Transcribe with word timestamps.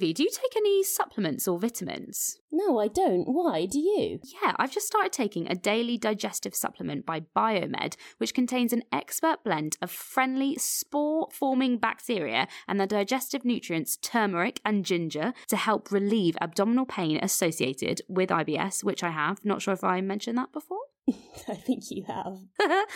Do 0.00 0.22
you 0.22 0.30
take 0.30 0.56
any 0.56 0.82
supplements 0.82 1.46
or 1.46 1.58
vitamins? 1.58 2.38
No, 2.50 2.78
I 2.78 2.88
don't. 2.88 3.24
Why? 3.24 3.66
Do 3.66 3.78
you? 3.78 4.18
Yeah, 4.42 4.54
I've 4.56 4.72
just 4.72 4.86
started 4.86 5.12
taking 5.12 5.46
a 5.46 5.54
daily 5.54 5.98
digestive 5.98 6.54
supplement 6.54 7.04
by 7.04 7.20
Biomed, 7.36 7.96
which 8.18 8.34
contains 8.34 8.72
an 8.72 8.82
expert 8.90 9.44
blend 9.44 9.76
of 9.82 9.90
friendly 9.90 10.56
spore 10.56 11.28
forming 11.32 11.76
bacteria 11.76 12.48
and 12.66 12.80
the 12.80 12.86
digestive 12.86 13.44
nutrients 13.44 13.96
turmeric 13.98 14.60
and 14.64 14.84
ginger 14.84 15.34
to 15.48 15.56
help 15.56 15.92
relieve 15.92 16.36
abdominal 16.40 16.86
pain 16.86 17.18
associated 17.22 18.00
with 18.08 18.30
IBS, 18.30 18.82
which 18.82 19.04
I 19.04 19.10
have. 19.10 19.44
Not 19.44 19.62
sure 19.62 19.74
if 19.74 19.84
I 19.84 20.00
mentioned 20.00 20.38
that 20.38 20.52
before. 20.52 20.89
I 21.48 21.54
think 21.54 21.90
you 21.90 22.04
have. 22.04 22.38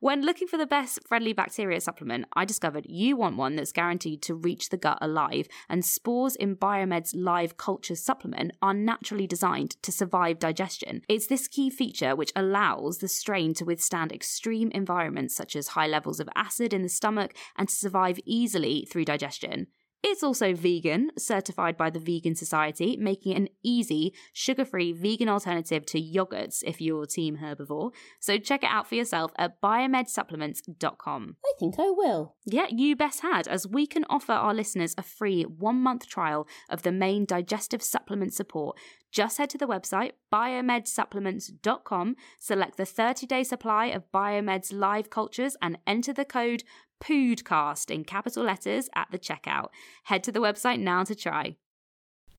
when 0.00 0.22
looking 0.22 0.48
for 0.48 0.56
the 0.56 0.66
best 0.66 1.00
friendly 1.06 1.32
bacteria 1.32 1.80
supplement, 1.80 2.26
I 2.34 2.44
discovered 2.44 2.86
you 2.88 3.16
want 3.16 3.36
one 3.36 3.56
that's 3.56 3.72
guaranteed 3.72 4.22
to 4.22 4.34
reach 4.34 4.68
the 4.68 4.76
gut 4.76 4.98
alive, 5.00 5.48
and 5.68 5.84
spores 5.84 6.36
in 6.36 6.56
Biomed's 6.56 7.14
live 7.14 7.56
culture 7.56 7.96
supplement 7.96 8.52
are 8.62 8.74
naturally 8.74 9.26
designed 9.26 9.82
to 9.82 9.92
survive 9.92 10.38
digestion. 10.38 11.02
It's 11.08 11.26
this 11.26 11.48
key 11.48 11.70
feature 11.70 12.14
which 12.14 12.32
allows 12.36 12.98
the 12.98 13.08
strain 13.08 13.54
to 13.54 13.64
withstand 13.64 14.12
extreme 14.12 14.70
environments 14.72 15.34
such 15.34 15.56
as 15.56 15.68
high 15.68 15.86
levels 15.86 16.20
of 16.20 16.28
acid 16.34 16.72
in 16.72 16.82
the 16.82 16.88
stomach 16.88 17.34
and 17.56 17.68
to 17.68 17.74
survive 17.74 18.18
easily 18.24 18.86
through 18.90 19.04
digestion. 19.06 19.68
It's 20.06 20.22
also 20.22 20.52
vegan, 20.52 21.12
certified 21.16 21.78
by 21.78 21.88
the 21.88 21.98
Vegan 21.98 22.34
Society, 22.34 22.94
making 22.98 23.32
it 23.32 23.36
an 23.36 23.48
easy, 23.62 24.12
sugar 24.34 24.66
free 24.66 24.92
vegan 24.92 25.30
alternative 25.30 25.86
to 25.86 25.98
yogurts 25.98 26.62
if 26.62 26.78
you're 26.78 27.06
team 27.06 27.38
herbivore. 27.38 27.92
So 28.20 28.36
check 28.36 28.62
it 28.64 28.70
out 28.70 28.86
for 28.86 28.96
yourself 28.96 29.32
at 29.38 29.62
biomedsupplements.com. 29.62 31.36
I 31.42 31.52
think 31.58 31.76
I 31.78 31.88
will. 31.88 32.34
Yeah, 32.44 32.66
you 32.68 32.94
best 32.96 33.22
had, 33.22 33.48
as 33.48 33.66
we 33.66 33.86
can 33.86 34.04
offer 34.10 34.32
our 34.32 34.52
listeners 34.52 34.94
a 34.98 35.02
free 35.02 35.44
one 35.44 35.80
month 35.80 36.06
trial 36.06 36.46
of 36.68 36.82
the 36.82 36.92
main 36.92 37.24
digestive 37.24 37.82
supplement 37.82 38.34
support. 38.34 38.76
Just 39.10 39.38
head 39.38 39.48
to 39.50 39.58
the 39.58 39.66
website 39.66 40.10
biomedsupplements.com, 40.30 42.16
select 42.38 42.76
the 42.76 42.84
30 42.84 43.26
day 43.26 43.42
supply 43.42 43.86
of 43.86 44.12
Biomed's 44.12 44.70
live 44.70 45.08
cultures, 45.08 45.56
and 45.62 45.78
enter 45.86 46.12
the 46.12 46.26
code 46.26 46.64
POODCAST 47.06 47.90
in 47.90 48.04
capital 48.04 48.44
letters 48.44 48.88
at 48.94 49.08
the 49.10 49.18
checkout. 49.18 49.68
Head 50.04 50.24
to 50.24 50.32
the 50.32 50.40
website 50.40 50.80
now 50.80 51.04
to 51.04 51.14
try. 51.14 51.56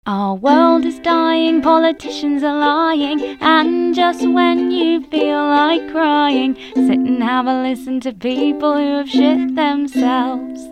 Our 0.08 0.36
world 0.36 0.86
is 0.86 1.00
dying, 1.00 1.62
politicians 1.64 2.44
are 2.44 2.58
lying, 2.58 3.20
and 3.42 3.96
just 3.96 4.22
when 4.28 4.70
you 4.70 5.04
feel 5.08 5.48
like 5.48 5.90
crying, 5.92 6.56
sit 6.76 7.00
and 7.00 7.24
have 7.24 7.48
a 7.48 7.64
listen 7.64 8.00
to 8.02 8.14
people 8.14 8.76
who 8.76 8.98
have 8.98 9.10
shit 9.10 9.56
themselves. 9.56 10.70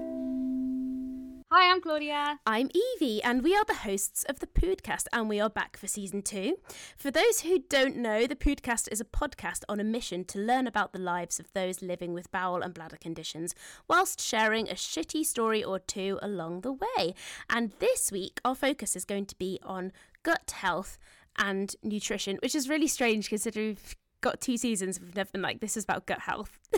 Hi, 1.56 1.72
I'm 1.72 1.82
Claudia. 1.82 2.40
I'm 2.48 2.72
Evie, 2.74 3.22
and 3.22 3.44
we 3.44 3.56
are 3.56 3.64
the 3.64 3.76
hosts 3.76 4.24
of 4.28 4.40
the 4.40 4.48
Poodcast, 4.48 5.06
and 5.14 5.30
we 5.30 5.40
are 5.40 5.52
back 5.52 5.78
for 5.78 5.86
season 5.86 6.24
two. 6.24 6.56
For 6.98 7.12
those 7.12 7.42
who 7.42 7.60
don't 7.70 7.96
know, 7.96 8.26
the 8.26 8.36
Poodcast 8.36 8.92
is 8.92 9.00
a 9.00 9.06
podcast 9.06 9.62
on 9.70 9.80
a 9.80 9.84
mission 9.84 10.26
to 10.26 10.40
learn 10.40 10.66
about 10.66 10.94
the 10.94 11.00
lives 11.00 11.40
of 11.40 11.54
those 11.54 11.84
living 11.84 12.12
with 12.12 12.32
bowel 12.32 12.64
and 12.64 12.74
bladder 12.74 12.98
conditions, 12.98 13.54
whilst 13.88 14.20
sharing 14.20 14.68
a 14.68 14.74
shitty 14.74 15.24
story 15.24 15.64
or 15.64 15.78
two 15.78 16.18
along 16.24 16.62
the 16.62 16.74
way. 16.74 17.14
And 17.52 17.74
this 17.78 18.12
week, 18.12 18.42
our 18.44 18.56
focus 18.56 18.96
is 18.96 19.06
going 19.06 19.28
to 19.28 19.38
be 19.38 19.60
on 19.62 19.92
gut 20.24 20.56
health 20.56 20.98
and 21.38 21.76
nutrition, 21.84 22.40
which 22.42 22.56
is 22.56 22.68
really 22.68 22.88
strange 22.88 23.30
considering 23.30 23.68
we've 23.68 23.96
got 24.22 24.42
two 24.42 24.58
seasons. 24.58 25.00
We've 25.00 25.16
never 25.16 25.30
been 25.32 25.44
like, 25.44 25.60
this 25.60 25.78
is 25.78 25.84
about 25.84 26.08
gut 26.08 26.22
health. 26.22 26.58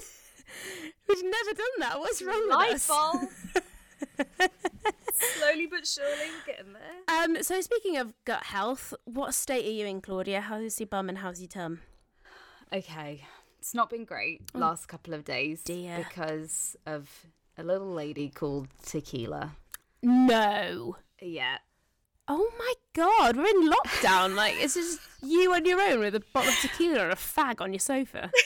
we've 1.08 1.24
never 1.24 1.54
done 1.54 1.80
that. 1.80 1.98
What's 1.98 2.22
wrong 2.22 2.44
with 2.50 2.74
us? 2.74 2.88
bulb. 2.88 3.30
Slowly 5.14 5.68
but 5.68 5.88
surely, 5.88 6.12
we're 6.48 6.54
getting 6.54 6.74
there. 6.74 7.24
Um, 7.24 7.42
so 7.44 7.62
speaking 7.62 7.98
of 7.98 8.14
gut 8.26 8.44
health, 8.44 8.94
what 9.06 9.34
state 9.34 9.66
are 9.66 9.72
you 9.72 9.86
in, 9.86 10.02
Claudia? 10.02 10.42
How's 10.42 10.80
your 10.80 10.88
bum 10.88 11.10
and 11.10 11.20
how's 11.20 11.40
your 11.40 11.48
tum? 11.48 11.82
Okay, 12.74 13.24
it's 13.60 13.74
not 13.74 13.90
been 13.90 14.04
great 14.06 14.42
last 14.54 14.88
couple 14.88 15.14
of 15.14 15.24
days 15.24 15.62
dear. 15.64 15.98
because 15.98 16.76
of 16.86 17.10
a 17.58 17.64
little 17.64 17.94
lady 17.94 18.30
called 18.30 18.68
Tequila. 18.84 19.52
No. 20.04 20.98
Yeah, 21.22 21.58
Oh 22.28 22.52
my 22.58 22.74
god, 22.94 23.38
we're 23.38 23.46
in 23.46 23.70
lockdown. 23.72 24.36
like 24.36 24.56
it's 24.58 24.74
just 24.74 25.00
you 25.22 25.54
on 25.54 25.64
your 25.66 25.80
own 25.80 26.00
with 26.00 26.16
a 26.16 26.24
bottle 26.34 26.50
of 26.52 26.58
tequila 26.60 27.04
and 27.04 27.12
a 27.14 27.16
fag 27.16 27.62
on 27.62 27.72
your 27.72 27.80
sofa. 27.80 28.32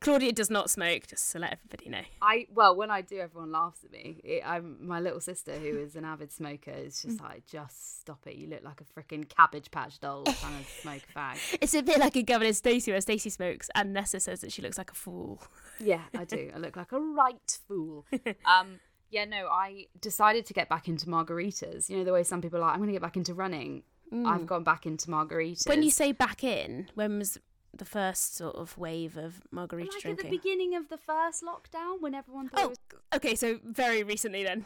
Claudia 0.00 0.32
does 0.32 0.50
not 0.50 0.70
smoke, 0.70 1.06
just 1.06 1.30
to 1.32 1.38
let 1.38 1.52
everybody 1.52 1.90
know. 1.90 2.06
I 2.22 2.46
well, 2.54 2.76
when 2.76 2.90
I 2.90 3.02
do, 3.02 3.18
everyone 3.18 3.52
laughs 3.52 3.84
at 3.84 3.90
me. 3.90 4.20
It, 4.22 4.42
I'm 4.46 4.76
my 4.80 5.00
little 5.00 5.20
sister, 5.20 5.52
who 5.52 5.78
is 5.78 5.96
an 5.96 6.04
avid 6.04 6.32
smoker, 6.32 6.70
is 6.70 7.02
just 7.02 7.20
like, 7.20 7.46
just 7.46 8.00
stop 8.00 8.26
it. 8.26 8.36
You 8.36 8.48
look 8.48 8.62
like 8.62 8.80
a 8.80 8.84
freaking 8.84 9.28
cabbage 9.28 9.70
patch 9.70 10.00
doll 10.00 10.24
trying 10.24 10.64
to 10.64 10.70
smoke 10.80 11.02
a 11.14 11.18
fag. 11.18 11.58
It's 11.60 11.74
a 11.74 11.82
bit 11.82 11.98
like 11.98 12.16
a 12.16 12.22
Gavin 12.22 12.46
and 12.46 12.56
Stacey 12.56 12.92
where 12.92 13.00
Stacey 13.00 13.30
smokes 13.30 13.68
and 13.74 13.92
Nessa 13.92 14.20
says 14.20 14.40
that 14.40 14.52
she 14.52 14.62
looks 14.62 14.78
like 14.78 14.90
a 14.90 14.94
fool. 14.94 15.42
Yeah, 15.80 16.02
I 16.16 16.24
do. 16.24 16.50
I 16.54 16.58
look 16.58 16.76
like 16.76 16.92
a 16.92 17.00
right 17.00 17.58
fool. 17.66 18.06
Um, 18.44 18.80
yeah, 19.10 19.24
no, 19.24 19.46
I 19.46 19.86
decided 20.00 20.46
to 20.46 20.54
get 20.54 20.68
back 20.68 20.88
into 20.88 21.06
margaritas. 21.06 21.88
You 21.88 21.98
know 21.98 22.04
the 22.04 22.12
way 22.12 22.22
some 22.22 22.40
people 22.42 22.58
are 22.58 22.62
like, 22.62 22.72
I'm 22.72 22.78
going 22.78 22.88
to 22.88 22.92
get 22.92 23.02
back 23.02 23.16
into 23.16 23.34
running. 23.34 23.82
I've 24.10 24.46
gone 24.46 24.64
back 24.64 24.86
into 24.86 25.08
margaritas. 25.08 25.68
When 25.68 25.82
you 25.82 25.90
say 25.90 26.12
back 26.12 26.42
in, 26.42 26.88
when 26.94 27.18
was 27.18 27.38
the 27.78 27.84
first 27.84 28.36
sort 28.36 28.56
of 28.56 28.76
wave 28.78 29.16
of 29.16 29.42
margarita 29.50 29.90
like 29.92 30.02
drinking? 30.02 30.26
at 30.26 30.30
the 30.30 30.36
beginning 30.36 30.74
of 30.74 30.88
the 30.88 30.98
first 30.98 31.42
lockdown, 31.42 32.00
when 32.00 32.14
everyone 32.14 32.48
thought, 32.48 32.60
Oh, 32.60 32.64
it 32.64 32.68
was, 32.68 32.78
okay, 33.14 33.34
so 33.34 33.58
very 33.64 34.02
recently 34.02 34.44
then. 34.44 34.64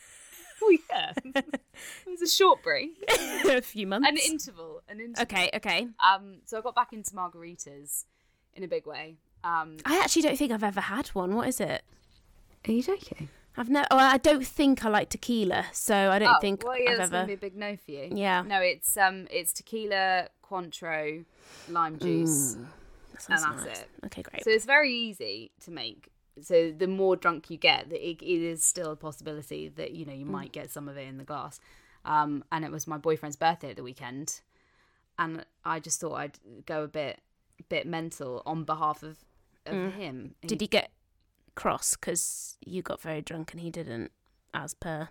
oh 0.62 0.76
yeah, 0.90 1.12
it 1.24 1.60
was 2.06 2.22
a 2.22 2.28
short 2.28 2.62
break, 2.62 2.90
a 3.46 3.60
few 3.60 3.86
months. 3.86 4.08
an 4.08 4.16
interval, 4.16 4.82
an 4.88 5.00
interval. 5.00 5.22
okay, 5.22 5.50
okay. 5.54 5.88
Um, 6.04 6.38
so 6.44 6.58
I 6.58 6.60
got 6.60 6.74
back 6.74 6.92
into 6.92 7.10
margaritas 7.12 8.04
in 8.54 8.62
a 8.62 8.68
big 8.68 8.86
way. 8.86 9.16
Um, 9.42 9.76
I 9.84 10.00
actually 10.00 10.22
don't 10.22 10.38
think 10.38 10.52
I've 10.52 10.64
ever 10.64 10.80
had 10.80 11.08
one. 11.08 11.34
What 11.34 11.48
is 11.48 11.60
it? 11.60 11.82
are 12.66 12.72
you 12.72 12.82
joking? 12.82 13.28
I've 13.56 13.68
no. 13.68 13.84
Oh, 13.90 13.98
I 13.98 14.18
don't 14.18 14.44
think 14.44 14.84
I 14.84 14.88
like 14.88 15.10
tequila, 15.10 15.66
so 15.72 15.94
I 15.94 16.18
don't 16.18 16.36
oh, 16.36 16.40
think 16.40 16.64
well, 16.64 16.78
yeah, 16.78 16.92
I've 16.92 16.98
that's 16.98 17.10
gonna 17.10 17.26
be 17.26 17.34
a 17.34 17.36
big 17.36 17.56
no 17.56 17.76
for 17.76 17.90
you. 17.92 18.08
Yeah. 18.12 18.42
No, 18.42 18.60
it's 18.60 18.96
um, 18.96 19.28
it's 19.30 19.52
tequila, 19.52 20.28
Cointreau, 20.62 21.24
lime 21.68 21.98
juice, 21.98 22.54
That 22.54 23.28
and 23.28 23.42
that's 23.42 23.64
nice. 23.64 23.78
it. 23.80 23.88
Okay, 24.06 24.22
great. 24.22 24.44
So 24.44 24.50
it's 24.50 24.64
very 24.64 24.92
easy 24.92 25.50
to 25.64 25.70
make. 25.70 26.08
So 26.42 26.72
the 26.76 26.86
more 26.88 27.16
drunk 27.16 27.50
you 27.50 27.56
get, 27.56 27.88
the- 27.90 28.08
it, 28.10 28.20
it 28.22 28.42
is 28.42 28.64
still 28.64 28.90
a 28.92 28.96
possibility 28.96 29.68
that 29.68 29.92
you 29.92 30.04
know 30.04 30.12
Mm. 30.12 30.18
you 30.20 30.24
might 30.26 30.52
get 30.52 30.70
some 30.70 30.88
of 30.88 30.96
it 30.96 31.06
in 31.08 31.18
the 31.18 31.24
glass. 31.24 31.60
Um, 32.04 32.44
and 32.52 32.64
it 32.64 32.70
was 32.70 32.86
my 32.86 32.98
boyfriend's 32.98 33.36
birthday 33.36 33.70
at 33.70 33.76
the 33.76 33.82
weekend, 33.82 34.40
and 35.18 35.44
I 35.64 35.80
just 35.80 36.00
thought 36.00 36.14
I'd 36.14 36.38
go 36.66 36.82
a 36.84 36.88
bit, 36.88 37.20
bit 37.68 37.86
mental 37.86 38.42
on 38.44 38.64
behalf 38.64 39.02
of, 39.02 39.18
of 39.64 39.92
him. 39.94 40.34
Mm. 40.44 40.48
Did 40.48 40.60
he 40.60 40.66
get 40.66 40.90
cross 41.54 41.94
because 41.96 42.58
you 42.66 42.82
got 42.82 43.00
very 43.00 43.22
drunk 43.22 43.52
and 43.52 43.60
he 43.60 43.70
didn't, 43.70 44.10
as 44.52 44.74
per? 44.74 45.08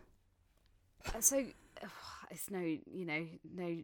So 1.20 1.46
it's 2.34 2.50
no, 2.50 2.60
you 2.60 3.06
know, 3.06 3.26
no 3.56 3.78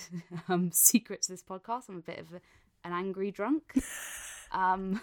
um, 0.48 0.70
secret 0.72 1.22
to 1.22 1.32
this 1.32 1.42
podcast. 1.42 1.88
I'm 1.88 1.96
a 1.96 2.00
bit 2.00 2.18
of 2.20 2.32
a, 2.32 2.40
an 2.86 2.92
angry 2.92 3.30
drunk. 3.30 3.74
um, 4.52 5.00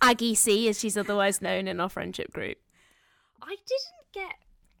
Aggie 0.00 0.34
C, 0.34 0.68
as 0.68 0.78
she's 0.78 0.96
otherwise 0.96 1.42
known 1.42 1.68
in 1.68 1.80
our 1.80 1.88
friendship 1.88 2.32
group. 2.32 2.58
I 3.42 3.56
didn't 3.56 4.12
get. 4.12 4.34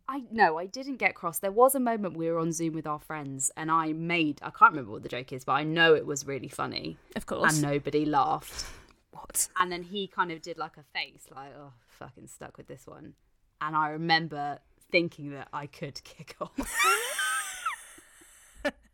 I 0.06 0.22
no, 0.30 0.58
I 0.58 0.66
didn't 0.66 0.96
get 0.96 1.14
cross. 1.14 1.38
There 1.38 1.50
was 1.52 1.74
a 1.74 1.80
moment 1.80 2.16
we 2.16 2.30
were 2.30 2.38
on 2.38 2.52
Zoom 2.52 2.74
with 2.74 2.86
our 2.86 3.00
friends, 3.00 3.50
and 3.56 3.70
I 3.70 3.92
made. 3.92 4.38
I 4.42 4.50
can't 4.50 4.72
remember 4.72 4.92
what 4.92 5.02
the 5.02 5.08
joke 5.08 5.32
is, 5.32 5.44
but 5.44 5.52
I 5.52 5.64
know 5.64 5.94
it 5.94 6.06
was 6.06 6.26
really 6.26 6.48
funny, 6.48 6.96
Of 7.16 7.26
course. 7.26 7.52
and 7.54 7.62
nobody 7.62 8.04
laughed. 8.04 8.66
What? 9.10 9.48
And 9.58 9.72
then 9.72 9.82
he 9.82 10.06
kind 10.06 10.30
of 10.30 10.42
did 10.42 10.58
like 10.58 10.76
a 10.76 10.82
face, 10.98 11.24
like, 11.34 11.52
"Oh, 11.58 11.72
fucking 11.98 12.26
stuck 12.28 12.56
with 12.58 12.68
this 12.68 12.86
one." 12.86 13.14
And 13.60 13.74
I 13.74 13.88
remember 13.90 14.58
thinking 14.90 15.30
that 15.30 15.48
I 15.52 15.66
could 15.66 16.02
kick 16.04 16.36
off. 16.40 16.52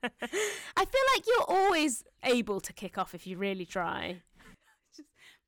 I 0.02 0.84
feel 0.84 1.02
like 1.14 1.26
you're 1.26 1.44
always 1.48 2.04
able 2.24 2.60
to 2.60 2.72
kick 2.72 2.98
off 2.98 3.14
if 3.14 3.26
you 3.26 3.36
really 3.36 3.66
try. 3.66 4.22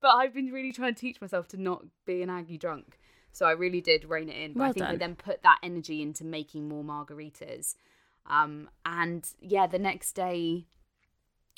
but 0.00 0.08
I've 0.08 0.34
been 0.34 0.50
really 0.50 0.72
trying 0.72 0.94
to 0.94 1.00
teach 1.00 1.20
myself 1.20 1.48
to 1.48 1.56
not 1.56 1.84
be 2.06 2.22
an 2.22 2.30
Aggie 2.30 2.58
drunk. 2.58 2.98
So 3.32 3.46
I 3.46 3.52
really 3.52 3.80
did 3.80 4.04
rein 4.04 4.28
it 4.28 4.36
in. 4.36 4.52
But 4.52 4.60
I 4.60 4.64
Well 4.64 4.72
think 4.72 4.86
I 4.86 4.96
then 4.96 5.16
put 5.16 5.42
that 5.42 5.58
energy 5.62 6.02
into 6.02 6.24
making 6.24 6.68
more 6.68 6.84
margaritas. 6.84 7.74
Um, 8.26 8.68
and 8.84 9.26
yeah, 9.40 9.66
the 9.66 9.78
next 9.78 10.12
day, 10.12 10.66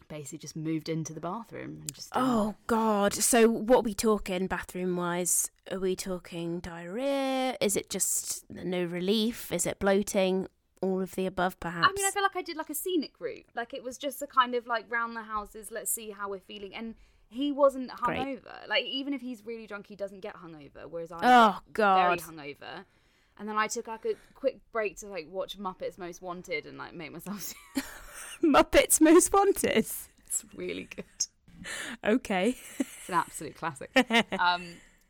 basically 0.09 0.39
just 0.39 0.57
moved 0.57 0.89
into 0.89 1.13
the 1.13 1.21
bathroom 1.21 1.79
and 1.81 1.95
just. 1.95 2.11
Oh 2.15 2.55
God! 2.67 3.13
So 3.13 3.49
what 3.49 3.79
are 3.79 3.83
we 3.83 3.95
talking 3.95 4.47
bathroom 4.47 4.97
wise? 4.97 5.51
Are 5.71 5.79
we 5.79 5.97
talking 5.97 6.61
diarrhea? 6.61 7.57
Is 7.61 7.77
it 7.77 7.91
just 7.91 8.45
no 8.51 8.85
relief? 8.85 9.53
Is 9.53 9.67
it 9.67 9.79
bloating? 9.79 10.49
All 10.85 11.01
of 11.01 11.15
the 11.15 11.27
above, 11.27 11.59
perhaps. 11.61 11.89
I 11.89 11.93
mean, 11.93 12.07
I 12.07 12.11
feel 12.11 12.23
like 12.23 12.37
I 12.37 12.43
did 12.43 12.57
like 12.57 12.71
a 12.71 12.75
scenic 12.75 13.13
route. 13.19 13.47
Like 13.55 13.73
it 13.75 13.83
was 13.83 13.97
just 13.99 14.21
a 14.23 14.27
kind 14.27 14.55
of 14.55 14.67
like 14.67 14.85
round 14.91 15.17
the 15.17 15.23
houses. 15.23 15.71
Let's 15.71 15.91
see 15.91 16.11
how 16.11 16.29
we're 16.29 16.41
feeling. 16.41 16.75
And 16.75 16.95
he 17.29 17.51
wasn't 17.53 17.91
Great. 17.91 18.19
hungover. 18.19 18.69
Like 18.69 18.85
even 18.85 19.15
if 19.15 19.21
he's 19.21 19.45
really 19.45 19.67
drunk, 19.67 19.87
he 19.87 19.97
doesn't 19.97 20.21
get 20.21 20.37
hungover. 20.37 20.89
Whereas 20.89 21.11
I 21.11 21.21
Oh, 21.23 21.59
god, 21.73 22.21
very 22.21 22.37
hungover. 22.37 22.85
And 23.39 23.49
then 23.49 23.57
I 23.57 23.67
took 23.67 23.89
like 23.89 24.05
a 24.05 24.15
quick 24.35 24.59
break 24.73 24.99
to 24.99 25.07
like 25.07 25.27
watch 25.29 25.59
Muppets 25.59 25.99
Most 25.99 26.23
Wanted 26.23 26.67
and 26.67 26.79
like 26.79 26.95
make 26.95 27.13
myself. 27.13 27.53
Muppets 28.43 29.01
Most 29.01 29.33
Wanted. 29.33 29.65
it's 29.65 30.09
really 30.55 30.89
good. 30.95 31.05
Okay. 32.05 32.57
It's 32.79 33.09
an 33.09 33.15
absolute 33.15 33.57
classic. 33.57 33.91
um, 34.39 34.67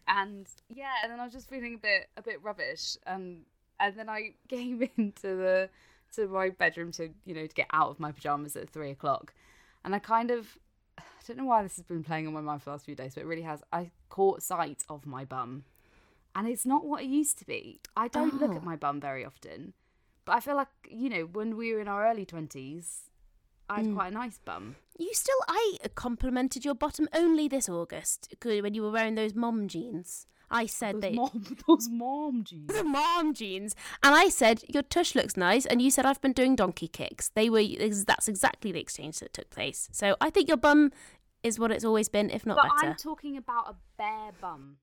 and 0.06 0.46
yeah, 0.68 0.92
and 1.02 1.10
then 1.10 1.20
I 1.20 1.24
was 1.24 1.32
just 1.32 1.48
feeling 1.48 1.74
a 1.74 1.78
bit 1.78 2.08
a 2.16 2.22
bit 2.22 2.42
rubbish, 2.42 2.96
and 3.06 3.42
and 3.80 3.96
then 3.96 4.08
I 4.08 4.34
came 4.48 4.88
into 4.96 5.36
the 5.36 5.70
to 6.14 6.28
my 6.28 6.50
bedroom 6.50 6.92
to 6.92 7.10
you 7.24 7.34
know 7.34 7.46
to 7.46 7.54
get 7.54 7.66
out 7.72 7.90
of 7.90 8.00
my 8.00 8.12
pajamas 8.12 8.56
at 8.56 8.70
three 8.70 8.90
o'clock, 8.90 9.34
and 9.84 9.94
I 9.94 9.98
kind 9.98 10.30
of 10.30 10.58
I 10.98 11.02
don't 11.26 11.38
know 11.38 11.44
why 11.46 11.62
this 11.62 11.76
has 11.76 11.84
been 11.84 12.04
playing 12.04 12.26
on 12.26 12.32
my 12.32 12.40
mind 12.40 12.62
for 12.62 12.66
the 12.66 12.70
last 12.72 12.84
few 12.84 12.94
days, 12.94 13.14
but 13.14 13.22
it 13.22 13.26
really 13.26 13.42
has. 13.42 13.62
I 13.72 13.90
caught 14.08 14.42
sight 14.42 14.84
of 14.88 15.06
my 15.06 15.24
bum, 15.24 15.64
and 16.34 16.48
it's 16.48 16.66
not 16.66 16.84
what 16.84 17.02
it 17.02 17.08
used 17.08 17.38
to 17.38 17.46
be. 17.46 17.80
I 17.96 18.08
don't 18.08 18.40
look 18.40 18.52
Oh. 18.52 18.56
at 18.56 18.64
my 18.64 18.76
bum 18.76 19.00
very 19.00 19.24
often, 19.24 19.72
but 20.24 20.32
I 20.36 20.40
feel 20.40 20.56
like 20.56 20.68
you 20.88 21.08
know 21.08 21.22
when 21.22 21.56
we 21.56 21.72
were 21.72 21.80
in 21.80 21.88
our 21.88 22.06
early 22.06 22.26
twenties, 22.26 23.10
I 23.68 23.76
had 23.76 23.86
mm. 23.86 23.94
quite 23.94 24.12
a 24.12 24.14
nice 24.14 24.38
bum. 24.38 24.76
You 24.98 25.12
still, 25.12 25.38
I 25.48 25.78
complimented 25.94 26.64
your 26.64 26.74
bottom 26.74 27.08
only 27.12 27.48
this 27.48 27.68
August 27.68 28.32
when 28.42 28.74
you 28.74 28.82
were 28.82 28.90
wearing 28.90 29.16
those 29.16 29.34
mom 29.34 29.66
jeans. 29.66 30.26
I 30.54 30.66
said 30.66 30.94
Those 30.94 31.00
they. 31.02 31.12
mom, 31.12 31.56
those 31.68 31.88
mom 31.90 32.44
jeans. 32.44 32.68
the 32.68 32.84
mom 32.84 33.34
jeans, 33.34 33.74
and 34.02 34.14
I 34.14 34.28
said 34.30 34.62
your 34.68 34.82
tush 34.84 35.14
looks 35.14 35.36
nice, 35.36 35.66
and 35.66 35.82
you 35.82 35.90
said 35.90 36.06
I've 36.06 36.20
been 36.22 36.32
doing 36.32 36.54
donkey 36.56 36.88
kicks. 36.88 37.28
They 37.34 37.50
were 37.50 37.62
that's 38.06 38.28
exactly 38.28 38.72
the 38.72 38.80
exchange 38.80 39.18
that 39.18 39.32
took 39.34 39.50
place. 39.50 39.88
So 39.92 40.16
I 40.20 40.30
think 40.30 40.48
your 40.48 40.56
bum 40.56 40.92
is 41.42 41.58
what 41.58 41.70
it's 41.70 41.84
always 41.84 42.08
been, 42.08 42.30
if 42.30 42.46
not 42.46 42.56
But 42.56 42.70
better. 42.76 42.90
I'm 42.92 42.96
talking 42.96 43.36
about 43.36 43.68
a 43.68 43.74
bare 43.98 44.32
bum. 44.40 44.76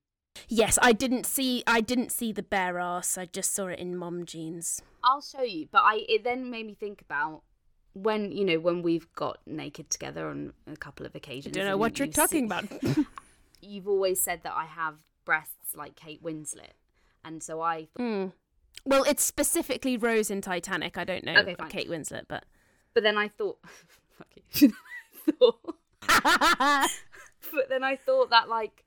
Yes, 0.48 0.78
I 0.82 0.92
didn't 0.94 1.26
see 1.26 1.64
I 1.66 1.82
didn't 1.82 2.12
see 2.12 2.32
the 2.32 2.44
bare 2.44 2.78
ass. 2.80 3.18
I 3.18 3.26
just 3.26 3.54
saw 3.54 3.68
it 3.68 3.80
in 3.80 3.98
mom 3.98 4.26
jeans. 4.26 4.82
I'll 5.04 5.22
show 5.22 5.42
you, 5.42 5.68
but 5.72 5.80
I 5.84 6.06
it 6.08 6.24
then 6.24 6.50
made 6.52 6.68
me 6.68 6.74
think 6.76 7.02
about 7.02 7.44
when 7.94 8.32
you 8.32 8.46
know 8.46 8.60
when 8.60 8.82
we've 8.82 9.12
got 9.14 9.40
naked 9.46 9.90
together 9.90 10.28
on 10.30 10.54
a 10.68 10.78
couple 10.78 11.06
of 11.06 11.14
I 11.16 11.18
occasions. 11.18 11.56
don't 11.56 11.66
know 11.66 11.78
what 11.78 11.98
you're 12.00 12.06
you 12.08 12.14
talking 12.14 12.50
see- 12.50 12.58
about. 12.86 13.06
You've 13.62 13.88
always 13.88 14.20
said 14.22 14.42
that 14.44 14.54
I 14.56 14.66
have 14.66 14.96
breasts 15.32 15.76
like 15.76 15.96
Kate 15.96 16.22
Winslet, 16.22 16.74
and 17.24 17.42
so 17.42 17.62
I 17.62 17.88
Hmm. 17.96 18.28
Well, 18.86 19.04
it's 19.04 19.24
specifically 19.24 19.96
Rose 19.96 20.30
in 20.30 20.42
Titanic. 20.42 20.98
I 20.98 21.06
don't 21.06 21.24
know 21.24 21.36
Okay, 21.38 21.56
fine. 21.56 21.70
Kate 21.70 21.90
Winslet, 21.90 22.24
but 22.28 22.44
But 22.94 23.04
then 23.04 23.18
I 23.18 23.30
thought, 23.30 23.60
fuck 24.18 24.28
you. 24.62 24.74
Thought, 25.40 25.76
but 27.54 27.70
then 27.70 27.84
I 27.84 27.96
thought 27.96 28.32
that 28.32 28.50
like, 28.50 28.84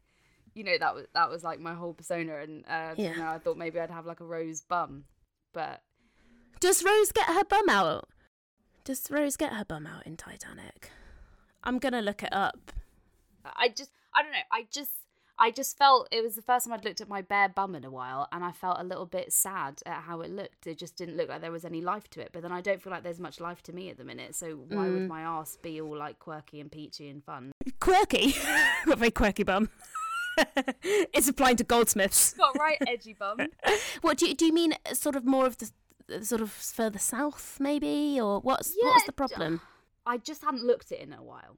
you 0.54 0.64
know, 0.64 0.76
that 0.78 0.94
was 0.94 1.06
that 1.14 1.30
was 1.30 1.42
like 1.44 1.60
my 1.60 1.72
whole 1.74 1.94
persona, 1.94 2.38
and 2.40 2.64
uh, 2.68 2.94
Yeah. 2.96 3.12
you 3.12 3.16
know, 3.18 3.28
I 3.28 3.38
thought 3.38 3.56
maybe 3.56 3.78
I'd 3.80 3.90
have 3.90 4.04
like 4.04 4.20
a 4.20 4.24
rose 4.26 4.60
bum, 4.60 5.04
but 5.54 5.80
does 6.60 6.82
Rose 6.84 7.12
get 7.12 7.26
her 7.28 7.44
bum 7.44 7.68
out? 7.70 8.08
Does 8.84 9.08
Rose 9.10 9.36
get 9.36 9.52
her 9.54 9.64
bum 9.64 9.86
out 9.86 10.06
in 10.06 10.16
Titanic? 10.16 10.90
I'm 11.62 11.78
gonna 11.78 12.02
look 12.02 12.22
it 12.22 12.32
up. 12.32 12.72
I 13.44 13.68
just 13.68 13.92
I 14.14 14.22
don't 14.22 14.32
know. 14.32 14.38
I 14.52 14.66
just 14.70 14.90
I 15.38 15.50
just 15.50 15.76
felt 15.76 16.08
it 16.12 16.22
was 16.22 16.36
the 16.36 16.42
first 16.42 16.66
time 16.66 16.72
I'd 16.72 16.84
looked 16.84 17.00
at 17.00 17.08
my 17.08 17.20
bare 17.20 17.48
bum 17.48 17.74
in 17.74 17.84
a 17.84 17.90
while, 17.90 18.28
and 18.30 18.44
I 18.44 18.52
felt 18.52 18.78
a 18.80 18.84
little 18.84 19.06
bit 19.06 19.32
sad 19.32 19.80
at 19.84 20.02
how 20.02 20.20
it 20.20 20.30
looked. 20.30 20.66
It 20.66 20.78
just 20.78 20.96
didn't 20.96 21.16
look 21.16 21.28
like 21.28 21.40
there 21.40 21.50
was 21.50 21.64
any 21.64 21.80
life 21.80 22.08
to 22.10 22.20
it. 22.20 22.30
But 22.32 22.42
then 22.42 22.52
I 22.52 22.60
don't 22.60 22.80
feel 22.80 22.92
like 22.92 23.02
there's 23.02 23.18
much 23.18 23.40
life 23.40 23.62
to 23.64 23.72
me 23.72 23.90
at 23.90 23.98
the 23.98 24.04
minute. 24.04 24.34
So 24.34 24.54
why 24.68 24.88
would 24.88 25.08
my 25.08 25.22
ass 25.22 25.58
be 25.60 25.80
all 25.80 25.96
like 25.96 26.18
quirky 26.18 26.60
and 26.60 26.70
peachy 26.70 27.08
and 27.08 27.24
fun? 27.24 27.52
Quirky, 27.80 28.32
got 28.86 28.94
a 28.94 28.96
very 28.96 29.10
quirky 29.10 29.42
bum. 29.42 29.70
it's 30.82 31.28
applying 31.28 31.56
to 31.56 31.64
goldsmiths. 31.64 32.34
Got 32.34 32.58
right 32.58 32.78
edgy 32.86 33.14
bum. 33.14 33.38
What 34.02 34.18
do 34.18 34.26
you 34.26 34.34
do? 34.34 34.46
You 34.46 34.52
mean 34.52 34.74
uh, 34.88 34.94
sort 34.94 35.16
of 35.16 35.24
more 35.24 35.46
of 35.46 35.58
the 35.58 35.70
the 36.06 36.24
sort 36.24 36.42
of 36.42 36.50
further 36.50 36.98
south, 36.98 37.56
maybe, 37.58 38.20
or 38.20 38.40
what's 38.40 38.74
Yeah, 38.80 38.90
what's 38.90 39.06
the 39.06 39.12
problem? 39.12 39.62
I 40.06 40.18
just 40.18 40.44
hadn't 40.44 40.62
looked 40.62 40.92
at 40.92 40.98
it 40.98 41.08
in 41.08 41.12
a 41.14 41.22
while. 41.22 41.56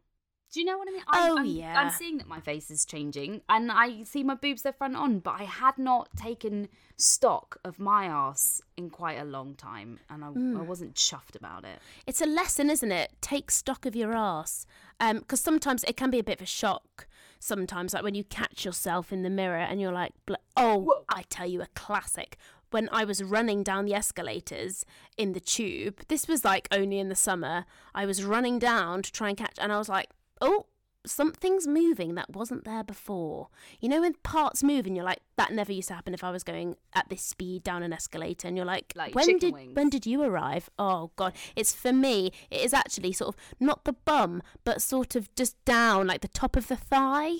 Do 0.57 0.61
you 0.63 0.67
know 0.69 0.79
what 0.79 0.89
I 0.89 0.91
mean? 0.93 1.03
I'm, 1.09 1.31
Oh, 1.33 1.39
I'm, 1.41 1.45
yeah. 1.45 1.79
I'm 1.79 1.91
seeing 1.91 2.17
that 2.17 2.27
my 2.27 2.41
face 2.41 2.71
is 2.71 2.87
changing, 2.87 3.43
and 3.47 3.71
I 3.71 4.05
see 4.05 4.25
my 4.25 4.35
boobs 4.35 4.63
they're 4.63 4.73
front 4.73 4.97
on, 4.97 5.19
but 5.19 5.35
I 5.39 5.43
had 5.45 5.77
not 5.77 6.09
taken 6.17 6.69
stock 6.97 7.59
of 7.63 7.79
my 7.79 8.07
ass 8.07 8.63
in 8.75 8.89
quite 8.89 9.19
a 9.21 9.25
long 9.27 9.55
time, 9.55 9.99
and 10.09 10.25
I, 10.25 10.29
Hmm. 10.29 10.57
I 10.57 10.63
wasn't 10.63 10.95
chuffed 10.95 11.37
about 11.37 11.67
it. 11.67 11.79
It's 12.07 12.23
a 12.23 12.27
lesson, 12.27 12.71
isn't 12.71 12.91
it? 12.91 13.13
Take 13.21 13.51
stock 13.51 13.85
of 13.85 13.95
your 13.95 14.15
ass, 14.17 14.65
because 14.99 15.41
sometimes 15.41 15.85
it 15.85 15.95
can 15.95 16.11
be 16.11 16.21
a 16.21 16.25
bit 16.25 16.37
of 16.39 16.45
a 16.45 16.47
shock. 16.47 17.07
Sometimes, 17.39 17.93
like 17.93 18.03
when 18.03 18.15
you 18.15 18.25
catch 18.25 18.65
yourself 18.65 19.13
in 19.13 19.25
the 19.25 19.29
mirror 19.29 19.59
and 19.59 19.79
you're 19.79 19.93
like, 19.93 20.15
"Oh, 20.57 20.79
Whoa. 20.79 21.05
I 21.11 21.25
tell 21.29 21.47
you 21.47 21.61
a 21.61 21.67
classic." 21.75 22.39
When 22.71 22.89
I 22.91 23.05
was 23.05 23.23
running 23.23 23.63
down 23.63 23.85
the 23.85 23.95
escalators 23.95 24.85
in 25.19 25.35
the 25.35 25.41
tube, 25.41 26.01
this 26.09 26.27
was 26.27 26.47
like 26.47 26.67
only 26.73 26.99
in 26.99 27.11
the 27.11 27.15
summer. 27.15 27.67
I 27.95 28.07
was 28.07 28.25
running 28.25 28.59
down 28.59 29.03
to 29.03 29.13
try 29.13 29.29
and 29.29 29.37
catch, 29.39 29.57
and 29.59 29.71
I 29.71 29.77
was 29.79 29.89
like, 29.91 30.09
"Oh." 30.41 30.67
Something's 31.09 31.69
moving 31.69 32.17
that 32.17 32.31
wasn't 32.31 32.65
there 32.65 32.83
before. 32.83 33.47
You 33.79 33.89
know, 33.89 34.01
when 34.01 34.15
parts 34.25 34.65
move 34.65 34.87
and 34.89 34.97
you're 34.97 35.05
like, 35.05 35.21
that 35.37 35.53
never 35.53 35.71
used 35.71 35.87
to 35.87 35.95
happen 35.95 36.15
if 36.15 36.25
I 36.25 36.33
was 36.33 36.43
going 36.43 36.75
at 36.95 37.09
this 37.09 37.23
speed 37.23 37.63
down 37.63 37.85
an 37.85 37.93
escalator. 37.93 38.49
And 38.49 38.57
you're 38.57 38.67
like, 38.67 38.93
Like 38.97 39.15
when 39.15 39.39
did 39.39 39.55
wings. 39.55 39.77
when 39.77 39.89
did 39.89 40.05
you 40.05 40.21
arrive? 40.23 40.69
Oh 40.81 41.13
god, 41.15 41.35
it's 41.55 41.73
for 41.73 41.93
me. 41.93 42.33
It 42.51 42.61
is 42.61 42.75
actually 42.75 43.13
sort 43.13 43.37
of 43.37 43.41
not 43.61 43.85
the 43.85 43.93
bum, 43.93 44.43
but 44.65 44.83
sort 44.83 45.15
of 45.15 45.33
just 45.37 45.65
down, 45.65 46.09
like 46.09 46.23
the 46.23 46.29
top 46.29 46.57
of 46.57 46.67
the 46.67 46.75
thigh. 46.75 47.35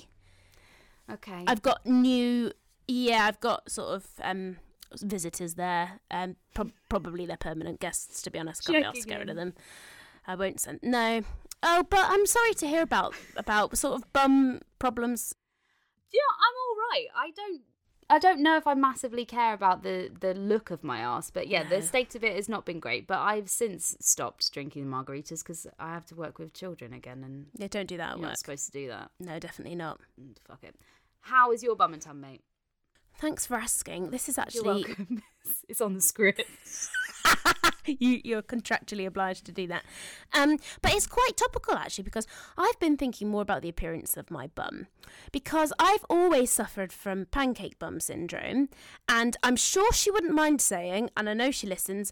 Okay. 1.11 1.43
I've 1.45 1.61
got 1.61 1.85
new, 1.85 2.53
yeah, 2.87 3.25
I've 3.25 3.41
got 3.41 3.69
sort 3.69 3.89
of 3.95 4.07
um 4.21 4.59
visitors 5.01 5.55
there. 5.55 5.99
Um, 6.09 6.37
prob 6.53 6.71
probably 6.87 7.25
they're 7.25 7.35
permanent 7.35 7.81
guests. 7.81 8.21
To 8.21 8.31
be 8.31 8.39
honest, 8.39 8.63
asked 8.69 9.01
to 9.01 9.07
get 9.09 9.19
rid 9.19 9.29
of 9.29 9.35
them. 9.35 9.55
I 10.25 10.35
won't 10.35 10.61
send. 10.61 10.79
No. 10.83 11.23
Oh, 11.63 11.85
but 11.89 12.05
I'm 12.07 12.25
sorry 12.25 12.53
to 12.55 12.67
hear 12.67 12.81
about 12.81 13.13
about 13.35 13.77
sort 13.77 13.95
of 13.95 14.13
bum 14.13 14.61
problems. 14.79 15.33
Yeah, 16.13 16.21
I'm 16.39 16.55
all 16.55 16.75
right. 16.91 17.07
I 17.15 17.31
don't. 17.31 17.61
I 18.09 18.19
don't 18.19 18.41
know 18.41 18.55
if 18.55 18.65
I 18.65 18.73
massively 18.73 19.25
care 19.25 19.53
about 19.53 19.83
the 19.83 20.09
the 20.19 20.33
look 20.33 20.71
of 20.71 20.83
my 20.83 20.99
ass, 20.99 21.29
but 21.29 21.47
yeah, 21.47 21.63
the 21.63 21.81
state 21.81 22.15
of 22.15 22.23
it 22.23 22.35
has 22.35 22.47
not 22.47 22.65
been 22.65 22.79
great. 22.79 23.05
But 23.05 23.19
I've 23.19 23.49
since 23.49 23.97
stopped 23.99 24.53
drinking 24.53 24.85
margaritas 24.85 25.43
because 25.43 25.67
I 25.77 25.89
have 25.89 26.05
to 26.07 26.15
work 26.15 26.39
with 26.39 26.53
children 26.53 26.93
again, 26.93 27.23
and 27.23 27.47
Yeah, 27.57 27.67
don't 27.67 27.87
do 27.87 27.97
that 27.97 28.11
at 28.11 28.17
you're 28.19 28.27
not 28.29 28.39
supposed 28.39 28.65
to 28.67 28.71
do 28.71 28.87
that. 28.87 29.11
No, 29.19 29.39
definitely 29.39 29.75
not. 29.75 29.99
Mm, 30.21 30.37
Fuck 30.47 30.63
it. 30.63 30.75
How 31.21 31.51
is 31.51 31.63
your 31.63 31.75
bum 31.75 31.93
and 31.93 32.01
tum, 32.01 32.21
mate? 32.21 32.43
Thanks 33.19 33.45
for 33.45 33.55
asking. 33.55 34.11
This 34.11 34.29
is 34.29 34.37
You're 34.37 34.43
actually 34.43 34.61
welcome. 34.85 35.23
it's 35.67 35.81
on 35.81 35.95
the 35.95 36.01
script. 36.01 36.43
you 37.85 38.21
you're 38.23 38.41
contractually 38.41 39.05
obliged 39.05 39.45
to 39.45 39.51
do 39.51 39.67
that. 39.67 39.83
Um, 40.33 40.57
but 40.81 40.93
it's 40.93 41.07
quite 41.07 41.37
topical 41.37 41.75
actually 41.75 42.03
because 42.03 42.27
I've 42.57 42.79
been 42.79 42.97
thinking 42.97 43.29
more 43.29 43.41
about 43.41 43.61
the 43.61 43.69
appearance 43.69 44.17
of 44.17 44.31
my 44.31 44.47
bum 44.47 44.87
because 45.31 45.73
I've 45.79 46.05
always 46.09 46.51
suffered 46.51 46.91
from 46.91 47.25
pancake 47.25 47.79
bum 47.79 47.99
syndrome, 47.99 48.69
and 49.07 49.37
I'm 49.43 49.55
sure 49.55 49.91
she 49.93 50.11
wouldn't 50.11 50.33
mind 50.33 50.61
saying, 50.61 51.09
and 51.15 51.29
I 51.29 51.33
know 51.33 51.51
she 51.51 51.67
listens. 51.67 52.11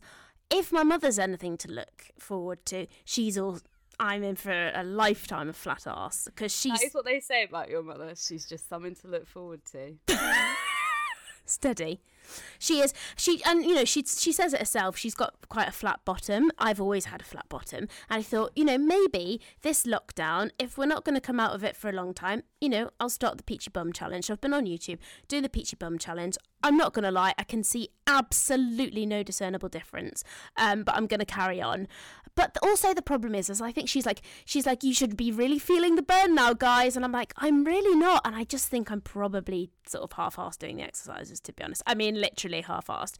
If 0.51 0.71
my 0.71 0.83
mother's 0.83 1.17
anything 1.17 1.57
to 1.57 1.71
look 1.71 2.11
forward 2.19 2.65
to, 2.67 2.87
she's 3.03 3.37
all. 3.37 3.59
I'm 3.97 4.23
in 4.23 4.35
for 4.35 4.71
a 4.75 4.83
lifetime 4.83 5.47
of 5.47 5.55
flat 5.55 5.87
ass 5.87 6.25
because 6.25 6.53
she's 6.53 6.79
That 6.79 6.87
is 6.87 6.93
what 6.93 7.05
they 7.05 7.21
say 7.21 7.45
about 7.45 7.69
your 7.69 7.81
mother. 7.81 8.13
She's 8.15 8.45
just 8.45 8.67
something 8.67 8.93
to 8.95 9.07
look 9.07 9.25
forward 9.25 9.61
to. 9.71 9.95
steady. 11.45 12.01
She 12.59 12.79
is 12.79 12.93
she 13.15 13.41
and 13.45 13.63
you 13.63 13.75
know 13.75 13.85
she 13.85 14.03
she 14.03 14.31
says 14.31 14.53
it 14.53 14.59
herself. 14.59 14.97
She's 14.97 15.15
got 15.15 15.35
quite 15.49 15.67
a 15.67 15.71
flat 15.71 15.99
bottom. 16.05 16.51
I've 16.57 16.81
always 16.81 17.05
had 17.05 17.21
a 17.21 17.25
flat 17.25 17.47
bottom, 17.49 17.87
and 18.09 18.19
I 18.19 18.21
thought 18.21 18.51
you 18.55 18.65
know 18.65 18.77
maybe 18.77 19.41
this 19.61 19.85
lockdown, 19.85 20.51
if 20.59 20.77
we're 20.77 20.85
not 20.85 21.03
going 21.03 21.15
to 21.15 21.21
come 21.21 21.39
out 21.39 21.53
of 21.53 21.63
it 21.63 21.75
for 21.75 21.89
a 21.89 21.93
long 21.93 22.13
time, 22.13 22.43
you 22.61 22.69
know 22.69 22.89
I'll 22.99 23.09
start 23.09 23.37
the 23.37 23.43
Peachy 23.43 23.69
Bum 23.69 23.93
Challenge. 23.93 24.29
I've 24.29 24.41
been 24.41 24.53
on 24.53 24.65
YouTube 24.65 24.99
doing 25.27 25.43
the 25.43 25.49
Peachy 25.49 25.75
Bum 25.75 25.97
Challenge. 25.97 26.37
I'm 26.65 26.77
not 26.77 26.93
going 26.93 27.03
to 27.03 27.11
lie, 27.11 27.35
I 27.37 27.43
can 27.43 27.63
see 27.63 27.89
absolutely 28.07 29.05
no 29.05 29.21
discernible 29.21 29.69
difference, 29.69 30.23
um, 30.57 30.83
but 30.83 30.95
I'm 30.95 31.05
going 31.05 31.19
to 31.19 31.25
carry 31.25 31.61
on. 31.61 31.87
But 32.35 32.57
also 32.61 32.93
the 32.93 33.01
problem 33.01 33.33
is, 33.33 33.49
is 33.49 33.61
I 33.61 33.71
think 33.71 33.87
she's 33.87 34.05
like 34.05 34.21
she's 34.43 34.65
like 34.65 34.83
you 34.83 34.93
should 34.93 35.15
be 35.15 35.31
really 35.31 35.57
feeling 35.57 35.95
the 35.95 36.01
burn 36.01 36.35
now, 36.35 36.53
guys, 36.53 36.97
and 36.97 37.05
I'm 37.05 37.13
like 37.13 37.33
I'm 37.37 37.63
really 37.63 37.97
not, 37.97 38.23
and 38.25 38.35
I 38.35 38.43
just 38.43 38.67
think 38.67 38.91
I'm 38.91 38.99
probably 38.99 39.69
sort 39.87 40.03
of 40.03 40.11
half-assed 40.13 40.57
doing 40.57 40.77
the 40.77 40.83
exercises 40.83 41.39
to 41.41 41.53
be 41.53 41.63
honest. 41.63 41.83
I 41.87 41.95
mean 41.95 42.19
literally 42.19 42.61
half-assed. 42.61 43.15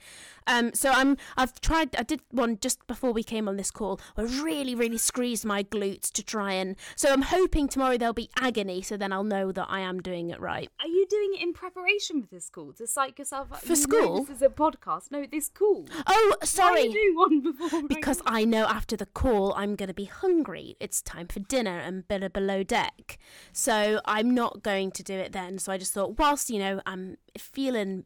Um, 0.47 0.73
so 0.73 0.89
I'm 0.91 1.15
I've 1.37 1.61
tried. 1.61 1.95
I 1.95 2.03
did 2.03 2.21
one 2.31 2.57
just 2.59 2.85
before 2.87 3.13
we 3.13 3.23
came 3.23 3.47
on 3.47 3.55
this 3.55 3.71
call. 3.71 4.01
I 4.17 4.23
really 4.23 4.75
really 4.75 4.97
squeezed 4.97 5.45
my 5.45 5.63
glutes 5.63 6.11
to 6.11 6.23
try 6.23 6.53
and. 6.53 6.75
So 6.97 7.13
I'm 7.13 7.21
hoping 7.21 7.69
tomorrow 7.69 7.97
there'll 7.97 8.13
be 8.13 8.29
agony, 8.37 8.81
so 8.81 8.97
then 8.97 9.13
I'll 9.13 9.23
know 9.23 9.53
that 9.53 9.67
I 9.69 9.79
am 9.79 10.01
doing 10.01 10.29
it 10.29 10.41
right. 10.41 10.69
Are 10.81 10.87
you 10.87 11.05
doing 11.09 11.31
it 11.35 11.41
in 11.41 11.53
preparation 11.53 12.21
for 12.21 12.27
this 12.27 12.49
call 12.49 12.73
to 12.73 12.85
psych 12.85 13.17
yourself 13.17 13.34
up? 13.35 13.57
For 13.57 13.69
You 13.69 13.75
school? 13.75 14.23
this 14.23 14.37
is 14.37 14.41
a 14.41 14.49
podcast. 14.49 15.11
No, 15.11 15.25
this 15.25 15.49
call. 15.49 15.85
Oh, 16.07 16.27
Why 16.29 16.35
are 16.41 16.45
sorry. 16.45 16.83
you 16.83 16.93
doing 16.93 17.15
one 17.15 17.41
before? 17.41 17.83
because? 17.87 18.21
I 18.25 18.45
know 18.45 18.65
after 18.65 18.95
the 18.95 19.05
call 19.05 19.53
I'm 19.53 19.75
going 19.75 19.87
to 19.87 19.93
be 19.93 20.05
hungry. 20.05 20.75
It's 20.79 21.01
time 21.01 21.27
for 21.27 21.39
dinner 21.39 21.77
and 21.77 22.07
bit 22.07 22.23
of 22.23 22.33
below 22.33 22.63
deck. 22.63 23.17
So 23.53 23.99
I'm 24.05 24.33
not 24.33 24.63
going 24.63 24.91
to 24.91 25.03
do 25.03 25.13
it 25.13 25.31
then. 25.31 25.59
So 25.59 25.71
I 25.71 25.77
just 25.77 25.93
thought, 25.93 26.17
whilst, 26.17 26.49
you 26.49 26.59
know, 26.59 26.81
I'm 26.85 27.17
feeling 27.37 28.05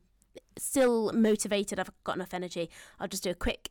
still 0.58 1.12
motivated, 1.14 1.80
I've 1.80 1.92
got 2.04 2.16
enough 2.16 2.34
energy, 2.34 2.70
I'll 3.00 3.08
just 3.08 3.24
do 3.24 3.30
a 3.30 3.36
quick 3.36 3.70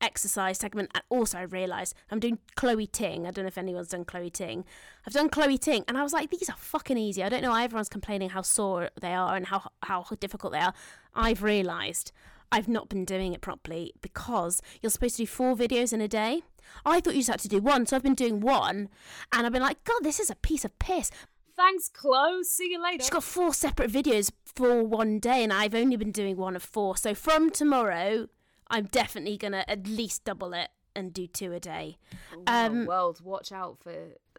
exercise 0.00 0.58
segment. 0.58 0.90
And 0.94 1.02
also, 1.08 1.38
I 1.38 1.42
realised 1.42 1.94
I'm 2.10 2.20
doing 2.20 2.38
Chloe 2.56 2.86
Ting. 2.86 3.26
I 3.26 3.30
don't 3.30 3.44
know 3.44 3.48
if 3.48 3.58
anyone's 3.58 3.88
done 3.88 4.04
Chloe 4.04 4.30
Ting. 4.30 4.64
I've 5.06 5.12
done 5.12 5.28
Chloe 5.28 5.58
Ting, 5.58 5.84
and 5.88 5.96
I 5.98 6.02
was 6.02 6.12
like, 6.12 6.30
these 6.30 6.48
are 6.48 6.56
fucking 6.56 6.98
easy. 6.98 7.22
I 7.22 7.28
don't 7.28 7.42
know 7.42 7.50
why 7.50 7.64
everyone's 7.64 7.88
complaining 7.88 8.30
how 8.30 8.42
sore 8.42 8.90
they 9.00 9.14
are 9.14 9.36
and 9.36 9.46
how 9.46 9.70
how 9.82 10.04
difficult 10.20 10.52
they 10.52 10.60
are. 10.60 10.74
I've 11.14 11.42
realised 11.42 12.12
I've 12.50 12.68
not 12.68 12.88
been 12.88 13.04
doing 13.04 13.34
it 13.34 13.40
properly 13.40 13.92
because 14.00 14.62
you're 14.80 14.90
supposed 14.90 15.16
to 15.16 15.22
do 15.22 15.26
four 15.26 15.54
videos 15.54 15.92
in 15.92 16.00
a 16.00 16.08
day. 16.08 16.42
I 16.84 17.00
thought 17.00 17.14
you 17.14 17.20
just 17.20 17.30
had 17.30 17.40
to 17.40 17.48
do 17.48 17.60
one, 17.60 17.86
so 17.86 17.96
I've 17.96 18.02
been 18.02 18.14
doing 18.14 18.40
one, 18.40 18.88
and 19.32 19.46
I've 19.46 19.52
been 19.52 19.62
like, 19.62 19.82
God, 19.84 20.02
this 20.02 20.20
is 20.20 20.30
a 20.30 20.36
piece 20.36 20.64
of 20.64 20.78
piss. 20.78 21.10
Thanks, 21.56 21.88
Chloe. 21.88 22.44
See 22.44 22.70
you 22.70 22.82
later. 22.82 23.02
She's 23.02 23.10
got 23.10 23.24
four 23.24 23.52
separate 23.52 23.90
videos 23.90 24.30
for 24.44 24.84
one 24.84 25.18
day, 25.18 25.42
and 25.42 25.52
I've 25.52 25.74
only 25.74 25.96
been 25.96 26.12
doing 26.12 26.36
one 26.36 26.54
of 26.54 26.62
four. 26.62 26.96
So 26.96 27.14
from 27.14 27.50
tomorrow, 27.50 28.28
I'm 28.70 28.86
definitely 28.86 29.36
gonna 29.36 29.64
at 29.66 29.86
least 29.86 30.24
double 30.24 30.52
it 30.52 30.68
and 30.94 31.12
do 31.12 31.26
two 31.26 31.52
a 31.52 31.60
day. 31.60 31.98
Wow, 32.34 32.66
um, 32.66 32.86
world, 32.86 33.20
watch 33.22 33.52
out 33.52 33.78
for 33.82 33.92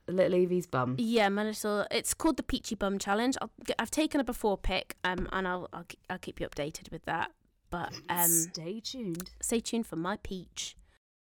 little 0.07 0.39
Evie's 0.39 0.67
bum. 0.67 0.95
Yeah, 0.97 1.29
my 1.29 1.43
little. 1.43 1.85
It's 1.91 2.13
called 2.13 2.37
the 2.37 2.43
Peachy 2.43 2.75
Bum 2.75 2.99
Challenge. 2.99 3.37
i 3.41 3.47
have 3.79 3.91
taken 3.91 4.19
a 4.19 4.23
before 4.23 4.57
pic, 4.57 4.95
um, 5.03 5.27
and 5.31 5.47
I'll, 5.47 5.69
I'll 5.73 5.85
I'll 6.09 6.17
keep 6.19 6.39
you 6.39 6.47
updated 6.47 6.91
with 6.91 7.05
that. 7.05 7.31
But 7.69 7.93
um, 8.09 8.29
stay 8.29 8.79
tuned. 8.79 9.31
Stay 9.41 9.59
tuned 9.59 9.87
for 9.87 9.95
my 9.95 10.17
peach. 10.17 10.75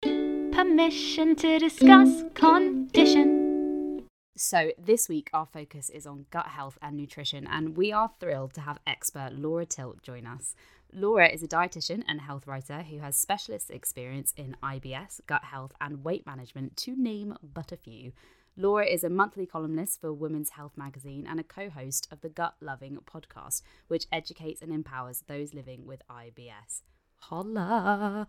Permission 0.02 1.36
to 1.38 1.60
discuss 1.60 2.24
condition. 2.34 4.06
So, 4.38 4.72
this 4.78 5.08
week 5.08 5.30
our 5.34 5.46
focus 5.46 5.90
is 5.90 6.06
on 6.06 6.26
gut 6.30 6.48
health 6.48 6.78
and 6.82 6.98
nutrition, 6.98 7.48
and 7.48 7.78
we 7.78 7.92
are 7.92 8.12
thrilled 8.20 8.54
to 8.56 8.62
have 8.62 8.80
expert 8.86 9.32
Laura 9.34 9.66
Tilt 9.66 10.02
join 10.04 10.26
us. 10.26 10.56
Laura 10.98 11.28
is 11.28 11.44
a 11.44 11.48
dietitian 11.48 12.04
and 12.08 12.22
health 12.22 12.48
writer 12.48 12.84
who 12.84 13.00
has 13.00 13.18
specialist 13.18 13.70
experience 13.70 14.34
in 14.38 14.56
IBS, 14.64 15.20
gut 15.28 15.44
health, 15.44 15.74
and 15.82 16.06
weight 16.06 16.26
management, 16.26 16.78
to 16.78 16.96
name 16.96 17.36
but 17.44 17.74
a 17.74 17.78
few. 17.78 18.14
Laura 18.56 18.86
is 18.86 19.04
a 19.04 19.10
monthly 19.10 19.46
columnist 19.46 20.00
for 20.00 20.14
Women's 20.14 20.52
Health 20.52 20.72
magazine 20.78 21.28
and 21.30 21.38
a 21.38 21.44
co 21.44 21.70
host 21.70 22.08
of 22.12 22.22
the 22.22 22.30
Gut 22.30 22.56
Loving 22.62 22.98
podcast, 23.06 23.62
which 23.90 24.08
educates 24.10 24.62
and 24.62 24.72
empowers 24.72 25.26
those 25.28 25.54
living 25.54 25.86
with 25.86 26.02
IBS. 26.10 26.84
Holla! 27.18 28.26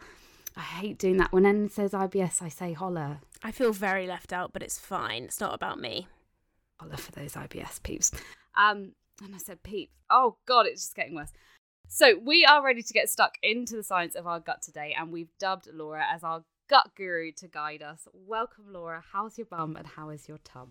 I 0.56 0.61
hate 0.61 0.99
doing 0.99 1.18
that. 1.18 1.30
When 1.30 1.46
anyone 1.46 1.70
says 1.70 1.92
IBS, 1.92 2.42
I 2.42 2.49
say 2.49 2.73
holla. 2.73 3.20
I 3.44 3.52
feel 3.52 3.73
very 3.73 4.08
left 4.08 4.32
out, 4.32 4.52
but 4.52 4.64
it's 4.64 4.78
fine. 4.78 5.23
It's 5.25 5.38
not 5.38 5.54
about 5.54 5.78
me. 5.78 6.08
Holla 6.80 6.96
for 6.96 7.12
those 7.12 7.35
IBS 7.35 7.80
peeps. 7.85 8.11
Um, 8.56 8.92
and 9.23 9.35
I 9.35 9.38
said 9.38 9.62
peeps. 9.62 9.92
Oh, 10.11 10.37
God, 10.46 10.66
it's 10.66 10.82
just 10.82 10.96
getting 10.96 11.14
worse. 11.14 11.32
So, 11.88 12.18
we 12.18 12.44
are 12.44 12.64
ready 12.64 12.82
to 12.82 12.92
get 12.92 13.08
stuck 13.08 13.38
into 13.42 13.76
the 13.76 13.82
science 13.82 14.16
of 14.16 14.26
our 14.26 14.40
gut 14.40 14.60
today, 14.60 14.94
and 14.98 15.12
we've 15.12 15.30
dubbed 15.38 15.68
Laura 15.72 16.04
as 16.12 16.24
our 16.24 16.42
gut 16.68 16.90
guru 16.96 17.30
to 17.38 17.46
guide 17.46 17.80
us. 17.80 18.08
Welcome, 18.12 18.64
Laura. 18.72 19.04
How's 19.12 19.38
your 19.38 19.46
bum 19.46 19.76
and 19.76 19.86
how 19.86 20.10
is 20.10 20.28
your 20.28 20.38
tum? 20.38 20.68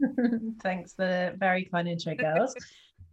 Thanks 0.62 0.94
for 0.94 1.04
the 1.04 1.34
very 1.36 1.64
kind 1.64 1.88
intro, 1.88 2.14
girls. 2.14 2.54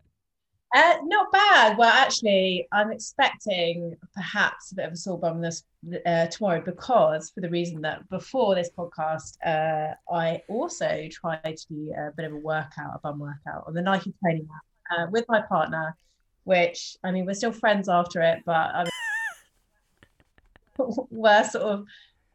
uh, 0.75 0.97
not 1.03 1.31
bad. 1.31 1.79
Well, 1.79 1.89
actually, 1.89 2.67
I'm 2.71 2.91
expecting 2.91 3.97
perhaps 4.13 4.71
a 4.71 4.75
bit 4.75 4.85
of 4.85 4.93
a 4.93 4.97
sore 4.97 5.19
bum 5.19 5.41
this 5.41 5.63
uh, 6.05 6.27
tomorrow 6.27 6.61
because, 6.61 7.31
for 7.31 7.41
the 7.41 7.49
reason 7.49 7.81
that 7.81 8.07
before 8.09 8.53
this 8.53 8.69
podcast, 8.77 9.37
uh, 9.43 9.95
I 10.13 10.41
also 10.47 11.07
tried 11.11 11.57
to 11.57 11.67
do 11.69 11.91
a 11.97 12.11
bit 12.15 12.25
of 12.25 12.33
a 12.33 12.37
workout, 12.37 12.91
a 12.93 12.99
bum 13.01 13.17
workout 13.17 13.63
on 13.65 13.73
the 13.73 13.81
Nike 13.81 14.13
training 14.23 14.47
app 14.55 14.99
uh, 14.99 15.07
with 15.11 15.25
my 15.27 15.41
partner 15.41 15.97
which 16.45 16.97
I 17.03 17.11
mean, 17.11 17.25
we're 17.25 17.33
still 17.33 17.51
friends 17.51 17.89
after 17.89 18.21
it, 18.21 18.43
but 18.45 18.53
I 18.53 18.85
mean, 20.77 20.91
we're 21.11 21.43
sort 21.43 21.63
of, 21.63 21.85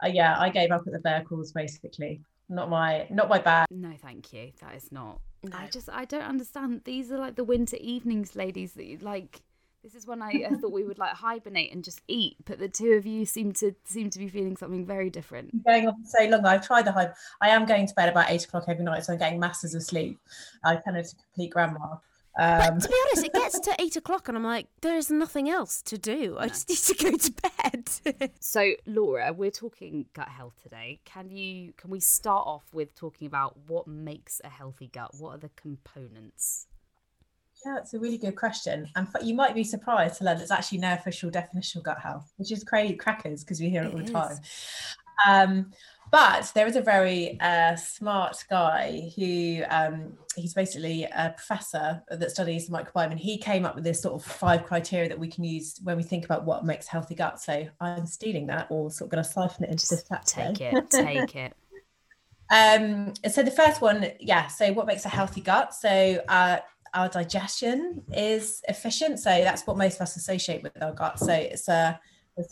uh, 0.04 0.08
yeah, 0.08 0.38
I 0.38 0.50
gave 0.50 0.70
up 0.70 0.82
at 0.86 0.92
the 0.92 0.98
bear 0.98 1.22
crawls 1.22 1.52
basically. 1.52 2.20
Not 2.48 2.68
my, 2.68 3.06
not 3.10 3.28
my 3.28 3.38
bag. 3.38 3.68
No, 3.70 3.92
thank 4.02 4.32
you. 4.32 4.50
That 4.60 4.74
is 4.74 4.90
not. 4.90 5.20
No. 5.44 5.56
I 5.56 5.68
just, 5.68 5.88
I 5.88 6.04
don't 6.04 6.24
understand. 6.24 6.82
These 6.84 7.12
are 7.12 7.18
like 7.18 7.36
the 7.36 7.44
winter 7.44 7.76
evenings, 7.80 8.36
ladies. 8.36 8.72
That 8.72 8.84
you 8.84 8.98
like. 8.98 9.40
This 9.82 9.94
is 9.94 10.06
when 10.06 10.20
I, 10.20 10.44
I 10.46 10.54
thought 10.56 10.72
we 10.72 10.84
would 10.84 10.98
like 10.98 11.14
hibernate 11.14 11.72
and 11.72 11.82
just 11.82 12.02
eat, 12.06 12.36
but 12.44 12.58
the 12.58 12.68
two 12.68 12.92
of 12.92 13.06
you 13.06 13.24
seem 13.24 13.52
to 13.54 13.74
seem 13.84 14.10
to 14.10 14.18
be 14.18 14.28
feeling 14.28 14.56
something 14.56 14.84
very 14.84 15.08
different. 15.08 15.64
Going 15.64 15.88
on 15.88 15.94
for 16.02 16.18
so 16.18 16.28
long, 16.28 16.44
I've 16.44 16.66
tried 16.66 16.84
the 16.84 16.92
hibernate. 16.92 17.16
I 17.40 17.48
am 17.50 17.64
going 17.64 17.86
to 17.86 17.94
bed 17.94 18.10
about 18.10 18.30
eight 18.30 18.44
o'clock 18.44 18.64
every 18.68 18.84
night, 18.84 19.04
so 19.04 19.14
I'm 19.14 19.18
getting 19.18 19.40
masses 19.40 19.74
of 19.74 19.82
sleep. 19.82 20.18
I 20.64 20.76
kind 20.76 20.98
of 20.98 21.06
complete 21.32 21.52
grandma. 21.52 21.96
Um, 22.40 22.58
but 22.58 22.82
to 22.82 22.88
be 22.88 22.94
honest, 23.04 23.26
it 23.26 23.32
gets 23.34 23.60
to 23.60 23.76
eight 23.78 23.96
o'clock, 23.96 24.26
and 24.28 24.36
I'm 24.36 24.44
like, 24.44 24.66
there 24.80 24.96
is 24.96 25.10
nothing 25.10 25.50
else 25.50 25.82
to 25.82 25.98
do. 25.98 26.36
I 26.38 26.48
just 26.48 26.70
need 26.70 26.78
to 26.78 27.04
go 27.04 27.16
to 27.18 27.32
bed. 28.12 28.30
so, 28.40 28.72
Laura, 28.86 29.30
we're 29.34 29.50
talking 29.50 30.06
gut 30.14 30.28
health 30.28 30.54
today. 30.62 31.00
Can 31.04 31.28
you 31.28 31.74
can 31.76 31.90
we 31.90 32.00
start 32.00 32.46
off 32.46 32.64
with 32.72 32.94
talking 32.94 33.26
about 33.26 33.58
what 33.66 33.86
makes 33.86 34.40
a 34.42 34.48
healthy 34.48 34.88
gut? 34.88 35.10
What 35.18 35.34
are 35.34 35.38
the 35.38 35.50
components? 35.50 36.66
Yeah, 37.66 37.76
it's 37.76 37.92
a 37.92 37.98
really 37.98 38.16
good 38.16 38.36
question. 38.36 38.88
And 38.96 39.06
you 39.22 39.34
might 39.34 39.54
be 39.54 39.62
surprised 39.62 40.16
to 40.18 40.24
learn 40.24 40.38
there's 40.38 40.50
actually 40.50 40.78
no 40.78 40.94
official 40.94 41.28
definition 41.28 41.80
of 41.80 41.84
gut 41.84 41.98
health, 42.00 42.32
which 42.36 42.50
is 42.52 42.64
crazy 42.64 42.94
crackers 42.94 43.44
because 43.44 43.60
we 43.60 43.68
hear 43.68 43.82
it, 43.82 43.88
it 43.88 43.92
all 43.92 43.98
the 43.98 44.04
is. 44.04 44.10
time. 44.10 44.38
Um, 45.28 45.70
but 46.10 46.50
there 46.54 46.66
is 46.66 46.76
a 46.76 46.80
very 46.80 47.38
uh, 47.40 47.76
smart 47.76 48.44
guy 48.48 49.10
who 49.16 49.62
um, 49.70 50.14
he's 50.36 50.54
basically 50.54 51.04
a 51.04 51.34
professor 51.36 52.02
that 52.08 52.30
studies 52.30 52.66
the 52.66 52.72
microbiome, 52.72 53.10
and 53.10 53.20
he 53.20 53.38
came 53.38 53.64
up 53.64 53.74
with 53.74 53.84
this 53.84 54.02
sort 54.02 54.14
of 54.14 54.24
five 54.24 54.64
criteria 54.64 55.08
that 55.08 55.18
we 55.18 55.28
can 55.28 55.44
use 55.44 55.78
when 55.82 55.96
we 55.96 56.02
think 56.02 56.24
about 56.24 56.44
what 56.44 56.64
makes 56.64 56.86
healthy 56.86 57.14
gut. 57.14 57.40
So 57.40 57.66
I'm 57.80 58.06
stealing 58.06 58.46
that, 58.48 58.66
or 58.70 58.90
sort 58.90 59.08
of 59.08 59.12
going 59.12 59.24
to 59.24 59.30
siphon 59.30 59.64
it 59.64 59.70
into 59.70 59.86
this 59.88 60.04
chat. 60.08 60.26
Take 60.26 60.60
it, 60.60 60.90
take 60.90 61.36
it. 61.36 61.54
Um, 62.52 63.14
so 63.30 63.44
the 63.44 63.50
first 63.52 63.80
one, 63.80 64.10
yeah. 64.18 64.48
So 64.48 64.72
what 64.72 64.86
makes 64.86 65.04
a 65.04 65.08
healthy 65.08 65.40
gut? 65.40 65.72
So 65.72 66.20
uh, 66.28 66.58
our 66.94 67.08
digestion 67.08 68.02
is 68.12 68.60
efficient. 68.68 69.20
So 69.20 69.30
that's 69.30 69.66
what 69.66 69.78
most 69.78 69.96
of 69.96 70.00
us 70.02 70.16
associate 70.16 70.64
with 70.64 70.82
our 70.82 70.92
gut. 70.92 71.18
So 71.20 71.32
it's 71.32 71.68
a 71.68 72.00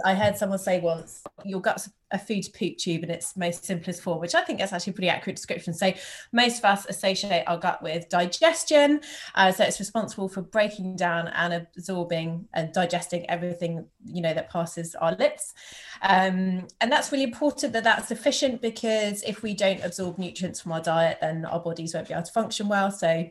I 0.05 0.15
heard 0.15 0.37
someone 0.37 0.59
say 0.59 0.81
once, 0.81 1.23
your 1.45 1.61
gut's 1.61 1.89
a 2.11 2.19
food 2.19 2.45
poop 2.59 2.77
tube 2.79 3.05
in 3.05 3.11
its 3.11 3.37
most 3.37 3.65
simplest 3.65 4.03
form, 4.03 4.21
which 4.21 4.35
I 4.35 4.43
think 4.43 4.63
is 4.63 4.73
actually 4.73 4.93
a 4.93 4.95
pretty 4.95 5.09
accurate 5.09 5.37
description. 5.37 5.75
So 5.75 5.93
most 6.33 6.59
of 6.59 6.65
us 6.65 6.87
associate 6.87 7.45
our 7.47 7.59
gut 7.59 7.83
with 7.83 8.09
digestion. 8.09 9.01
Uh, 9.35 9.53
so 9.53 9.65
it's 9.65 9.79
responsible 9.79 10.29
for 10.29 10.43
breaking 10.43 10.97
down 10.97 11.29
and 11.29 11.53
absorbing 11.53 12.49
and 12.55 12.73
digesting 12.73 13.29
everything, 13.29 13.87
you 14.05 14.23
know, 14.23 14.35
that 14.35 14.51
passes 14.51 14.95
our 14.95 15.15
lips. 15.17 15.55
Um, 16.03 16.67
and 16.81 16.91
that's 16.91 17.13
really 17.13 17.25
important 17.25 17.73
that 17.75 17.85
that's 17.85 18.11
efficient 18.11 18.63
because 18.63 19.23
if 19.23 19.43
we 19.43 19.55
don't 19.55 19.85
absorb 19.85 20.19
nutrients 20.19 20.61
from 20.61 20.73
our 20.73 20.81
diet, 20.81 21.19
then 21.21 21.45
our 21.45 21.61
bodies 21.61 21.95
won't 21.95 22.09
be 22.09 22.15
able 22.15 22.25
to 22.25 22.33
function 22.33 22.69
well. 22.69 22.91
So 22.91 23.29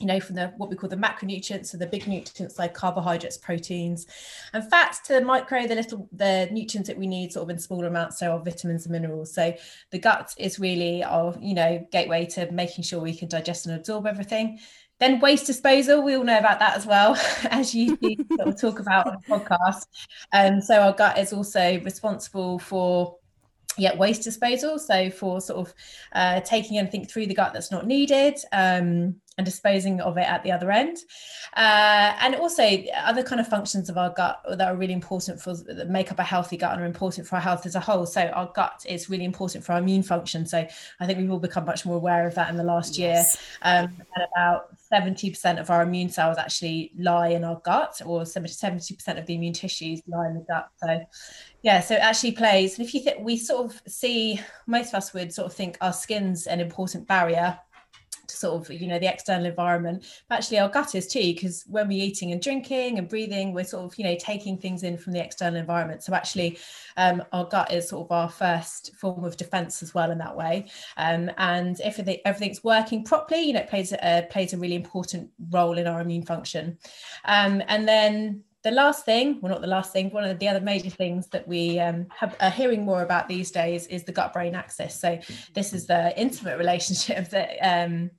you 0.00 0.06
know, 0.06 0.18
from 0.18 0.34
the 0.34 0.48
what 0.56 0.68
we 0.68 0.76
call 0.76 0.88
the 0.88 0.96
macronutrients, 0.96 1.66
so 1.66 1.78
the 1.78 1.86
big 1.86 2.08
nutrients 2.08 2.58
like 2.58 2.74
carbohydrates, 2.74 3.36
proteins, 3.36 4.06
and 4.52 4.68
fats 4.68 5.00
to 5.00 5.14
the 5.14 5.20
micro, 5.20 5.66
the 5.66 5.74
little 5.74 6.08
the 6.12 6.48
nutrients 6.50 6.88
that 6.88 6.98
we 6.98 7.06
need 7.06 7.32
sort 7.32 7.44
of 7.44 7.50
in 7.50 7.58
smaller 7.58 7.86
amounts, 7.86 8.18
so 8.18 8.32
our 8.32 8.42
vitamins 8.42 8.86
and 8.86 8.92
minerals. 8.92 9.32
So 9.32 9.54
the 9.90 9.98
gut 9.98 10.34
is 10.38 10.58
really 10.58 11.04
our, 11.04 11.36
you 11.40 11.54
know, 11.54 11.86
gateway 11.92 12.26
to 12.26 12.50
making 12.50 12.84
sure 12.84 13.00
we 13.00 13.16
can 13.16 13.28
digest 13.28 13.66
and 13.66 13.76
absorb 13.76 14.06
everything. 14.06 14.58
Then 14.98 15.20
waste 15.20 15.46
disposal, 15.46 16.02
we 16.02 16.16
all 16.16 16.24
know 16.24 16.38
about 16.38 16.58
that 16.60 16.76
as 16.76 16.86
well, 16.86 17.16
as 17.50 17.74
you 17.74 17.96
sort 18.36 18.48
of 18.48 18.60
talk 18.60 18.80
about 18.80 19.06
on 19.06 19.18
the 19.20 19.34
podcast. 19.34 19.86
And 20.32 20.56
um, 20.56 20.60
so 20.60 20.80
our 20.80 20.92
gut 20.92 21.18
is 21.18 21.32
also 21.32 21.80
responsible 21.80 22.58
for 22.58 23.18
yeah 23.78 23.96
waste 23.96 24.22
disposal 24.22 24.78
so 24.78 25.08
for 25.08 25.40
sort 25.40 25.66
of 25.66 25.74
uh, 26.12 26.40
taking 26.40 26.76
anything 26.76 27.06
through 27.06 27.26
the 27.26 27.34
gut 27.34 27.54
that's 27.54 27.70
not 27.70 27.86
needed 27.86 28.38
um, 28.52 29.16
and 29.38 29.44
disposing 29.44 30.00
of 30.00 30.18
it 30.18 30.28
at 30.28 30.42
the 30.42 30.52
other 30.52 30.70
end. 30.70 30.98
Uh, 31.56 32.14
and 32.20 32.34
also 32.34 32.62
other 32.96 33.22
kind 33.22 33.40
of 33.40 33.48
functions 33.48 33.88
of 33.88 33.96
our 33.96 34.10
gut 34.10 34.40
that 34.48 34.68
are 34.68 34.76
really 34.76 34.92
important 34.92 35.40
for 35.40 35.54
that 35.54 35.88
make 35.88 36.10
up 36.10 36.18
a 36.18 36.22
healthy 36.22 36.56
gut 36.56 36.72
and 36.72 36.82
are 36.82 36.86
important 36.86 37.26
for 37.26 37.36
our 37.36 37.40
health 37.40 37.64
as 37.66 37.74
a 37.74 37.80
whole. 37.80 38.06
So 38.06 38.22
our 38.28 38.50
gut 38.54 38.84
is 38.88 39.08
really 39.08 39.24
important 39.24 39.64
for 39.64 39.72
our 39.72 39.78
immune 39.78 40.02
function. 40.02 40.46
So 40.46 40.66
i 41.00 41.06
think 41.06 41.18
we've 41.18 41.30
all 41.30 41.38
become 41.38 41.64
much 41.64 41.86
more 41.86 41.96
aware 41.96 42.26
of 42.26 42.34
that 42.34 42.50
in 42.50 42.56
the 42.56 42.64
last 42.64 42.98
yes. 42.98 43.36
year 43.62 43.84
um, 43.84 43.96
and 44.14 44.26
about 44.32 44.76
70% 44.92 45.60
of 45.60 45.70
our 45.70 45.82
immune 45.82 46.10
cells 46.10 46.36
actually 46.38 46.92
lie 46.98 47.28
in 47.28 47.44
our 47.44 47.60
gut 47.64 48.00
or 48.04 48.22
70% 48.22 49.18
of 49.18 49.26
the 49.26 49.34
immune 49.34 49.52
tissues 49.54 50.02
lie 50.06 50.26
in 50.26 50.34
the 50.34 50.44
gut. 50.48 50.68
So 50.82 51.04
yeah 51.62 51.80
so 51.80 51.94
it 51.94 52.00
actually 52.00 52.32
plays. 52.32 52.78
And 52.78 52.86
if 52.86 52.94
you 52.94 53.00
think 53.00 53.24
we 53.24 53.36
sort 53.36 53.66
of 53.66 53.82
see 53.86 54.40
most 54.66 54.88
of 54.88 54.94
us 54.94 55.14
would 55.14 55.32
sort 55.32 55.46
of 55.46 55.54
think 55.54 55.78
our 55.80 55.92
skin's 55.92 56.46
an 56.46 56.60
important 56.60 57.06
barrier 57.06 57.58
sort 58.36 58.60
of 58.60 58.80
you 58.80 58.86
know 58.86 58.98
the 58.98 59.12
external 59.12 59.46
environment. 59.46 60.04
But 60.28 60.36
actually 60.36 60.58
our 60.58 60.68
gut 60.68 60.94
is 60.94 61.06
too 61.06 61.20
because 61.20 61.64
when 61.66 61.88
we're 61.88 62.04
eating 62.04 62.32
and 62.32 62.40
drinking 62.40 62.98
and 62.98 63.08
breathing 63.08 63.52
we're 63.52 63.64
sort 63.64 63.84
of 63.84 63.98
you 63.98 64.04
know 64.04 64.16
taking 64.18 64.58
things 64.58 64.82
in 64.82 64.96
from 64.96 65.12
the 65.12 65.22
external 65.22 65.58
environment. 65.58 66.02
So 66.02 66.14
actually 66.14 66.58
um, 66.96 67.22
our 67.32 67.44
gut 67.44 67.72
is 67.72 67.88
sort 67.88 68.06
of 68.06 68.12
our 68.12 68.28
first 68.28 68.94
form 68.96 69.24
of 69.24 69.36
defense 69.36 69.82
as 69.82 69.94
well 69.94 70.10
in 70.10 70.18
that 70.18 70.36
way. 70.36 70.66
Um, 70.96 71.30
and 71.38 71.78
if 71.80 71.98
everything's 72.24 72.64
working 72.64 73.04
properly 73.04 73.42
you 73.42 73.52
know 73.52 73.60
it 73.60 73.68
plays 73.68 73.92
a 73.92 74.26
plays 74.30 74.52
a 74.52 74.58
really 74.58 74.76
important 74.76 75.30
role 75.50 75.78
in 75.78 75.86
our 75.86 76.00
immune 76.00 76.24
function. 76.24 76.78
Um, 77.24 77.62
and 77.68 77.86
then 77.86 78.44
the 78.62 78.70
last 78.70 79.04
thing, 79.04 79.40
well, 79.40 79.52
not 79.52 79.60
the 79.60 79.66
last 79.66 79.92
thing, 79.92 80.10
one 80.10 80.24
of 80.24 80.38
the 80.38 80.48
other 80.48 80.60
major 80.60 80.90
things 80.90 81.26
that 81.28 81.46
we 81.48 81.80
um, 81.80 82.06
have, 82.16 82.36
are 82.40 82.50
hearing 82.50 82.84
more 82.84 83.02
about 83.02 83.28
these 83.28 83.50
days 83.50 83.86
is 83.88 84.04
the 84.04 84.12
gut 84.12 84.32
brain 84.32 84.54
axis. 84.54 84.98
So, 84.98 85.18
this 85.52 85.72
is 85.72 85.86
the 85.86 86.18
intimate 86.18 86.58
relationship 86.58 87.28
that 87.30 87.58
um, 87.60 88.10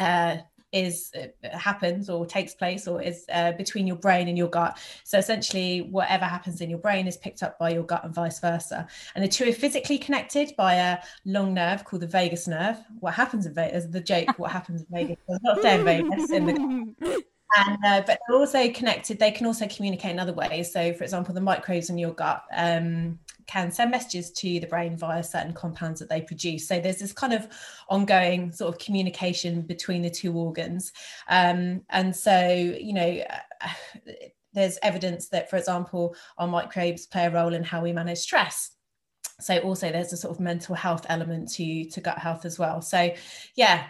uh, 0.00 0.38
is 0.72 1.12
uh, 1.16 1.56
happens 1.56 2.08
or 2.08 2.24
takes 2.26 2.54
place 2.54 2.86
or 2.86 3.02
is 3.02 3.24
uh, 3.32 3.52
between 3.52 3.86
your 3.86 3.96
brain 3.96 4.28
and 4.28 4.38
your 4.38 4.48
gut. 4.48 4.78
So 5.04 5.18
essentially 5.18 5.82
whatever 5.82 6.24
happens 6.24 6.60
in 6.60 6.70
your 6.70 6.78
brain 6.78 7.06
is 7.06 7.16
picked 7.16 7.42
up 7.42 7.58
by 7.58 7.70
your 7.70 7.82
gut 7.82 8.04
and 8.04 8.14
vice 8.14 8.40
versa. 8.40 8.86
And 9.14 9.24
the 9.24 9.28
two 9.28 9.48
are 9.48 9.52
physically 9.52 9.98
connected 9.98 10.52
by 10.56 10.74
a 10.74 10.98
long 11.24 11.54
nerve 11.54 11.84
called 11.84 12.02
the 12.02 12.06
vagus 12.06 12.46
nerve. 12.46 12.78
What 13.00 13.14
happens 13.14 13.46
in 13.46 13.54
vegas 13.54 13.86
the 13.86 14.00
joke 14.00 14.38
what 14.38 14.50
happens 14.50 14.82
in 14.82 14.86
vegas 14.92 15.16
not 15.42 15.60
saying 15.62 15.84
vegas 15.84 16.30
in 16.30 16.46
the 16.46 16.94
and 17.56 17.78
uh, 17.84 18.02
but 18.06 18.20
they're 18.28 18.38
also 18.38 18.70
connected 18.70 19.18
they 19.18 19.32
can 19.32 19.46
also 19.46 19.66
communicate 19.66 20.12
in 20.12 20.20
other 20.20 20.32
ways. 20.32 20.72
So 20.72 20.92
for 20.92 21.04
example 21.04 21.34
the 21.34 21.40
microbes 21.40 21.90
in 21.90 21.98
your 21.98 22.12
gut 22.12 22.44
um, 22.54 23.18
can 23.50 23.70
send 23.72 23.90
messages 23.90 24.30
to 24.30 24.60
the 24.60 24.66
brain 24.66 24.96
via 24.96 25.22
certain 25.22 25.52
compounds 25.52 25.98
that 25.98 26.08
they 26.08 26.20
produce. 26.20 26.68
So 26.68 26.78
there's 26.78 26.98
this 26.98 27.12
kind 27.12 27.32
of 27.32 27.48
ongoing 27.88 28.52
sort 28.52 28.72
of 28.72 28.78
communication 28.78 29.62
between 29.62 30.02
the 30.02 30.10
two 30.10 30.32
organs. 30.34 30.92
Um, 31.28 31.82
and 31.90 32.14
so, 32.14 32.48
you 32.48 32.92
know, 32.92 33.24
there's 34.52 34.78
evidence 34.82 35.28
that, 35.28 35.50
for 35.50 35.56
example, 35.56 36.14
our 36.38 36.46
microbes 36.46 37.06
play 37.06 37.26
a 37.26 37.30
role 37.30 37.54
in 37.54 37.64
how 37.64 37.82
we 37.82 37.92
manage 37.92 38.18
stress 38.18 38.70
so 39.38 39.56
also 39.60 39.90
there's 39.90 40.12
a 40.12 40.18
sort 40.18 40.34
of 40.34 40.40
mental 40.40 40.74
health 40.74 41.06
element 41.08 41.50
to 41.50 41.84
to 41.86 42.00
gut 42.00 42.18
health 42.18 42.44
as 42.44 42.58
well 42.58 42.82
so 42.82 43.10
yeah 43.54 43.86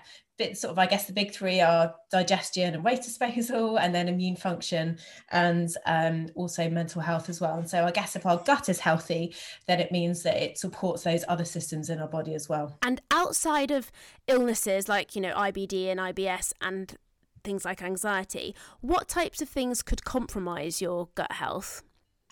sort 0.55 0.71
of 0.71 0.79
i 0.79 0.87
guess 0.87 1.07
the 1.07 1.13
big 1.13 1.33
three 1.33 1.61
are 1.61 1.95
digestion 2.11 2.75
and 2.75 2.85
weight 2.85 3.03
disposal 3.03 3.79
and 3.79 3.95
then 3.95 4.09
immune 4.09 4.37
function 4.37 4.99
and 5.31 5.71
um, 5.87 6.29
also 6.35 6.69
mental 6.69 7.01
health 7.01 7.29
as 7.29 7.41
well 7.41 7.57
and 7.59 7.69
so 7.69 7.85
i 7.85 7.91
guess 7.91 8.17
if 8.17 8.27
our 8.27 8.39
gut 8.39 8.69
is 8.69 8.81
healthy 8.81 9.35
then 9.67 9.81
it 9.81 9.93
means 9.93 10.23
that 10.23 10.37
it 10.37 10.59
supports 10.59 11.05
those 11.05 11.25
other 11.29 11.45
systems 11.45 11.91
in 11.91 11.99
our 11.99 12.09
body 12.09 12.35
as 12.35 12.49
well 12.49 12.77
and 12.83 13.01
outside 13.11 13.71
of 13.71 13.91
illnesses 14.27 14.89
like 14.89 15.15
you 15.15 15.23
know 15.23 15.35
ibd 15.35 15.87
and 15.87 16.01
ibs 16.01 16.53
and 16.61 16.97
things 17.43 17.65
like 17.65 17.83
anxiety 17.83 18.55
what 18.81 19.09
types 19.09 19.41
of 19.41 19.49
things 19.49 19.83
could 19.83 20.05
compromise 20.05 20.81
your 20.81 21.09
gut 21.15 21.33
health 21.33 21.83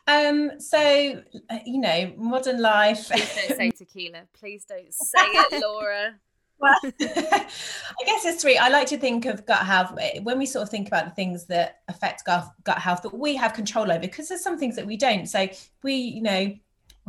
um, 0.09 0.59
so 0.59 1.23
you 1.67 1.81
know, 1.81 2.13
modern 2.17 2.63
life. 2.63 3.11
Please 3.11 3.35
don't 3.35 3.57
say 3.59 3.71
tequila. 3.71 4.23
Please 4.33 4.65
don't 4.65 4.93
say 4.93 5.21
it, 5.21 5.63
Laura. 5.63 6.15
Well, 6.61 6.77
I 6.85 8.05
guess 8.05 8.25
it's 8.25 8.43
three. 8.43 8.59
I 8.59 8.69
like 8.69 8.89
to 8.89 8.99
think 8.99 9.27
of 9.27 9.47
gut 9.47 9.65
health 9.65 9.93
eh, 10.01 10.21
when 10.23 10.39
we 10.39 10.47
sort 10.47 10.63
of 10.63 10.71
think 10.71 10.89
about 10.89 11.05
the 11.05 11.11
things 11.13 11.47
that 11.47 11.81
affect 11.89 12.25
gut, 12.25 12.49
gut 12.65 12.79
health 12.79 13.03
that 13.03 13.15
we 13.15 13.37
have 13.37 13.53
control 13.55 13.91
over, 13.91 14.01
because 14.01 14.29
there's 14.29 14.43
some 14.43 14.59
things 14.59 14.77
that 14.77 14.87
we 14.87 14.97
don't. 14.97 15.27
So 15.27 15.49
we, 15.83 15.95
you 15.95 16.23
know, 16.23 16.55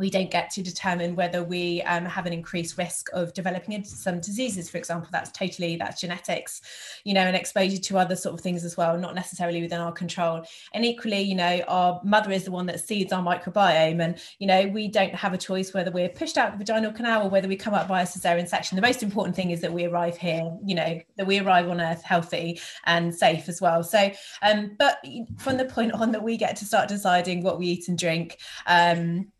we 0.00 0.10
don't 0.10 0.30
get 0.30 0.50
to 0.50 0.62
determine 0.62 1.14
whether 1.14 1.44
we 1.44 1.82
um, 1.82 2.06
have 2.06 2.26
an 2.26 2.32
increased 2.32 2.78
risk 2.78 3.10
of 3.12 3.32
developing 3.34 3.84
some 3.84 4.18
diseases. 4.18 4.70
For 4.70 4.78
example 4.78 5.10
that's 5.12 5.30
totally 5.30 5.76
that's 5.76 6.00
genetics 6.00 6.62
you 7.04 7.14
know 7.14 7.20
and 7.20 7.36
exposure 7.36 7.78
to 7.78 7.98
other 7.98 8.16
sort 8.16 8.34
of 8.34 8.40
things 8.40 8.64
as 8.64 8.76
well 8.76 8.96
not 8.98 9.14
necessarily 9.14 9.60
within 9.60 9.80
our 9.80 9.92
control. 9.92 10.44
And 10.72 10.84
equally 10.84 11.20
you 11.20 11.34
know 11.34 11.60
our 11.68 12.00
mother 12.02 12.32
is 12.32 12.44
the 12.44 12.50
one 12.50 12.66
that 12.66 12.80
seeds 12.80 13.12
our 13.12 13.22
microbiome. 13.22 14.02
And 14.02 14.18
you 14.38 14.46
know 14.46 14.66
we 14.68 14.88
don't 14.88 15.14
have 15.14 15.34
a 15.34 15.38
choice 15.38 15.74
whether 15.74 15.90
we're 15.90 16.08
pushed 16.08 16.38
out 16.38 16.52
the 16.52 16.64
vaginal 16.64 16.92
canal 16.92 17.26
or 17.26 17.30
whether 17.30 17.46
we 17.48 17.56
come 17.56 17.74
up 17.74 17.86
by 17.86 18.02
a 18.02 18.06
cesarean 18.06 18.48
section. 18.48 18.76
The 18.76 18.82
most 18.82 19.02
important 19.02 19.36
thing 19.36 19.50
is 19.50 19.60
that 19.60 19.72
we 19.72 19.84
arrive 19.84 20.16
here 20.16 20.50
you 20.64 20.74
know 20.74 21.00
that 21.16 21.26
we 21.26 21.38
arrive 21.38 21.68
on 21.68 21.80
earth 21.80 22.02
healthy 22.02 22.58
and 22.86 23.14
safe 23.14 23.48
as 23.48 23.60
well. 23.60 23.84
So 23.84 24.10
um 24.40 24.76
but 24.78 25.04
from 25.36 25.58
the 25.58 25.66
point 25.66 25.92
on 25.92 26.12
that 26.12 26.22
we 26.22 26.38
get 26.38 26.56
to 26.56 26.64
start 26.64 26.88
deciding 26.88 27.42
what 27.42 27.58
we 27.58 27.66
eat 27.66 27.88
and 27.88 27.98
drink 27.98 28.38
um 28.66 29.30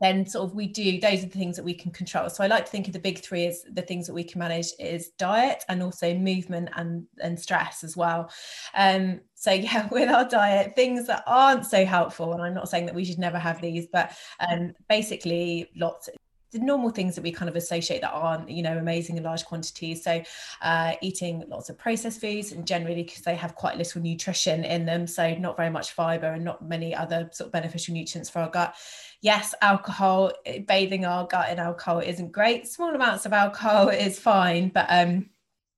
then 0.00 0.26
sort 0.26 0.48
of 0.48 0.54
we 0.54 0.66
do 0.66 1.00
those 1.00 1.22
are 1.22 1.26
the 1.26 1.38
things 1.38 1.56
that 1.56 1.64
we 1.64 1.74
can 1.74 1.90
control. 1.90 2.28
So 2.28 2.44
i 2.44 2.46
like 2.46 2.64
to 2.64 2.70
think 2.70 2.86
of 2.86 2.92
the 2.92 2.98
big 2.98 3.18
three 3.18 3.46
as 3.46 3.64
the 3.72 3.82
things 3.82 4.06
that 4.06 4.14
we 4.14 4.24
can 4.24 4.38
manage 4.38 4.68
is 4.78 5.10
diet 5.18 5.64
and 5.68 5.82
also 5.82 6.14
movement 6.14 6.70
and 6.76 7.06
and 7.20 7.38
stress 7.38 7.84
as 7.84 7.96
well. 7.96 8.30
Um 8.74 9.20
so 9.34 9.52
yeah 9.52 9.88
with 9.90 10.08
our 10.08 10.28
diet 10.28 10.74
things 10.74 11.06
that 11.06 11.22
aren't 11.26 11.64
so 11.64 11.84
helpful 11.84 12.32
and 12.32 12.42
i'm 12.42 12.54
not 12.54 12.68
saying 12.68 12.86
that 12.86 12.94
we 12.94 13.04
should 13.04 13.18
never 13.18 13.38
have 13.38 13.60
these 13.60 13.86
but 13.92 14.12
um 14.40 14.72
basically 14.88 15.70
lots 15.76 16.08
the 16.52 16.58
normal 16.58 16.90
things 16.90 17.14
that 17.14 17.22
we 17.22 17.32
kind 17.32 17.48
of 17.48 17.56
associate 17.56 18.00
that 18.00 18.10
aren't 18.10 18.48
you 18.48 18.62
know 18.62 18.78
amazing 18.78 19.16
in 19.16 19.22
large 19.22 19.44
quantities. 19.44 20.02
So 20.02 20.22
uh, 20.62 20.94
eating 21.00 21.44
lots 21.48 21.68
of 21.68 21.78
processed 21.78 22.20
foods 22.20 22.52
and 22.52 22.66
generally 22.66 23.02
because 23.02 23.22
they 23.22 23.34
have 23.34 23.54
quite 23.54 23.76
little 23.76 24.00
nutrition 24.00 24.64
in 24.64 24.86
them 24.86 25.06
so 25.06 25.34
not 25.34 25.56
very 25.56 25.70
much 25.70 25.92
fiber 25.92 26.26
and 26.32 26.44
not 26.44 26.66
many 26.66 26.94
other 26.94 27.28
sort 27.32 27.48
of 27.48 27.52
beneficial 27.52 27.94
nutrients 27.94 28.30
for 28.30 28.40
our 28.40 28.50
gut. 28.50 28.74
Yes 29.20 29.54
alcohol 29.62 30.32
bathing 30.66 31.04
our 31.04 31.26
gut 31.26 31.50
in 31.50 31.58
alcohol 31.58 32.00
isn't 32.00 32.32
great. 32.32 32.66
Small 32.68 32.94
amounts 32.94 33.26
of 33.26 33.32
alcohol 33.32 33.88
is 33.88 34.18
fine 34.18 34.68
but 34.68 34.86
um 34.88 35.30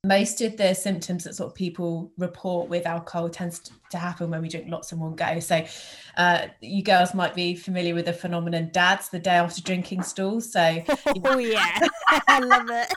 most 0.05 0.41
of 0.41 0.57
the 0.57 0.75
symptoms 0.75 1.25
that 1.25 1.35
sort 1.35 1.51
of 1.51 1.55
people 1.55 2.11
report 2.17 2.71
with 2.71 2.87
alcohol 2.87 3.29
tends 3.29 3.71
to 3.91 3.99
happen 3.99 4.31
when 4.31 4.41
we 4.41 4.49
drink 4.49 4.67
lots 4.69 4.93
in 4.93 4.99
one 4.99 5.15
go. 5.15 5.41
So, 5.41 5.65
uh, 6.17 6.47
you 6.61 6.83
girls 6.83 7.13
might 7.13 7.35
be 7.35 7.55
familiar 7.55 7.95
with 7.95 8.07
the 8.07 8.13
phenomenon 8.15 8.71
DADS, 8.73 9.11
the 9.11 9.19
day 9.19 9.33
after 9.33 9.61
drinking 9.61 10.03
stools. 10.03 10.53
So, 10.53 10.61
oh 11.25 11.39
yeah, 11.39 11.81
I 12.29 12.39
love 12.41 12.71
it. 12.71 12.95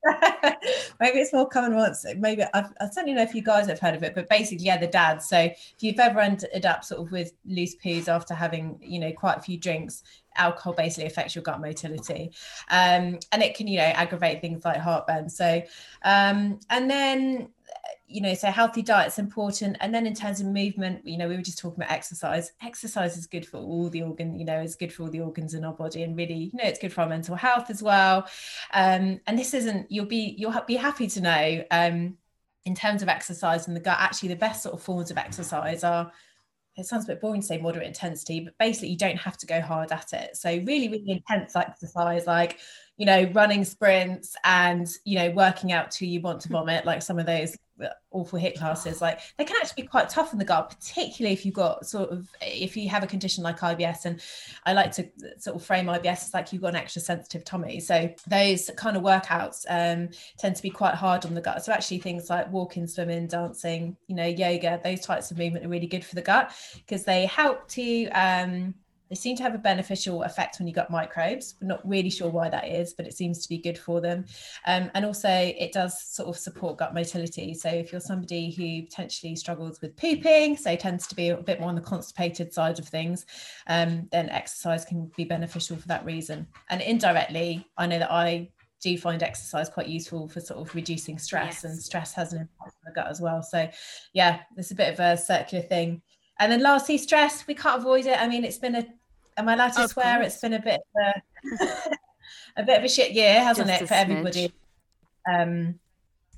maybe 1.00 1.18
it's 1.18 1.32
more 1.32 1.48
common 1.48 1.74
once. 1.74 2.04
Maybe 2.16 2.42
I've, 2.54 2.72
I 2.80 2.88
certainly 2.90 3.14
know 3.14 3.22
if 3.22 3.34
you 3.34 3.42
guys 3.42 3.66
have 3.66 3.80
heard 3.80 3.94
of 3.94 4.02
it, 4.02 4.14
but 4.14 4.28
basically, 4.28 4.66
yeah, 4.66 4.78
the 4.78 4.86
dads. 4.86 5.28
So 5.28 5.38
if 5.38 5.76
you've 5.80 5.98
ever 5.98 6.20
ended 6.20 6.66
up 6.66 6.84
sort 6.84 7.00
of 7.00 7.12
with 7.12 7.32
loose 7.44 7.74
poos 7.76 8.08
after 8.08 8.34
having, 8.34 8.78
you 8.80 9.00
know, 9.00 9.12
quite 9.12 9.38
a 9.38 9.42
few 9.42 9.58
drinks, 9.58 10.02
alcohol 10.38 10.72
basically 10.72 11.06
affects 11.06 11.34
your 11.34 11.42
gut 11.42 11.60
motility, 11.60 12.32
um, 12.70 13.18
and 13.32 13.42
it 13.42 13.54
can, 13.54 13.66
you 13.66 13.78
know, 13.78 13.84
aggravate 13.84 14.40
things 14.40 14.64
like 14.64 14.78
heartburn. 14.78 15.28
So, 15.28 15.62
um, 16.02 16.60
and 16.70 16.90
then 16.90 17.48
you 18.08 18.22
know, 18.22 18.32
so 18.32 18.50
healthy 18.50 18.80
diet's 18.80 19.18
important. 19.18 19.76
And 19.80 19.94
then 19.94 20.06
in 20.06 20.14
terms 20.14 20.40
of 20.40 20.46
movement, 20.46 21.06
you 21.06 21.18
know, 21.18 21.28
we 21.28 21.36
were 21.36 21.42
just 21.42 21.58
talking 21.58 21.82
about 21.82 21.92
exercise. 21.92 22.52
Exercise 22.62 23.18
is 23.18 23.26
good 23.26 23.46
for 23.46 23.58
all 23.58 23.90
the 23.90 24.02
organ, 24.02 24.38
you 24.38 24.46
know, 24.46 24.58
it's 24.58 24.76
good 24.76 24.92
for 24.92 25.02
all 25.02 25.10
the 25.10 25.20
organs 25.20 25.52
in 25.52 25.64
our 25.64 25.74
body, 25.74 26.02
and 26.02 26.16
really, 26.16 26.34
you 26.34 26.50
know, 26.54 26.64
it's 26.64 26.78
good 26.78 26.92
for 26.92 27.02
our 27.02 27.08
mental 27.08 27.36
health 27.36 27.68
as 27.68 27.82
well. 27.82 28.26
Um, 28.72 29.20
and 29.26 29.38
this 29.38 29.52
isn't 29.52 29.90
you'll 29.90 30.06
be 30.06 30.34
you'll 30.38 30.58
be 30.66 30.76
happy 30.76 31.06
to 31.08 31.20
know 31.20 31.64
um, 31.70 32.16
in 32.64 32.74
terms 32.74 33.02
of 33.02 33.08
exercise 33.08 33.68
in 33.68 33.74
the 33.74 33.80
gut. 33.80 33.98
Actually, 34.00 34.30
the 34.30 34.36
best 34.36 34.62
sort 34.62 34.74
of 34.74 34.82
forms 34.82 35.10
of 35.10 35.18
exercise 35.18 35.84
are 35.84 36.10
it 36.78 36.86
sounds 36.86 37.04
a 37.04 37.08
bit 37.08 37.20
boring 37.20 37.40
to 37.40 37.46
say 37.46 37.58
moderate 37.58 37.86
intensity, 37.86 38.40
but 38.40 38.56
basically 38.58 38.88
you 38.88 38.96
don't 38.96 39.16
have 39.16 39.36
to 39.38 39.46
go 39.46 39.60
hard 39.60 39.90
at 39.90 40.12
it. 40.12 40.36
So 40.36 40.48
really, 40.50 40.88
really 40.88 41.04
mm. 41.08 41.16
intense 41.16 41.56
exercise 41.56 42.26
like 42.26 42.58
you 42.96 43.06
know 43.06 43.30
running 43.32 43.64
sprints 43.64 44.36
and 44.44 44.88
you 45.04 45.18
know 45.18 45.30
working 45.30 45.72
out 45.72 45.90
till 45.90 46.08
you 46.08 46.20
want 46.20 46.40
to 46.42 46.48
vomit 46.52 46.84
like 46.84 47.02
some 47.02 47.18
of 47.18 47.26
those 47.26 47.56
awful 48.10 48.38
HIIT 48.38 48.56
classes 48.56 49.00
like 49.00 49.20
they 49.36 49.44
can 49.44 49.56
actually 49.60 49.82
be 49.82 49.88
quite 49.88 50.08
tough 50.08 50.32
in 50.32 50.38
the 50.38 50.44
gut 50.44 50.70
particularly 50.70 51.34
if 51.34 51.44
you've 51.44 51.54
got 51.54 51.86
sort 51.86 52.10
of 52.10 52.28
if 52.40 52.76
you 52.76 52.88
have 52.88 53.02
a 53.02 53.06
condition 53.06 53.44
like 53.44 53.60
IBS 53.60 54.04
and 54.04 54.20
I 54.64 54.72
like 54.72 54.92
to 54.92 55.08
sort 55.38 55.56
of 55.56 55.64
frame 55.64 55.86
IBS 55.86 56.24
as 56.24 56.34
like 56.34 56.52
you've 56.52 56.62
got 56.62 56.68
an 56.68 56.76
extra 56.76 57.02
sensitive 57.02 57.44
tummy. 57.44 57.80
So 57.80 58.12
those 58.26 58.70
kind 58.76 58.96
of 58.96 59.02
workouts 59.02 59.64
um, 59.68 60.08
tend 60.38 60.56
to 60.56 60.62
be 60.62 60.70
quite 60.70 60.94
hard 60.94 61.24
on 61.26 61.34
the 61.34 61.40
gut. 61.40 61.64
So 61.64 61.72
actually 61.72 61.98
things 61.98 62.30
like 62.30 62.50
walking 62.52 62.86
swimming 62.86 63.26
dancing 63.26 63.96
you 64.06 64.14
know 64.14 64.26
yoga 64.26 64.80
those 64.82 65.00
types 65.00 65.30
of 65.30 65.38
movement 65.38 65.64
are 65.64 65.68
really 65.68 65.86
good 65.86 66.04
for 66.04 66.14
the 66.14 66.22
gut 66.22 66.52
because 66.76 67.04
they 67.04 67.26
help 67.26 67.68
to 67.68 68.06
um, 68.08 68.74
they 69.08 69.14
seem 69.14 69.36
to 69.36 69.42
have 69.42 69.54
a 69.54 69.58
beneficial 69.58 70.22
effect 70.22 70.58
when 70.58 70.68
you 70.68 70.74
got 70.74 70.90
microbes. 70.90 71.54
We're 71.60 71.68
not 71.68 71.88
really 71.88 72.10
sure 72.10 72.28
why 72.28 72.48
that 72.50 72.68
is, 72.68 72.94
but 72.94 73.06
it 73.06 73.14
seems 73.14 73.42
to 73.42 73.48
be 73.48 73.58
good 73.58 73.78
for 73.78 74.00
them. 74.00 74.24
Um, 74.66 74.90
and 74.94 75.04
also, 75.04 75.28
it 75.30 75.72
does 75.72 76.02
sort 76.02 76.28
of 76.28 76.36
support 76.36 76.78
gut 76.78 76.94
motility. 76.94 77.54
So, 77.54 77.68
if 77.68 77.92
you're 77.92 78.00
somebody 78.00 78.50
who 78.50 78.86
potentially 78.86 79.36
struggles 79.36 79.80
with 79.80 79.96
pooping, 79.96 80.56
so 80.56 80.76
tends 80.76 81.06
to 81.08 81.14
be 81.14 81.30
a 81.30 81.36
bit 81.36 81.60
more 81.60 81.68
on 81.68 81.74
the 81.74 81.80
constipated 81.80 82.52
side 82.52 82.78
of 82.78 82.88
things, 82.88 83.26
um, 83.66 84.08
then 84.12 84.28
exercise 84.28 84.84
can 84.84 85.10
be 85.16 85.24
beneficial 85.24 85.76
for 85.76 85.88
that 85.88 86.04
reason. 86.04 86.46
And 86.70 86.80
indirectly, 86.82 87.66
I 87.76 87.86
know 87.86 87.98
that 87.98 88.12
I 88.12 88.50
do 88.80 88.96
find 88.96 89.22
exercise 89.22 89.68
quite 89.68 89.88
useful 89.88 90.28
for 90.28 90.40
sort 90.40 90.60
of 90.60 90.74
reducing 90.74 91.18
stress, 91.18 91.62
yes. 91.62 91.64
and 91.64 91.78
stress 91.78 92.12
has 92.14 92.32
an 92.32 92.40
impact 92.42 92.76
on 92.86 92.92
the 92.92 92.92
gut 92.92 93.08
as 93.08 93.20
well. 93.20 93.42
So, 93.42 93.68
yeah, 94.12 94.40
it's 94.56 94.70
a 94.70 94.74
bit 94.74 94.92
of 94.92 95.00
a 95.00 95.16
circular 95.16 95.64
thing. 95.64 96.02
And 96.38 96.52
then 96.52 96.62
lastly, 96.62 96.98
stress, 96.98 97.46
we 97.46 97.54
can't 97.54 97.80
avoid 97.80 98.06
it. 98.06 98.20
I 98.20 98.28
mean, 98.28 98.44
it's 98.44 98.58
been 98.58 98.76
a 98.76 98.86
am 99.38 99.48
I 99.48 99.54
allowed 99.54 99.72
to 99.74 99.84
of 99.84 99.90
swear? 99.90 100.18
Course. 100.18 100.34
It's 100.34 100.40
been 100.40 100.54
a 100.54 100.60
bit 100.60 100.80
of 100.96 101.14
a, 101.56 101.92
a, 102.58 102.62
bit 102.64 102.78
of 102.78 102.84
a 102.84 102.88
shit 102.88 103.12
year, 103.12 103.40
hasn't 103.42 103.70
it, 103.70 103.86
for 103.88 103.94
everybody? 103.94 104.52
Um, 105.32 105.78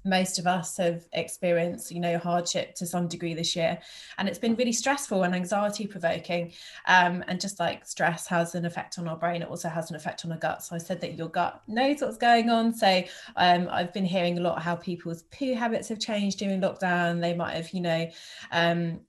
most 0.05 0.39
of 0.39 0.47
us 0.47 0.77
have 0.77 1.07
experienced 1.13 1.91
you 1.91 2.01
know 2.01 2.19
hardship 2.19 2.75
to 2.77 2.87
some 2.87 3.09
degree 3.09 3.35
this 3.35 3.55
year. 3.55 3.79
And 4.19 4.29
it's 4.29 4.39
been 4.39 4.55
really 4.55 4.73
stressful 4.73 5.23
and 5.23 5.35
anxiety 5.35 5.87
provoking 5.87 6.53
um, 6.87 7.25
and 7.29 7.41
just 7.41 7.61
like 7.61 7.87
stress 7.87 8.27
has 8.27 8.55
an 8.55 8.65
effect 8.65 8.99
on 8.99 9.09
our 9.09 9.17
brain. 9.17 9.43
It 9.43 9.49
also 9.49 9.69
has 9.69 9.91
an 9.91 9.97
effect 9.97 10.25
on 10.25 10.33
our 10.33 10.39
gut. 10.39 10.63
So 10.63 10.75
i 10.75 10.79
said 10.79 11.01
that 11.01 11.15
your 11.15 11.29
gut 11.29 11.63
knows 11.69 12.01
what's 12.01 12.17
going 12.17 12.51
on. 12.51 12.73
So 12.75 13.03
um, 13.37 13.69
i've 13.71 13.93
been 13.93 14.05
hearing 14.05 14.39
a 14.39 14.41
lot 14.41 14.63
how 14.63 14.77
people's 14.77 15.23
poo 15.25 15.55
habits 15.55 15.89
have 15.89 15.99
changed 15.99 16.39
during 16.39 16.61
lockdown. 16.61 17.21
They 17.21 17.35
might 17.35 17.55
have 17.57 17.71
you 17.71 17.81
know 17.81 18.11
um, 18.53 19.01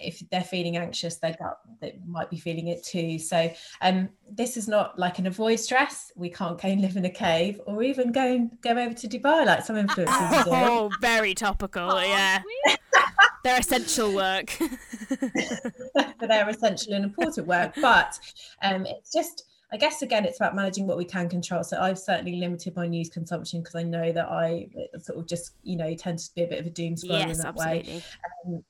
if 0.00 0.22
they're 0.30 0.42
feeling 0.42 0.76
anxious 0.76 1.16
their 1.16 1.36
gut 1.38 1.58
they 1.80 1.98
might 2.06 2.30
be 2.30 2.38
feeling 2.38 2.68
it 2.68 2.84
too. 2.84 3.18
So 3.18 3.50
um, 3.80 4.08
this 4.30 4.56
is 4.56 4.68
not 4.68 4.98
like 4.98 5.18
an 5.18 5.26
avoid 5.26 5.60
stress. 5.60 6.12
We 6.16 6.30
can't 6.30 6.60
go 6.60 6.68
and 6.68 6.80
live 6.80 6.96
in 6.96 7.04
a 7.04 7.10
cave 7.10 7.60
or 7.66 7.82
even 7.82 8.12
go 8.12 8.22
and 8.22 8.60
go 8.60 8.70
over 8.70 8.94
to 8.94 9.08
dubai 9.08 9.46
like 9.46 9.64
some 9.64 9.76
influencers 9.76 10.39
Oh, 10.46 10.90
very 11.00 11.34
topical. 11.34 11.90
Oh, 11.90 12.00
yeah. 12.00 12.42
They're 13.44 13.58
essential 13.58 14.14
work. 14.14 14.56
they're 16.20 16.48
essential 16.48 16.94
and 16.94 17.04
important 17.04 17.46
work. 17.46 17.74
But 17.80 18.18
um, 18.62 18.86
it's 18.86 19.12
just, 19.12 19.44
I 19.72 19.76
guess, 19.76 20.02
again, 20.02 20.24
it's 20.24 20.38
about 20.38 20.54
managing 20.54 20.86
what 20.86 20.98
we 20.98 21.04
can 21.04 21.28
control. 21.28 21.64
So 21.64 21.80
I've 21.80 21.98
certainly 21.98 22.36
limited 22.36 22.76
my 22.76 22.86
news 22.86 23.08
consumption 23.08 23.60
because 23.60 23.76
I 23.76 23.82
know 23.82 24.12
that 24.12 24.28
I 24.28 24.68
sort 24.98 25.18
of 25.18 25.26
just, 25.26 25.52
you 25.62 25.76
know, 25.76 25.94
tend 25.94 26.18
to 26.18 26.34
be 26.34 26.42
a 26.42 26.46
bit 26.46 26.60
of 26.60 26.66
a 26.66 26.70
doom 26.70 26.94
scroller 26.94 27.26
yes, 27.26 27.36
in 27.36 27.38
that 27.38 27.46
absolutely. 27.48 27.92
way. 27.94 28.02
Um, 28.46 28.64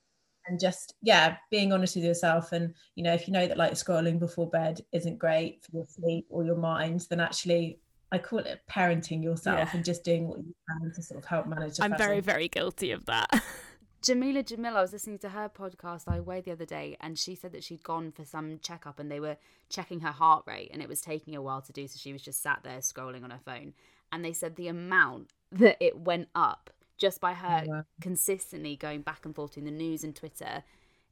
and 0.46 0.58
just 0.58 0.94
yeah 1.02 1.36
being 1.50 1.72
honest 1.72 1.96
with 1.96 2.04
yourself 2.04 2.52
and 2.52 2.74
you 2.94 3.04
know 3.04 3.12
if 3.12 3.26
you 3.26 3.32
know 3.32 3.46
that 3.46 3.56
like 3.56 3.72
scrolling 3.72 4.18
before 4.18 4.48
bed 4.48 4.80
isn't 4.92 5.18
great 5.18 5.62
for 5.62 5.76
your 5.76 5.86
sleep 5.86 6.26
or 6.30 6.44
your 6.44 6.56
mind 6.56 7.06
then 7.10 7.20
actually 7.20 7.78
I 8.12 8.18
call 8.18 8.40
it 8.40 8.60
parenting 8.68 9.22
yourself 9.22 9.58
yeah. 9.58 9.70
and 9.72 9.84
just 9.84 10.04
doing 10.04 10.28
what 10.28 10.38
you 10.38 10.54
can 10.68 10.92
to 10.92 11.02
sort 11.02 11.18
of 11.18 11.24
help 11.24 11.46
manage. 11.46 11.78
I'm 11.80 11.96
very, 11.96 12.20
very 12.20 12.48
guilty 12.48 12.90
of 12.90 13.06
that. 13.06 13.28
Jameela 14.02 14.42
Jamil, 14.42 14.74
I 14.76 14.80
was 14.80 14.92
listening 14.92 15.18
to 15.18 15.28
her 15.28 15.50
podcast 15.50 16.04
I 16.08 16.20
Weigh 16.20 16.40
the 16.40 16.52
other 16.52 16.64
day, 16.64 16.96
and 17.00 17.18
she 17.18 17.34
said 17.34 17.52
that 17.52 17.62
she'd 17.62 17.82
gone 17.82 18.12
for 18.12 18.24
some 18.24 18.58
checkup 18.62 18.98
and 18.98 19.10
they 19.10 19.20
were 19.20 19.36
checking 19.68 20.00
her 20.00 20.10
heart 20.10 20.44
rate, 20.46 20.70
and 20.72 20.80
it 20.82 20.88
was 20.88 21.02
taking 21.02 21.36
a 21.36 21.42
while 21.42 21.60
to 21.60 21.72
do. 21.72 21.86
So 21.86 21.98
she 21.98 22.12
was 22.12 22.22
just 22.22 22.42
sat 22.42 22.60
there 22.64 22.78
scrolling 22.78 23.24
on 23.24 23.30
her 23.30 23.40
phone, 23.44 23.74
and 24.10 24.24
they 24.24 24.32
said 24.32 24.56
the 24.56 24.68
amount 24.68 25.32
that 25.52 25.76
it 25.80 25.98
went 25.98 26.28
up 26.34 26.70
just 26.96 27.20
by 27.20 27.34
her 27.34 27.64
oh, 27.70 27.82
consistently 28.00 28.76
going 28.76 29.02
back 29.02 29.24
and 29.24 29.34
forth 29.34 29.56
in 29.58 29.64
the 29.64 29.70
news 29.70 30.02
and 30.02 30.16
Twitter 30.16 30.62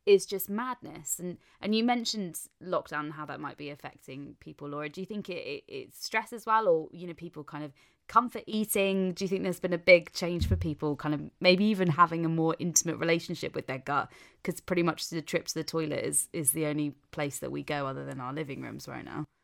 is 0.08 0.24
just 0.24 0.48
madness. 0.48 1.18
And 1.18 1.36
and 1.60 1.74
you 1.74 1.84
mentioned 1.84 2.40
lockdown 2.64 3.00
and 3.00 3.12
how 3.12 3.26
that 3.26 3.40
might 3.40 3.58
be 3.58 3.70
affecting 3.70 4.36
people, 4.40 4.68
Laura. 4.68 4.88
Do 4.88 5.00
you 5.00 5.06
think 5.06 5.28
it, 5.28 5.46
it, 5.46 5.64
it's 5.68 6.04
stress 6.04 6.32
as 6.32 6.46
well, 6.46 6.66
or 6.66 6.88
you 6.92 7.06
know, 7.06 7.14
people 7.14 7.44
kind 7.44 7.62
of 7.62 7.72
comfort 8.08 8.44
eating? 8.46 9.12
Do 9.12 9.24
you 9.24 9.28
think 9.28 9.42
there's 9.42 9.60
been 9.60 9.74
a 9.74 9.78
big 9.78 10.12
change 10.12 10.48
for 10.48 10.56
people, 10.56 10.96
kind 10.96 11.14
of 11.14 11.20
maybe 11.40 11.64
even 11.66 11.88
having 11.88 12.24
a 12.24 12.28
more 12.28 12.56
intimate 12.58 12.96
relationship 12.96 13.54
with 13.54 13.66
their 13.66 13.78
gut? 13.78 14.10
Because 14.42 14.60
pretty 14.60 14.82
much 14.82 15.10
the 15.10 15.20
trip 15.20 15.46
to 15.48 15.54
the 15.54 15.64
toilet 15.64 16.04
is 16.04 16.28
is 16.32 16.52
the 16.52 16.66
only 16.66 16.94
place 17.10 17.38
that 17.40 17.52
we 17.52 17.62
go 17.62 17.86
other 17.86 18.06
than 18.06 18.20
our 18.20 18.32
living 18.32 18.62
rooms 18.62 18.88
right 18.88 19.04
now. 19.04 19.24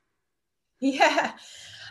Yeah. 0.80 1.32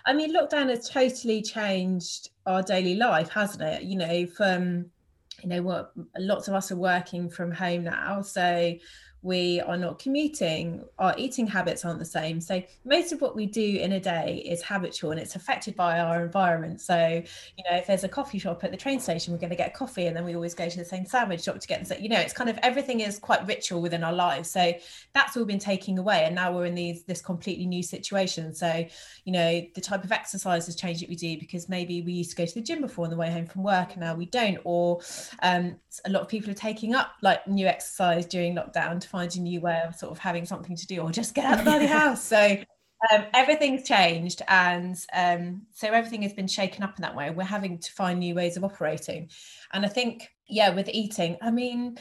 I 0.06 0.14
mean, 0.14 0.36
lockdown 0.36 0.70
has 0.70 0.88
totally 0.88 1.42
changed 1.42 2.30
our 2.46 2.62
daily 2.62 2.94
life, 2.94 3.30
hasn't 3.30 3.64
it? 3.64 3.84
You 3.84 3.98
know, 3.98 4.28
from 4.28 4.92
you 5.44 5.50
know 5.50 5.62
what 5.62 5.92
lots 6.18 6.48
of 6.48 6.54
us 6.54 6.72
are 6.72 6.78
working 6.78 7.30
from 7.30 7.52
home 7.52 7.84
now 7.84 8.22
so 8.22 8.74
we 9.24 9.62
are 9.62 9.78
not 9.78 10.00
commuting 10.00 10.84
our 11.00 11.16
eating 11.18 11.48
habits 11.48 11.86
aren't 11.86 12.00
the 12.00 12.06
same. 12.06 12.42
So 12.42 12.62
most 12.84 13.14
of 13.14 13.22
what 13.22 13.36
we 13.36 13.46
do 13.46 13.78
in 13.78 13.94
a 13.94 14.00
day 14.00 14.44
is 14.46 14.62
habitual 14.62 15.12
and 15.12 15.20
it's 15.20 15.36
affected 15.36 15.76
by 15.76 16.00
our 16.00 16.24
environment. 16.24 16.82
So 16.82 17.24
you 17.58 17.64
know 17.70 17.78
if 17.78 17.88
there's 17.88 18.04
a 18.04 18.10
coffee 18.10 18.38
shop 18.38 18.64
at 18.64 18.72
the 18.72 18.78
train 18.78 19.00
station 19.00 19.34
we're 19.34 19.40
going 19.40 19.50
to 19.50 19.56
get 19.56 19.74
coffee 19.74 20.08
and 20.08 20.16
then 20.16 20.26
we 20.26 20.36
always 20.36 20.54
go 20.54 20.68
to 20.68 20.78
the 20.78 20.86
same 20.86 21.06
sandwich 21.06 21.44
shop 21.44 21.58
to 21.60 21.68
get 21.68 22.02
you 22.02 22.10
know 22.10 22.20
it's 22.20 22.34
kind 22.34 22.50
of 22.50 22.58
everything 22.62 23.00
is 23.00 23.18
quite 23.18 23.46
ritual 23.48 23.82
within 23.82 24.04
our 24.04 24.14
lives. 24.14 24.52
So 24.52 24.74
that's 25.14 25.38
all 25.38 25.46
been 25.46 25.58
taken 25.58 25.98
away 25.98 26.26
and 26.26 26.36
now 26.36 26.54
we're 26.54 26.66
in 26.66 26.76
these 26.76 27.04
this 27.04 27.22
completely 27.22 27.66
new 27.66 27.82
situation. 27.82 28.54
So 28.54 28.86
you 29.24 29.32
know 29.32 29.62
the 29.74 29.82
type 29.82 30.04
of 30.04 30.12
exercise 30.12 30.66
has 30.66 30.76
changed 30.76 31.02
that 31.02 31.10
we 31.10 31.16
do 31.16 31.40
because 31.40 31.70
maybe 31.70 32.02
we 32.02 32.12
used 32.12 32.32
to 32.32 32.36
go 32.36 32.46
to 32.46 32.54
the 32.54 32.62
gym 32.62 32.82
before 32.82 33.06
on 33.06 33.12
the 33.12 33.18
way 33.18 33.32
home 33.32 33.46
from 33.46 33.64
work 33.64 33.92
and 33.92 34.02
now 34.02 34.16
we 34.16 34.26
don't 34.26 34.60
or 34.66 35.00
um, 35.42 35.78
a 36.06 36.10
lot 36.10 36.22
of 36.22 36.28
people 36.28 36.52
are 36.52 36.56
taking 36.56 36.94
up 36.94 37.14
like 37.22 37.48
new 37.48 37.68
exercise 37.68 38.26
during 38.26 38.56
lockdown 38.56 39.00
find 39.14 39.36
a 39.36 39.40
new 39.40 39.62
way 39.62 39.80
of 39.88 39.96
sort 39.96 40.12
of 40.12 40.18
having 40.18 40.44
something 40.44 40.76
to 40.76 40.88
do 40.88 41.00
or 41.00 41.12
just 41.12 41.36
get 41.36 41.46
out 41.46 41.60
of 41.60 41.66
the 41.66 41.88
house. 41.88 42.24
So 42.24 42.58
um, 43.12 43.26
everything's 43.36 43.88
changed 43.88 44.42
and 44.48 44.98
um, 45.14 45.62
so 45.72 45.88
everything 45.88 46.24
has 46.24 46.34
been 46.34 46.48
shaken 46.48 46.84
up 46.84 46.98
in 46.98 47.04
that 47.04 47.16
way. 47.16 47.30
We're 47.30 47.44
having 47.44 47.78
to 47.78 47.92
find 47.92 48.20
new 48.20 48.34
ways 48.34 48.58
of 48.58 48.64
operating. 48.64 49.30
And 49.72 49.86
I 49.86 49.90
think, 49.90 50.28
yeah, 50.50 50.74
with 50.74 50.90
eating, 50.90 51.38
I 51.44 51.52
mean, 51.52 52.00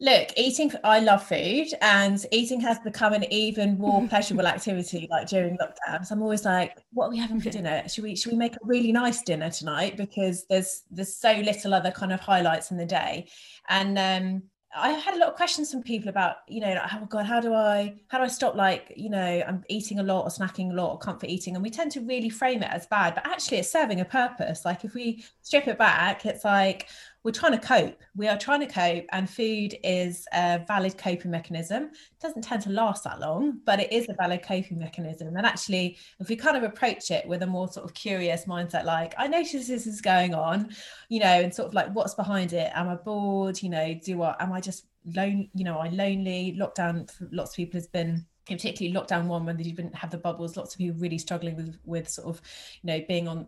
look, 0.00 0.30
eating, 0.36 0.72
I 0.82 0.98
love 0.98 1.24
food 1.24 1.68
and 1.82 2.26
eating 2.32 2.60
has 2.62 2.80
become 2.80 3.12
an 3.12 3.32
even 3.32 3.78
more 3.78 4.04
pleasurable 4.08 4.48
activity 4.48 5.06
like 5.08 5.28
during 5.28 5.56
lockdowns. 5.56 6.10
I'm 6.10 6.20
always 6.20 6.44
like, 6.44 6.76
what 6.92 7.06
are 7.06 7.10
we 7.10 7.18
having 7.18 7.40
for 7.40 7.50
dinner? 7.50 7.84
Should 7.88 8.02
we 8.02 8.16
should 8.16 8.32
we 8.32 8.38
make 8.38 8.56
a 8.56 8.64
really 8.64 8.90
nice 8.90 9.22
dinner 9.22 9.50
tonight? 9.50 9.96
Because 9.96 10.46
there's 10.50 10.82
there's 10.90 11.14
so 11.14 11.32
little 11.32 11.74
other 11.74 11.92
kind 11.92 12.12
of 12.12 12.18
highlights 12.18 12.72
in 12.72 12.76
the 12.76 12.86
day. 12.86 13.28
And 13.68 13.98
um 13.98 14.42
I 14.76 14.90
had 14.90 15.14
a 15.14 15.18
lot 15.18 15.30
of 15.30 15.34
questions 15.34 15.72
from 15.72 15.82
people 15.82 16.08
about, 16.08 16.36
you 16.46 16.60
know, 16.60 16.72
like, 16.72 16.94
oh 16.94 17.06
God, 17.06 17.26
how 17.26 17.40
do 17.40 17.52
I, 17.52 17.94
how 18.06 18.18
do 18.18 18.24
I 18.24 18.28
stop 18.28 18.54
like, 18.54 18.92
you 18.96 19.10
know, 19.10 19.42
I'm 19.46 19.64
eating 19.68 19.98
a 19.98 20.02
lot 20.04 20.22
or 20.22 20.28
snacking 20.28 20.70
a 20.70 20.74
lot 20.74 20.92
or 20.92 20.98
comfort 20.98 21.28
eating, 21.28 21.56
and 21.56 21.62
we 21.62 21.70
tend 21.70 21.90
to 21.92 22.00
really 22.00 22.28
frame 22.28 22.62
it 22.62 22.70
as 22.70 22.86
bad, 22.86 23.16
but 23.16 23.26
actually 23.26 23.58
it's 23.58 23.70
serving 23.70 24.00
a 24.00 24.04
purpose. 24.04 24.64
Like 24.64 24.84
if 24.84 24.94
we 24.94 25.24
strip 25.42 25.66
it 25.66 25.76
back, 25.76 26.24
it's 26.24 26.44
like, 26.44 26.88
we're 27.22 27.32
trying 27.32 27.52
to 27.52 27.58
cope. 27.58 28.00
We 28.16 28.28
are 28.28 28.38
trying 28.38 28.60
to 28.60 28.66
cope, 28.66 29.04
and 29.12 29.28
food 29.28 29.76
is 29.84 30.26
a 30.32 30.60
valid 30.66 30.96
coping 30.96 31.30
mechanism. 31.30 31.84
It 31.84 32.20
doesn't 32.20 32.42
tend 32.42 32.62
to 32.62 32.70
last 32.70 33.04
that 33.04 33.20
long, 33.20 33.60
but 33.64 33.78
it 33.78 33.92
is 33.92 34.08
a 34.08 34.14
valid 34.14 34.42
coping 34.42 34.78
mechanism. 34.78 35.36
And 35.36 35.46
actually, 35.46 35.98
if 36.18 36.28
we 36.28 36.36
kind 36.36 36.56
of 36.56 36.62
approach 36.62 37.10
it 37.10 37.26
with 37.28 37.42
a 37.42 37.46
more 37.46 37.70
sort 37.70 37.84
of 37.84 37.94
curious 37.94 38.46
mindset, 38.46 38.84
like, 38.84 39.14
I 39.18 39.26
notice 39.26 39.68
this 39.68 39.86
is 39.86 40.00
going 40.00 40.34
on, 40.34 40.70
you 41.08 41.20
know, 41.20 41.26
and 41.26 41.54
sort 41.54 41.68
of 41.68 41.74
like, 41.74 41.92
what's 41.92 42.14
behind 42.14 42.54
it? 42.54 42.70
Am 42.74 42.88
I 42.88 42.94
bored? 42.94 43.62
You 43.62 43.68
know, 43.68 43.94
do 44.02 44.22
I, 44.22 44.36
am 44.40 44.52
I 44.52 44.60
just 44.60 44.86
lonely? 45.04 45.50
You 45.54 45.64
know, 45.64 45.78
I 45.78 45.88
lonely? 45.88 46.56
Lockdown 46.58 47.10
lots 47.32 47.52
of 47.52 47.56
people 47.56 47.78
has 47.78 47.86
been 47.86 48.24
particularly 48.46 48.96
lockdown 48.96 49.26
one 49.26 49.44
when 49.44 49.56
they 49.56 49.62
didn't 49.62 49.94
have 49.94 50.10
the 50.10 50.18
bubbles 50.18 50.56
lots 50.56 50.74
of 50.74 50.78
people 50.78 50.98
really 50.98 51.18
struggling 51.18 51.54
with 51.54 51.78
with 51.84 52.08
sort 52.08 52.26
of 52.26 52.42
you 52.82 52.88
know 52.88 53.00
being 53.06 53.28
on 53.28 53.46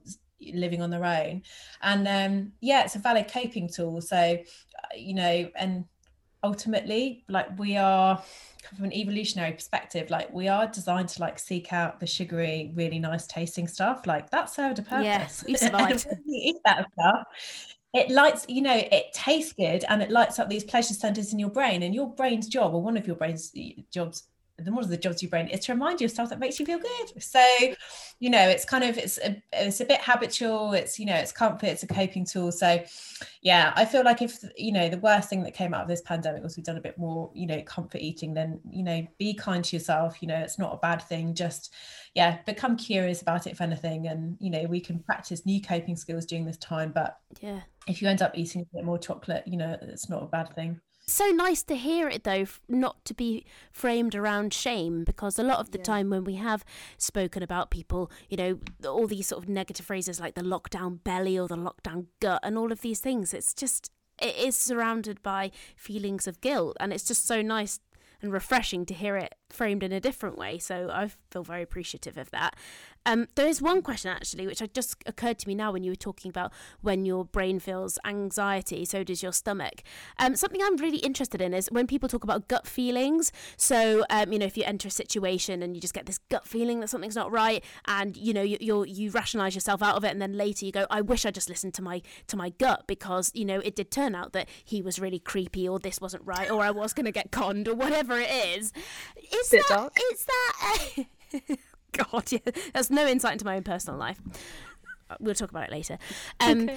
living 0.55 0.83
on 0.83 0.91
their 0.91 1.05
own. 1.05 1.43
And 1.83 2.09
um 2.09 2.53
yeah 2.61 2.85
it's 2.85 2.97
a 2.97 2.99
valid 2.99 3.29
coping 3.31 3.69
tool. 3.69 4.01
So 4.01 4.17
uh, 4.17 4.97
you 4.97 5.15
know 5.15 5.51
and 5.57 5.85
ultimately 6.45 7.25
like 7.29 7.57
we 7.59 7.77
are 7.77 8.21
from 8.77 8.87
an 8.87 8.93
evolutionary 8.93 9.53
perspective 9.53 10.11
like 10.11 10.33
we 10.33 10.49
are 10.49 10.67
designed 10.67 11.09
to 11.09 11.21
like 11.21 11.39
seek 11.39 11.73
out 11.73 12.01
the 12.01 12.07
sugary 12.07 12.73
really 12.75 12.99
nice 12.99 13.27
tasting 13.27 13.69
stuff. 13.69 14.07
Like 14.07 14.31
that 14.31 14.51
served 14.51 14.79
a 14.79 14.83
purpose. 14.83 15.45
yes 15.49 15.61
survived. 15.61 16.07
eat 16.29 16.57
that 16.65 16.87
stuff 16.93 17.27
it 17.95 18.11
lights 18.11 18.47
you 18.49 18.63
know 18.63 18.75
it 18.75 19.13
tastes 19.13 19.53
good 19.53 19.85
and 19.89 20.03
it 20.03 20.11
lights 20.11 20.39
up 20.39 20.49
these 20.49 20.65
pleasure 20.65 20.95
centers 20.95 21.33
in 21.33 21.39
your 21.39 21.51
brain. 21.51 21.83
And 21.83 21.95
your 21.95 22.09
brain's 22.15 22.49
job 22.49 22.75
or 22.75 22.83
one 22.83 22.97
of 22.97 23.07
your 23.07 23.17
brain's 23.17 23.53
jobs 23.93 24.29
the 24.65 24.71
more 24.71 24.83
of 24.83 24.89
the 24.89 24.97
jobs 24.97 25.23
you 25.23 25.29
brain 25.29 25.49
is 25.49 25.61
to 25.61 25.73
remind 25.73 26.01
you 26.01 26.07
of 26.07 26.11
stuff 26.11 26.29
that 26.31 26.39
makes 26.39 26.59
you 26.59 26.67
feel 26.67 26.79
good. 26.79 27.23
So, 27.23 27.45
you 28.21 28.31
know, 28.31 28.49
it's 28.49 28.65
kind 28.65 28.85
of 28.85 28.99
it's 28.99 29.19
a 29.19 29.43
it's 29.53 29.81
a 29.81 29.85
bit 29.85 30.01
habitual. 30.03 30.73
It's 30.73 30.99
you 30.99 31.07
know, 31.07 31.15
it's 31.15 31.33
comfort. 31.33 31.67
It's 31.67 31.83
a 31.83 31.87
coping 31.87 32.25
tool. 32.25 32.53
So, 32.53 32.83
yeah, 33.43 33.73
I 33.77 33.85
feel 33.85 34.05
like 34.05 34.23
if 34.23 34.39
you 34.57 34.73
know 34.73 34.89
the 34.89 34.99
worst 34.99 35.29
thing 35.29 35.43
that 35.45 35.55
came 35.55 35.75
out 35.75 35.83
of 35.83 35.89
this 35.89 36.03
pandemic 36.03 36.43
was 36.43 36.57
we've 36.57 36.65
done 36.65 36.77
a 36.77 36.81
bit 36.81 36.99
more, 36.99 37.31
you 37.35 37.47
know, 37.47 37.63
comfort 37.63 38.01
eating. 38.01 38.35
Then 38.35 38.61
you 38.71 38.83
know, 38.83 39.07
be 39.19 39.35
kind 39.35 39.65
to 39.65 39.77
yourself. 39.77 40.23
You 40.23 40.29
know, 40.29 40.39
it's 40.39 40.59
not 40.59 40.75
a 40.75 40.79
bad 40.79 41.03
thing. 41.03 41.35
Just 41.35 41.75
yeah, 42.15 42.39
become 42.47 42.77
curious 42.77 43.23
about 43.23 43.47
it 43.47 43.53
if 43.53 43.61
anything, 43.61 44.09
and 44.09 44.37
you 44.41 44.51
know, 44.51 44.65
we 44.65 44.81
can 44.81 44.99
practice 44.99 45.47
new 45.47 45.61
coping 45.61 45.97
skills 45.97 46.27
during 46.27 46.45
this 46.45 46.59
time. 46.59 46.93
But 46.93 47.19
yeah, 47.41 47.61
if 47.87 48.03
you 48.03 48.09
end 48.09 48.23
up 48.23 48.33
eating 48.35 48.63
a 48.63 48.77
bit 48.77 48.85
more 48.85 48.99
chocolate, 48.99 49.45
you 49.47 49.57
know, 49.57 49.77
it's 49.83 50.09
not 50.09 50.23
a 50.23 50.27
bad 50.27 50.55
thing 50.55 50.81
so 51.07 51.27
nice 51.31 51.63
to 51.63 51.77
hear 51.77 52.09
it 52.09 52.25
though 52.25 52.47
not 52.69 53.05
to 53.05 53.15
be 53.15 53.45
framed 53.73 54.15
around 54.15 54.55
shame 54.55 55.05
because 55.05 55.39
a 55.39 55.43
lot 55.43 55.59
of 55.59 55.73
the 55.73 55.79
yeah. 55.79 55.85
time 55.85 56.11
when 56.11 56.25
we 56.25 56.37
have 56.37 56.65
spoken 56.97 57.43
about 57.43 57.71
people 57.71 58.11
you 58.29 58.37
know 58.37 58.59
all 58.89 59.07
these 59.07 59.27
sort 59.27 59.43
of 59.43 59.49
negative 59.49 59.85
phrases 59.85 60.21
like 60.21 60.35
the 60.35 60.43
lockdown 60.43 61.03
belly 61.03 61.39
or 61.39 61.49
the 61.49 61.57
lockdown 61.57 62.07
gut 62.21 62.41
and 62.43 62.57
all 62.57 62.71
of 62.71 62.83
these 62.83 63.01
things 63.01 63.35
it's 63.35 63.53
just 63.53 63.91
it 64.21 64.37
is 64.37 64.55
surrounded 64.55 65.23
by 65.23 65.51
feelings 65.77 66.27
of 66.29 66.41
guilt 66.41 66.77
and 66.79 66.93
it's 66.93 67.05
just 67.05 67.27
so 67.27 67.43
nice 67.43 67.81
and 68.21 68.33
refreshing 68.33 68.87
to 68.87 68.95
hear 68.95 69.17
it 69.17 69.35
framed 69.53 69.83
in 69.83 69.93
a 69.93 70.01
different 70.01 70.39
way. 70.39 70.59
So 70.59 70.91
I 70.93 71.11
feel 71.31 71.43
very 71.43 71.63
appreciative 71.63 72.17
of 72.17 72.31
that. 72.31 72.57
Um, 73.05 73.27
there 73.35 73.49
is 73.49 73.61
one 73.61 73.83
question 73.83 74.11
actually, 74.11 74.47
which 74.47 74.63
just 74.73 74.97
occurred 75.07 75.39
to 75.41 75.49
me 75.49 75.55
now 75.55 75.73
when 75.73 75.83
you 75.83 75.91
were 75.91 75.97
talking 75.97 76.29
about 76.29 76.53
when 76.83 77.05
your 77.05 77.25
brain 77.25 77.59
feels 77.59 77.99
anxiety, 78.05 78.85
so 78.85 79.03
does 79.03 79.23
your 79.23 79.33
stomach. 79.33 79.83
Um, 80.19 80.37
something 80.37 80.61
I'm 80.63 80.77
really 80.77 80.99
interested 80.99 81.41
in 81.41 81.53
is 81.53 81.69
when 81.73 81.87
people 81.87 82.09
talk 82.09 82.23
about 82.23 82.49
gut 82.49 82.67
feelings. 82.67 83.33
So, 83.57 84.05
um, 84.09 84.33
you 84.33 84.39
know, 84.39 84.47
if 84.47 84.57
you 84.57 84.65
enter 84.65 84.89
a 84.89 84.91
situation 84.91 85.63
and 85.63 85.75
you 85.75 85.81
just 85.81 85.95
get 85.95 86.07
this 86.07 86.19
gut 86.31 86.47
feeling 86.47 86.81
that 86.81 86.89
something's 86.89 87.17
not 87.17 87.33
right, 87.33 87.65
and 87.87 88.17
you 88.17 88.33
know, 88.33 88.43
you 88.43 88.57
you 88.61 88.85
you 88.85 89.11
rationalize 89.11 89.55
yourself 89.55 89.83
out 89.83 89.97
of 89.97 90.05
it, 90.05 90.13
and 90.13 90.23
then 90.23 90.35
later 90.35 90.65
you 90.65 90.73
go, 90.73 90.87
I 90.91 91.01
wish 91.01 91.27
I 91.27 91.31
just 91.31 91.49
listened 91.49 91.75
to 91.75 91.83
my 91.83 92.03
to 92.29 92.37
my 92.37 92.51
gut 92.51 92.85
because 92.87 93.33
you 93.35 93.45
know 93.45 93.59
it 93.61 93.75
did 93.75 93.91
turn 93.91 94.15
out 94.15 94.33
that 94.33 94.49
he 94.65 94.81
was 94.81 95.01
really 95.01 95.19
creepy, 95.19 95.69
or 95.69 95.81
this 95.81 96.01
wasn't 96.01 96.25
right, 96.25 96.51
or 96.51 96.63
I 96.63 96.71
was 96.71 96.93
going 96.93 97.07
to 97.07 97.13
get 97.13 97.33
conned, 97.33 97.67
or 97.67 97.75
whatever 97.75 98.19
it 98.19 98.31
is. 98.31 98.73
Is 99.35 99.42
Bit 99.51 99.65
that 99.69 99.75
dark. 99.77 99.97
is 100.13 100.27
that? 100.27 101.59
God, 102.11 102.33
yeah, 102.33 102.39
that's 102.73 102.91
no 102.91 103.07
insight 103.07 103.33
into 103.35 103.45
my 103.45 103.57
own 103.57 103.63
personal 103.65 103.99
life. 103.99 104.21
Uh, 105.11 105.17
We'll 105.21 105.35
talk 105.35 105.51
about 105.51 105.65
it 105.65 105.73
later. 105.73 105.99
Um, 106.41 106.71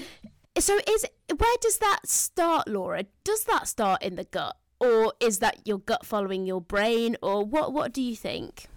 So, 0.57 0.77
is 0.87 1.05
where 1.37 1.57
does 1.61 1.77
that 1.79 1.99
start, 2.05 2.67
Laura? 2.67 3.03
Does 3.25 3.43
that 3.43 3.67
start 3.67 4.01
in 4.03 4.15
the 4.15 4.23
gut, 4.23 4.55
or 4.79 5.13
is 5.19 5.39
that 5.39 5.67
your 5.67 5.79
gut 5.79 6.05
following 6.05 6.45
your 6.45 6.61
brain, 6.61 7.17
or 7.21 7.43
what? 7.43 7.73
What 7.73 7.91
do 7.91 8.01
you 8.01 8.15
think? 8.15 8.67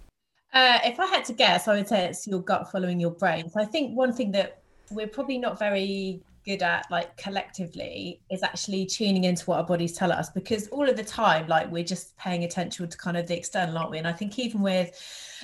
Uh, 0.52 0.78
if 0.84 0.98
I 0.98 1.06
had 1.06 1.24
to 1.26 1.32
guess, 1.32 1.68
I 1.68 1.76
would 1.76 1.86
say 1.86 2.06
it's 2.06 2.26
your 2.26 2.40
gut 2.40 2.70
following 2.72 2.98
your 2.98 3.10
brain. 3.12 3.48
So 3.48 3.60
I 3.60 3.64
think 3.64 3.96
one 3.96 4.12
thing 4.12 4.32
that 4.32 4.60
we're 4.90 5.06
probably 5.06 5.38
not 5.38 5.58
very 5.58 6.20
good 6.48 6.62
at, 6.62 6.90
like 6.90 7.14
collectively, 7.18 8.20
is 8.30 8.42
actually 8.42 8.86
tuning 8.86 9.24
into 9.24 9.44
what 9.44 9.58
our 9.58 9.64
bodies 9.64 9.92
tell 9.92 10.10
us 10.10 10.30
because 10.30 10.66
all 10.68 10.88
of 10.88 10.96
the 10.96 11.04
time, 11.04 11.46
like 11.46 11.70
we're 11.70 11.84
just 11.84 12.16
paying 12.16 12.44
attention 12.44 12.88
to 12.88 12.96
kind 12.96 13.18
of 13.18 13.26
the 13.26 13.36
external, 13.36 13.76
aren't 13.76 13.90
we? 13.90 13.98
And 13.98 14.08
I 14.08 14.12
think 14.12 14.38
even 14.38 14.62
with 14.62 14.98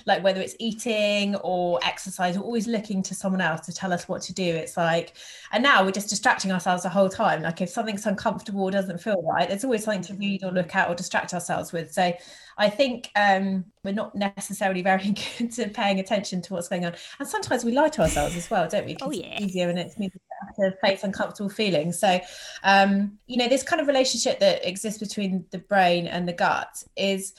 like 0.07 0.25
whether 0.25 0.41
it's 0.41 0.57
eating 0.59 1.37
or 1.37 1.79
exercise, 1.85 2.39
we're 2.39 2.45
always 2.45 2.67
looking 2.67 3.03
to 3.03 3.15
someone 3.15 3.43
else 3.43 3.61
to 3.67 3.73
tell 3.73 3.93
us 3.93 4.09
what 4.09 4.23
to 4.23 4.33
do. 4.33 4.43
It's 4.43 4.79
like, 4.79 5.13
and 5.53 5.63
now 5.63 5.85
we're 5.85 5.91
just 5.91 6.09
distracting 6.09 6.51
ourselves 6.51 6.85
the 6.85 6.89
whole 6.89 7.11
time. 7.11 7.43
Like 7.43 7.61
if 7.61 7.69
something's 7.69 8.07
uncomfortable 8.07 8.63
or 8.63 8.71
doesn't 8.71 8.99
feel 8.99 9.23
right, 9.23 9.47
there's 9.47 9.65
always 9.65 9.85
something 9.85 10.03
to 10.03 10.15
read 10.15 10.43
or 10.43 10.53
look 10.53 10.75
at 10.75 10.89
or 10.89 10.95
distract 10.95 11.35
ourselves 11.35 11.71
with. 11.71 11.93
So 11.93 12.15
I 12.57 12.71
think 12.71 13.11
um, 13.17 13.65
we're 13.83 13.95
not 13.95 14.15
necessarily 14.15 14.83
very 14.83 15.11
good 15.39 15.53
to 15.53 15.69
paying 15.69 16.01
attention 16.01 16.43
to 16.43 16.55
what's 16.55 16.69
going 16.69 16.85
on. 16.85 16.95
And 17.19 17.29
sometimes 17.29 17.65
we 17.65 17.73
lie 17.73 17.89
to 17.91 18.03
ourselves 18.03 18.37
as 18.37 18.51
well, 18.51 18.69
don't 18.69 18.87
we? 18.87 18.97
Oh, 19.01 19.11
it's 19.11 19.19
yeah. 19.19 19.41
easier 19.41 19.69
and 19.69 19.79
it's 19.79 19.95
to 19.95 20.73
face 20.83 21.03
uncomfortable 21.03 21.49
feelings. 21.49 21.99
So, 21.99 22.21
um, 22.63 23.19
you 23.27 23.37
know, 23.37 23.49
this 23.49 23.63
kind 23.63 23.81
of 23.81 23.87
relationship 23.87 24.41
that 24.41 24.67
exists 24.69 24.99
between 24.99 25.45
the 25.51 25.59
brain 25.59 26.07
and 26.07 26.29
the 26.29 26.33
gut 26.33 26.83
is 26.97 27.35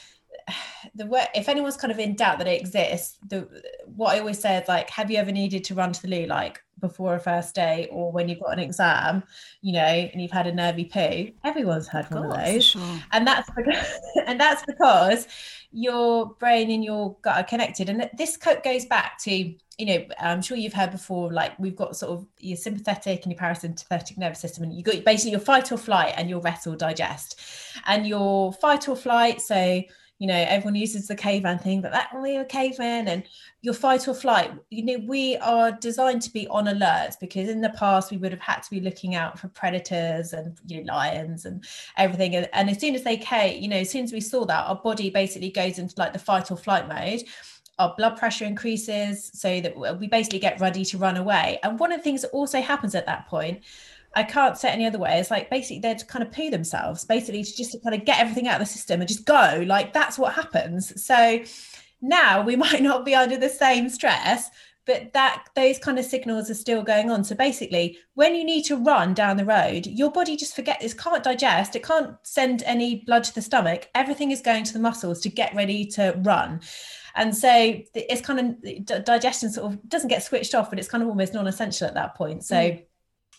the 0.96 1.06
way 1.06 1.28
if 1.34 1.50
anyone's 1.50 1.78
kind 1.78 1.92
of 1.92 2.00
in 2.00 2.16
doubt 2.16 2.38
that 2.38 2.48
it 2.48 2.60
exists 2.60 3.18
the 3.28 3.48
what 3.86 4.16
i 4.16 4.20
always 4.20 4.40
say 4.40 4.58
is 4.58 4.68
like 4.68 4.90
have 4.90 5.10
you 5.10 5.18
ever 5.18 5.32
needed 5.32 5.64
to 5.64 5.74
run 5.74 5.92
to 5.92 6.02
the 6.02 6.08
loo 6.08 6.26
like 6.28 6.62
before 6.80 7.16
a 7.16 7.20
first 7.20 7.56
day 7.56 7.88
or 7.92 8.12
when 8.12 8.28
you've 8.28 8.40
got 8.40 8.54
an 8.54 8.60
exam 8.60 9.24
you 9.62 9.74
know 9.74 9.80
and 9.80 10.22
you've 10.22 10.32
had 10.32 10.48
a 10.48 10.54
nervy 10.54 10.86
poo? 10.86 11.32
Everyone's 11.44 11.88
had 11.88 12.10
one 12.12 12.26
of 12.26 12.38
those. 12.38 12.76
And 13.12 13.26
that's 13.26 13.50
because, 13.56 14.00
and 14.28 14.40
that's 14.40 14.64
because 14.66 15.28
your 15.72 16.28
brain 16.40 16.72
and 16.72 16.84
your 16.84 17.18
gut 17.22 17.38
are 17.38 17.44
connected. 17.44 17.90
And 17.90 18.10
this 18.18 18.38
goes 18.38 18.86
back 18.86 19.18
to 19.24 19.54
you 19.78 19.86
know 19.86 20.06
i'm 20.22 20.42
sure 20.42 20.56
you've 20.56 20.72
heard 20.72 20.92
before 20.92 21.34
like 21.34 21.52
we've 21.60 21.76
got 21.76 21.98
sort 21.98 22.10
of 22.10 22.26
your 22.40 22.56
sympathetic 22.56 23.24
and 23.24 23.34
your 23.34 23.38
parasympathetic 23.42 24.18
nervous 24.18 24.40
system 24.40 24.64
and 24.64 24.74
you 24.74 24.82
got 24.82 25.04
basically 25.04 25.32
your 25.32 25.40
fight 25.42 25.70
or 25.70 25.76
flight 25.78 26.14
and 26.16 26.30
your 26.30 26.40
rest 26.40 26.66
or 26.66 26.76
digest. 26.76 27.40
And 27.86 28.08
your 28.08 28.54
fight 28.54 28.88
or 28.88 28.96
flight 28.96 29.42
so 29.42 29.82
you 30.20 30.28
know 30.28 30.46
everyone 30.48 30.76
uses 30.76 31.08
the 31.08 31.16
caveman 31.16 31.60
thing 31.60 31.82
but 31.82 31.92
that 31.92 32.10
we 32.22 32.38
were 32.38 32.46
caveman 32.46 33.08
and 33.08 33.24
your 33.62 33.74
fight 33.74 34.08
or 34.08 34.14
flight. 34.14 34.52
You 34.70 34.86
know 34.86 35.06
we 35.08 35.38
are 35.38 35.72
designed 35.72 36.22
to 36.24 36.32
be 36.32 36.48
on 36.48 36.68
alert 36.68 37.16
because 37.20 37.50
in 37.50 37.62
the 37.62 37.72
past 37.72 38.12
we 38.12 38.18
would 38.18 38.32
have 38.32 38.42
had 38.42 38.62
to 38.62 38.70
be 38.70 38.80
looking 38.80 39.16
out 39.16 39.38
for 39.38 39.48
predators 39.50 40.34
and 40.34 40.58
you 40.68 40.84
know 40.84 40.94
lions 40.94 41.46
and 41.46 41.66
everything. 41.98 42.36
And, 42.36 42.50
and 42.54 42.70
as 42.70 42.80
soon 42.80 42.96
as 42.96 43.04
they 43.04 43.18
came 43.18 43.62
you 43.62 43.68
know 43.68 43.78
as 43.78 43.90
soon 43.90 44.04
as 44.04 44.14
we 44.14 44.22
saw 44.22 44.46
that 44.46 44.68
our 44.68 44.76
body 44.76 45.10
basically 45.10 45.52
goes 45.52 45.80
into 45.80 45.96
like 45.98 46.14
the 46.14 46.20
fight 46.20 46.52
or 46.52 46.58
flight 46.58 46.88
mode. 46.88 47.24
Our 47.78 47.94
blood 47.98 48.16
pressure 48.16 48.46
increases 48.46 49.32
so 49.34 49.60
that 49.60 50.00
we 50.00 50.08
basically 50.08 50.40
get 50.40 50.62
ready 50.62 50.86
to 50.86 50.98
run 50.98 51.18
away. 51.18 51.60
And 51.62 51.78
one 51.78 51.92
of 51.92 52.00
the 52.00 52.04
things 52.04 52.22
that 52.22 52.30
also 52.30 52.62
happens 52.62 52.96
at 52.96 53.06
that 53.06 53.28
point 53.28 53.64
I 54.16 54.24
can't 54.24 54.58
say 54.58 54.70
it 54.70 54.74
any 54.74 54.86
other 54.86 54.98
way. 54.98 55.20
It's 55.20 55.32
like 55.32 55.50
basically 55.50 55.80
they'd 55.80 56.08
kind 56.08 56.24
of 56.24 56.32
poo 56.32 56.50
themselves, 56.50 57.04
basically 57.04 57.44
to 57.44 57.56
just 57.56 57.74
to 57.74 57.80
kind 57.80 57.96
of 57.96 58.06
get 58.06 58.20
everything 58.20 58.48
out 58.48 58.62
of 58.62 58.68
the 58.68 58.74
system 58.74 59.02
and 59.02 59.08
just 59.08 59.26
go. 59.26 59.64
Like 59.68 59.94
that's 59.94 60.18
what 60.18 60.34
happens. 60.34 61.04
So 61.04 61.42
now 62.02 62.42
we 62.42 62.56
might 62.66 62.82
not 62.82 63.06
be 63.06 63.14
under 63.14 63.38
the 63.38 63.50
same 63.50 63.90
stress, 63.90 64.50
but 64.86 65.14
that 65.14 65.46
those 65.56 65.80
kind 65.80 66.00
of 66.00 66.06
signals 66.06 66.50
are 66.50 66.56
still 66.56 66.84
going 66.84 67.10
on. 67.10 67.24
So 67.24 67.36
basically, 67.36 67.98
when 68.14 68.36
you 68.36 68.44
need 68.44 68.64
to 68.66 68.78
run 68.78 69.14
down 69.14 69.38
the 69.38 69.46
road, 69.46 69.88
your 69.88 70.12
body 70.12 70.38
just 70.38 70.56
forgets 70.56 70.86
it 70.86 70.98
can't 70.98 71.24
digest, 71.24 71.76
it 71.76 71.84
can't 71.84 72.16
send 72.24 72.64
any 72.64 73.04
blood 73.06 73.24
to 73.26 73.36
the 73.36 73.42
stomach. 73.42 73.90
Everything 73.96 74.32
is 74.32 74.42
going 74.42 74.64
to 74.64 74.74
the 74.74 74.80
muscles 74.80 75.20
to 75.22 75.30
get 75.30 75.56
ready 75.56 75.86
to 75.88 76.14
run. 76.24 76.62
And 77.16 77.36
so 77.36 77.82
it's 77.94 78.22
kind 78.22 78.58
of 78.60 79.06
digestion 79.06 79.50
sort 79.50 79.74
of 79.74 79.90
doesn't 79.90 80.10
get 80.10 80.24
switched 80.24 80.54
off, 80.54 80.70
but 80.70 80.80
it's 80.80 80.90
kind 80.90 81.02
of 81.02 81.10
almost 81.10 81.34
non-essential 81.34 81.88
at 81.88 81.94
that 81.94 82.16
point. 82.16 82.44
So 82.44 82.56
mm. 82.56 82.84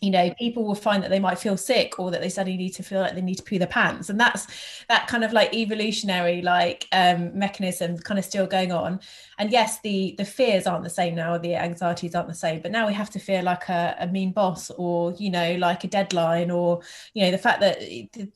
You 0.01 0.11
know 0.11 0.33
people 0.39 0.65
will 0.65 0.75
find 0.75 1.03
that 1.03 1.11
they 1.11 1.19
might 1.19 1.39
feel 1.39 1.57
sick 1.57 1.99
or 1.99 2.11
that 2.11 2.21
they 2.21 2.29
suddenly 2.29 2.57
need 2.57 2.75
to 2.75 2.83
feel 2.83 3.01
like 3.01 3.15
they 3.15 3.21
need 3.21 3.37
to 3.37 3.43
poo 3.43 3.59
their 3.59 3.67
pants. 3.67 4.11
And 4.11 4.21
that's 4.21 4.47
that 4.89 5.07
kind 5.07 5.25
of 5.25 5.33
like 5.33 5.55
evolutionary 5.55 6.43
like 6.43 6.87
um 6.93 7.37
mechanism 7.39 7.99
kind 7.99 8.19
of 8.19 8.25
still 8.25 8.47
going 8.47 8.73
on. 8.73 9.01
And 9.39 9.51
yes 9.51 9.81
the 9.81 10.15
the 10.19 10.25
fears 10.25 10.67
aren't 10.67 10.85
the 10.85 10.91
same 10.91 11.15
now 11.15 11.39
the 11.39 11.55
anxieties 11.55 12.15
aren't 12.15 12.29
the 12.29 12.35
same 12.35 12.61
but 12.61 12.71
now 12.73 12.87
we 12.87 12.95
have 12.95 13.11
to 13.11 13.19
fear 13.19 13.43
like 13.43 13.69
a, 13.69 13.97
a 14.01 14.07
mean 14.07 14.33
boss 14.33 14.71
or 14.71 15.13
you 15.19 15.31
know 15.31 15.57
like 15.57 15.85
a 15.85 15.89
deadline 15.89 16.51
or 16.51 16.81
you 17.15 17.25
know 17.25 17.31
the 17.31 17.39
fact 17.39 17.61
that 17.61 17.81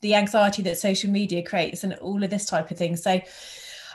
the- 0.01 0.15
anxiety 0.15 0.61
that 0.61 0.77
social 0.77 1.09
media 1.09 1.41
creates 1.41 1.83
and 1.83 1.93
all 1.95 2.23
of 2.23 2.29
this 2.29 2.45
type 2.45 2.69
of 2.69 2.77
thing. 2.77 2.95
So 2.95 3.21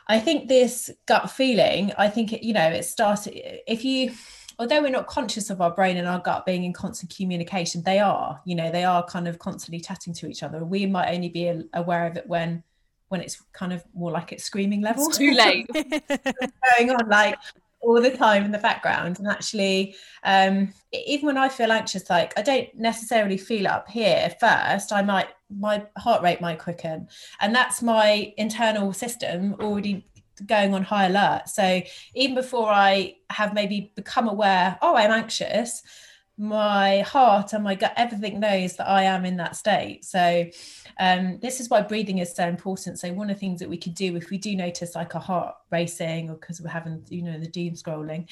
I 0.08 0.20
think 0.20 0.48
this 0.48 0.90
gut 1.06 1.30
feeling, 1.30 1.92
I 1.98 2.08
think, 2.08 2.32
you 2.42 2.52
know, 2.52 2.68
it 2.68 2.84
started, 2.84 3.60
if 3.66 3.84
you, 3.84 4.12
although 4.58 4.80
we're 4.80 4.90
not 4.90 5.06
conscious 5.06 5.50
of 5.50 5.60
our 5.60 5.70
brain 5.70 5.96
and 5.96 6.08
our 6.08 6.18
gut 6.18 6.46
being 6.46 6.64
in 6.64 6.72
constant 6.72 7.14
communication, 7.14 7.82
they 7.82 7.98
are, 7.98 8.40
you 8.44 8.54
know, 8.54 8.70
they 8.70 8.84
are 8.84 9.04
kind 9.04 9.28
of 9.28 9.38
constantly 9.38 9.80
chatting 9.80 10.14
to 10.14 10.26
each 10.26 10.42
other. 10.42 10.64
We 10.64 10.86
might 10.86 11.14
only 11.14 11.28
be 11.28 11.52
aware 11.74 12.06
of 12.06 12.16
it 12.16 12.26
when, 12.26 12.62
when 13.08 13.20
it's 13.20 13.42
kind 13.52 13.72
of 13.72 13.84
more 13.94 14.10
like 14.10 14.32
at 14.32 14.40
screaming 14.40 14.80
level. 14.80 15.06
It's 15.08 15.18
too 15.18 15.32
late. 15.32 15.66
going 16.76 16.90
on 16.90 17.08
like 17.08 17.36
all 17.80 18.00
the 18.00 18.10
time 18.10 18.44
in 18.44 18.50
the 18.50 18.58
background 18.58 19.18
and 19.18 19.28
actually 19.28 19.94
um 20.24 20.72
even 20.92 21.26
when 21.26 21.36
i 21.36 21.48
feel 21.48 21.70
anxious 21.70 22.10
like 22.10 22.36
i 22.36 22.42
don't 22.42 22.74
necessarily 22.74 23.36
feel 23.36 23.68
up 23.68 23.88
here 23.88 24.34
first 24.40 24.92
i 24.92 25.02
might 25.02 25.28
my 25.56 25.80
heart 25.96 26.20
rate 26.22 26.40
might 26.40 26.58
quicken 26.58 27.06
and 27.40 27.54
that's 27.54 27.82
my 27.82 28.32
internal 28.38 28.92
system 28.92 29.54
already 29.60 30.04
going 30.46 30.74
on 30.74 30.82
high 30.82 31.06
alert 31.06 31.48
so 31.48 31.80
even 32.14 32.34
before 32.34 32.68
i 32.68 33.14
have 33.30 33.54
maybe 33.54 33.92
become 33.94 34.28
aware 34.28 34.78
oh 34.82 34.96
i'm 34.96 35.10
anxious 35.10 35.82
my 36.38 37.00
heart 37.00 37.54
and 37.54 37.64
my 37.64 37.74
gut 37.74 37.94
everything 37.96 38.38
knows 38.38 38.76
that 38.76 38.88
i 38.88 39.04
am 39.04 39.24
in 39.24 39.38
that 39.38 39.56
state 39.56 40.04
so 40.04 40.44
um, 40.98 41.38
this 41.40 41.60
is 41.60 41.68
why 41.68 41.82
breathing 41.82 42.18
is 42.18 42.34
so 42.34 42.48
important. 42.48 42.98
So 42.98 43.12
one 43.12 43.28
of 43.28 43.36
the 43.36 43.40
things 43.40 43.60
that 43.60 43.68
we 43.68 43.76
could 43.76 43.94
do 43.94 44.16
if 44.16 44.30
we 44.30 44.38
do 44.38 44.56
notice 44.56 44.94
like 44.94 45.14
a 45.14 45.18
heart 45.18 45.54
racing 45.70 46.30
or 46.30 46.36
because 46.36 46.60
we're 46.60 46.70
having, 46.70 47.04
you 47.10 47.22
know, 47.22 47.38
the 47.38 47.46
doom 47.46 47.74
scrolling, 47.74 48.28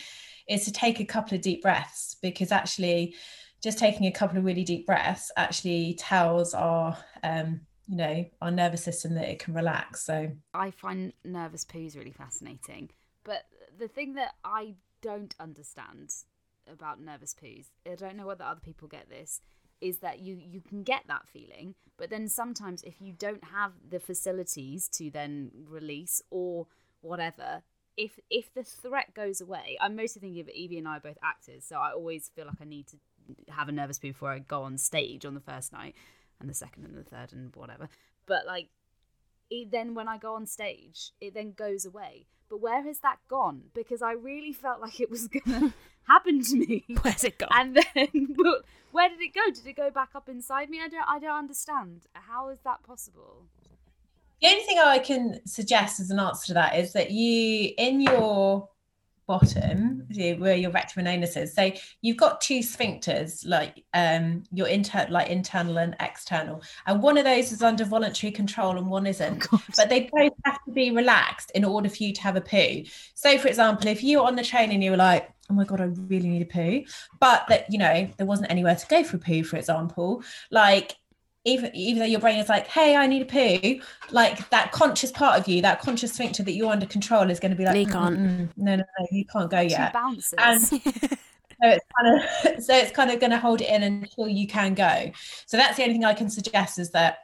is 0.49 0.65
to 0.65 0.73
take 0.73 1.01
a 1.01 1.05
couple 1.05 1.35
of 1.35 1.43
deep 1.43 1.63
breaths 1.63 2.17
because 2.23 2.53
actually 2.53 3.15
just 3.63 3.79
taking 3.79 4.07
a 4.07 4.13
couple 4.13 4.39
of 4.39 4.45
really 4.45 4.65
deep 4.65 4.87
breaths 4.87 5.31
actually 5.37 5.95
tells 5.99 6.55
our 6.55 6.97
um, 7.23 7.61
you 7.87 7.97
know, 7.97 8.25
our 8.41 8.51
nervous 8.51 8.83
system 8.83 9.15
that 9.15 9.29
it 9.29 9.39
can 9.39 9.55
relax. 9.55 10.05
So 10.05 10.31
I 10.53 10.71
find 10.71 11.13
nervous 11.25 11.65
poos 11.65 11.97
really 11.97 12.13
fascinating. 12.13 12.91
But 13.25 13.45
the 13.79 13.89
thing 13.89 14.15
that 14.15 14.35
I 14.45 14.75
don't 15.03 15.35
understand 15.39 16.11
about 16.71 17.01
nervous 17.01 17.35
poos, 17.35 17.67
I 17.91 17.95
don't 17.95 18.17
know 18.17 18.27
whether 18.27 18.45
other 18.45 18.61
people 18.61 18.89
get 18.89 19.09
this, 19.09 19.41
is 19.81 19.99
that 19.99 20.21
you 20.21 20.37
you 20.41 20.61
can 20.61 20.83
get 20.83 21.03
that 21.09 21.29
feeling, 21.29 21.75
but 21.99 22.09
then 22.11 22.29
sometimes 22.29 22.83
if 22.85 23.01
you 23.01 23.13
don't 23.13 23.45
have 23.45 23.73
the 23.87 24.01
facilities 24.01 24.89
to 24.89 25.11
then 25.11 25.51
release 25.69 26.23
or 26.31 26.67
whatever, 27.03 27.63
if 27.97 28.19
if 28.31 28.53
the 28.55 28.63
threat 28.63 29.15
goes 29.15 29.41
away, 29.41 29.77
I'm 29.81 29.97
mostly 29.97 30.21
thinking 30.21 30.41
of 30.41 30.49
Evie 30.49 30.79
and 30.79 30.89
I 30.89 30.97
are 30.97 31.01
both 31.01 31.19
actors, 31.23 31.65
so 31.67 31.77
I 31.77 31.93
always 31.93 32.31
feel 32.35 32.47
like 32.47 32.61
I 32.63 32.65
need 32.65 32.87
to 32.89 32.97
have 33.51 33.69
a 33.69 33.73
nervous 33.73 33.99
poo 33.99 34.09
before 34.09 34.31
I 34.31 34.39
go 34.39 34.63
on 34.63 34.79
stage 34.79 35.25
on 35.25 35.35
the 35.35 35.41
first 35.41 35.73
night 35.73 35.95
and 36.41 36.49
the 36.49 36.55
second 36.55 36.85
and 36.85 36.97
the 36.97 37.05
third 37.05 37.33
and 37.33 37.55
whatever. 37.55 37.89
But 38.27 38.47
like 38.47 38.69
it 39.51 39.71
then 39.71 39.95
when 39.95 40.09
I 40.09 40.19
go 40.19 40.35
on 40.35 40.47
stage, 40.47 41.13
it 41.21 41.35
then 41.35 41.53
goes 41.53 41.85
away. 41.85 42.27
But 42.49 42.61
where 42.61 42.83
has 42.83 43.01
that 43.01 43.19
gone? 43.29 43.65
Because 43.75 44.03
I 44.03 44.13
really 44.13 44.53
felt 44.53 44.81
like 44.81 45.01
it 45.01 45.11
was 45.11 45.29
gonna 45.47 45.75
happen 46.09 46.43
to 46.43 46.57
me. 46.57 46.85
Where's 47.03 47.25
it 47.25 47.39
gone? 47.39 47.49
And 47.53 47.77
then 47.77 48.35
but 48.37 48.65
where 48.93 49.09
did 49.09 49.21
it 49.21 49.35
go? 49.35 49.51
Did 49.53 49.67
it 49.67 49.77
go 49.77 49.91
back 49.91 50.11
up 50.15 50.29
inside 50.29 50.71
me? 50.71 50.81
I 50.81 50.89
don't 50.89 51.09
I 51.09 51.19
don't 51.19 51.37
understand. 51.37 52.07
How 52.13 52.49
is 52.51 52.61
that 52.65 52.83
possible? 52.83 53.47
The 54.41 54.49
only 54.49 54.63
thing 54.65 54.79
I 54.79 54.99
can 54.99 55.41
suggest 55.47 56.01
as 56.01 56.11
an 56.11 56.19
answer 56.19 56.49
to 56.49 56.55
that 56.55 56.77
is 56.77 56.93
that 56.93 57.11
you, 57.11 57.73
in 57.79 58.03
your 58.03 58.69
bottom 59.27 60.07
where 60.39 60.57
your 60.57 60.71
rectum 60.71 61.01
and 61.01 61.09
anus 61.09 61.37
is. 61.37 61.55
So 61.55 61.71
you've 62.03 62.17
got 62.17 62.41
two 62.41 62.61
sphincters 62.61 63.47
like 63.47 63.85
um 63.95 64.45
your 64.53 64.69
inter 64.69 65.07
like 65.11 65.29
internal 65.29 65.79
and 65.79 65.97
external. 66.01 66.63
And 66.87 67.03
one 67.03 67.19
of 67.19 67.25
those 67.25 67.53
is 67.53 67.63
under 67.63 67.85
voluntary 67.85 68.31
control 68.31 68.77
and 68.77 68.89
one 68.89 69.07
isn't. 69.07 69.47
Oh, 69.53 69.63
but 69.77 69.89
they 69.89 70.11
both 70.13 70.33
have 70.45 70.63
to 70.65 70.73
be 70.73 70.91
relaxed 70.91 71.51
in 71.53 71.65
order 71.65 71.89
for 71.89 72.03
you 72.03 72.13
to 72.13 72.23
have 72.23 72.37
a 72.37 72.41
poo. 72.41 72.85
So 73.15 73.39
for 73.39 73.49
example 73.49 73.89
if 73.89 74.03
you're 74.03 74.25
on 74.25 74.37
the 74.37 74.45
train 74.45 74.71
and 74.71 74.83
you 74.83 74.91
were 74.91 74.97
like 74.97 75.31
oh 75.51 75.55
my 75.55 75.65
god 75.65 75.81
i 75.81 75.85
really 75.85 76.29
need 76.29 76.43
a 76.43 76.47
poo 76.47 76.83
but 77.21 77.45
that 77.49 77.71
you 77.71 77.79
know 77.79 78.09
there 78.17 78.27
wasn't 78.27 78.51
anywhere 78.51 78.75
to 78.75 78.87
go 78.87 79.05
for 79.05 79.17
a 79.17 79.21
poo 79.21 79.45
for 79.45 79.57
example 79.57 80.23
like 80.51 80.97
even 81.45 81.71
even 81.75 82.01
though 82.01 82.07
your 82.07 82.21
brain 82.21 82.39
is 82.39 82.49
like, 82.49 82.67
hey, 82.67 82.97
I 82.97 83.07
need 83.07 83.23
a 83.23 83.25
poo, 83.27 83.81
like 84.11 84.49
that 84.51 84.73
conscious 84.73 85.13
part 85.13 85.39
of 85.39 85.47
you, 85.47 85.61
that 85.63 85.81
conscious 85.81 86.13
sphincter 86.13 86.43
that 86.43 86.53
you're 86.53 86.71
under 86.71 86.87
control 86.87 87.31
is 87.31 87.39
going 87.39 87.51
to 87.51 87.57
be 87.57 87.65
like, 87.65 87.77
you 87.77 87.87
mm, 87.87 87.93
can't. 87.93 88.19
Mm, 88.19 88.39
mm, 88.39 88.49
no, 88.57 88.77
no, 88.77 88.85
no, 88.99 89.07
you 89.11 89.25
can't 89.27 89.51
go 89.51 89.61
yet. 89.61 89.93
Bounces. 89.93 90.35
And 90.39 90.61
so 90.63 90.79
it's 91.63 91.85
kind 91.97 92.23
of 92.57 92.63
so 92.65 92.75
it's 92.75 92.91
kind 92.91 93.11
of 93.11 93.21
going 93.21 93.31
to 93.31 93.39
hold 93.39 93.61
it 93.61 93.69
in 93.69 93.83
until 93.83 94.29
you 94.29 94.47
can 94.47 94.75
go. 94.75 95.11
So 95.47 95.57
that's 95.57 95.77
the 95.77 95.83
only 95.83 95.95
thing 95.95 96.05
I 96.05 96.15
can 96.15 96.31
suggest 96.31 96.79
is 96.79 96.91
that 96.91 97.24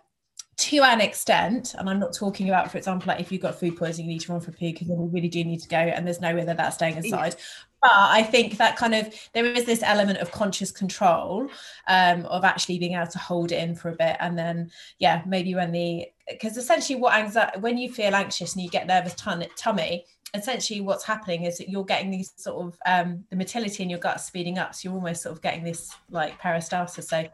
to 0.61 0.83
an 0.83 1.01
extent, 1.01 1.75
and 1.79 1.89
I'm 1.89 1.99
not 1.99 2.13
talking 2.13 2.51
about, 2.51 2.71
for 2.71 2.77
example, 2.77 3.09
like 3.09 3.19
if 3.19 3.33
you've 3.33 3.41
got 3.41 3.59
food 3.59 3.79
poisoning, 3.79 4.09
you 4.09 4.15
need 4.15 4.21
to 4.21 4.33
run 4.33 4.43
for 4.43 4.53
poo 4.53 4.73
because 4.73 4.89
then 4.89 5.01
you 5.01 5.07
really 5.07 5.29
do 5.29 5.43
need 5.43 5.61
to 5.61 5.69
go, 5.69 5.79
and 5.79 6.07
there's 6.07 6.21
no 6.21 6.35
way 6.35 6.45
that 6.45 6.59
that's 6.59 6.77
staying 6.77 6.99
aside. 6.99 7.35
Yeah. 7.39 7.45
But 7.81 7.93
I 7.95 8.23
think 8.23 8.59
that 8.59 8.77
kind 8.77 8.95
of 8.95 9.15
there 9.33 9.47
is 9.47 9.65
this 9.65 9.83
element 9.83 10.19
of 10.19 10.31
conscious 10.31 10.71
control 10.71 11.49
um, 11.89 12.27
of 12.27 12.45
actually 12.45 12.79
being 12.79 12.93
able 12.93 13.07
to 13.07 13.19
hold 13.19 13.53
it 13.53 13.63
in 13.63 13.75
for 13.75 13.89
a 13.89 13.97
bit, 13.97 14.19
and 14.21 14.39
then 14.39 14.71
yeah, 14.99 15.23
maybe 15.27 15.55
when 15.55 15.73
the 15.73 16.07
because 16.29 16.59
essentially 16.59 17.01
what 17.01 17.15
anxiety 17.15 17.59
when 17.61 17.79
you 17.79 17.91
feel 17.91 18.15
anxious 18.15 18.55
and 18.55 18.63
you 18.63 18.69
get 18.69 18.87
nervous 18.87 19.15
ton- 19.15 19.47
tummy, 19.57 20.05
essentially 20.35 20.83
what's 20.83 21.05
happening 21.05 21.45
is 21.45 21.57
that 21.57 21.71
you're 21.71 21.85
getting 21.87 22.11
these 22.11 22.33
sort 22.37 22.67
of 22.67 22.79
um, 22.85 23.25
the 23.31 23.37
motility 23.37 23.83
in 23.83 23.89
your 23.89 23.99
gut 23.99 24.21
speeding 24.21 24.59
up, 24.59 24.75
so 24.75 24.89
you're 24.91 24.95
almost 24.95 25.23
sort 25.23 25.35
of 25.35 25.41
getting 25.41 25.65
this 25.65 25.91
like 26.11 26.39
peristalsis. 26.39 27.05
So 27.05 27.27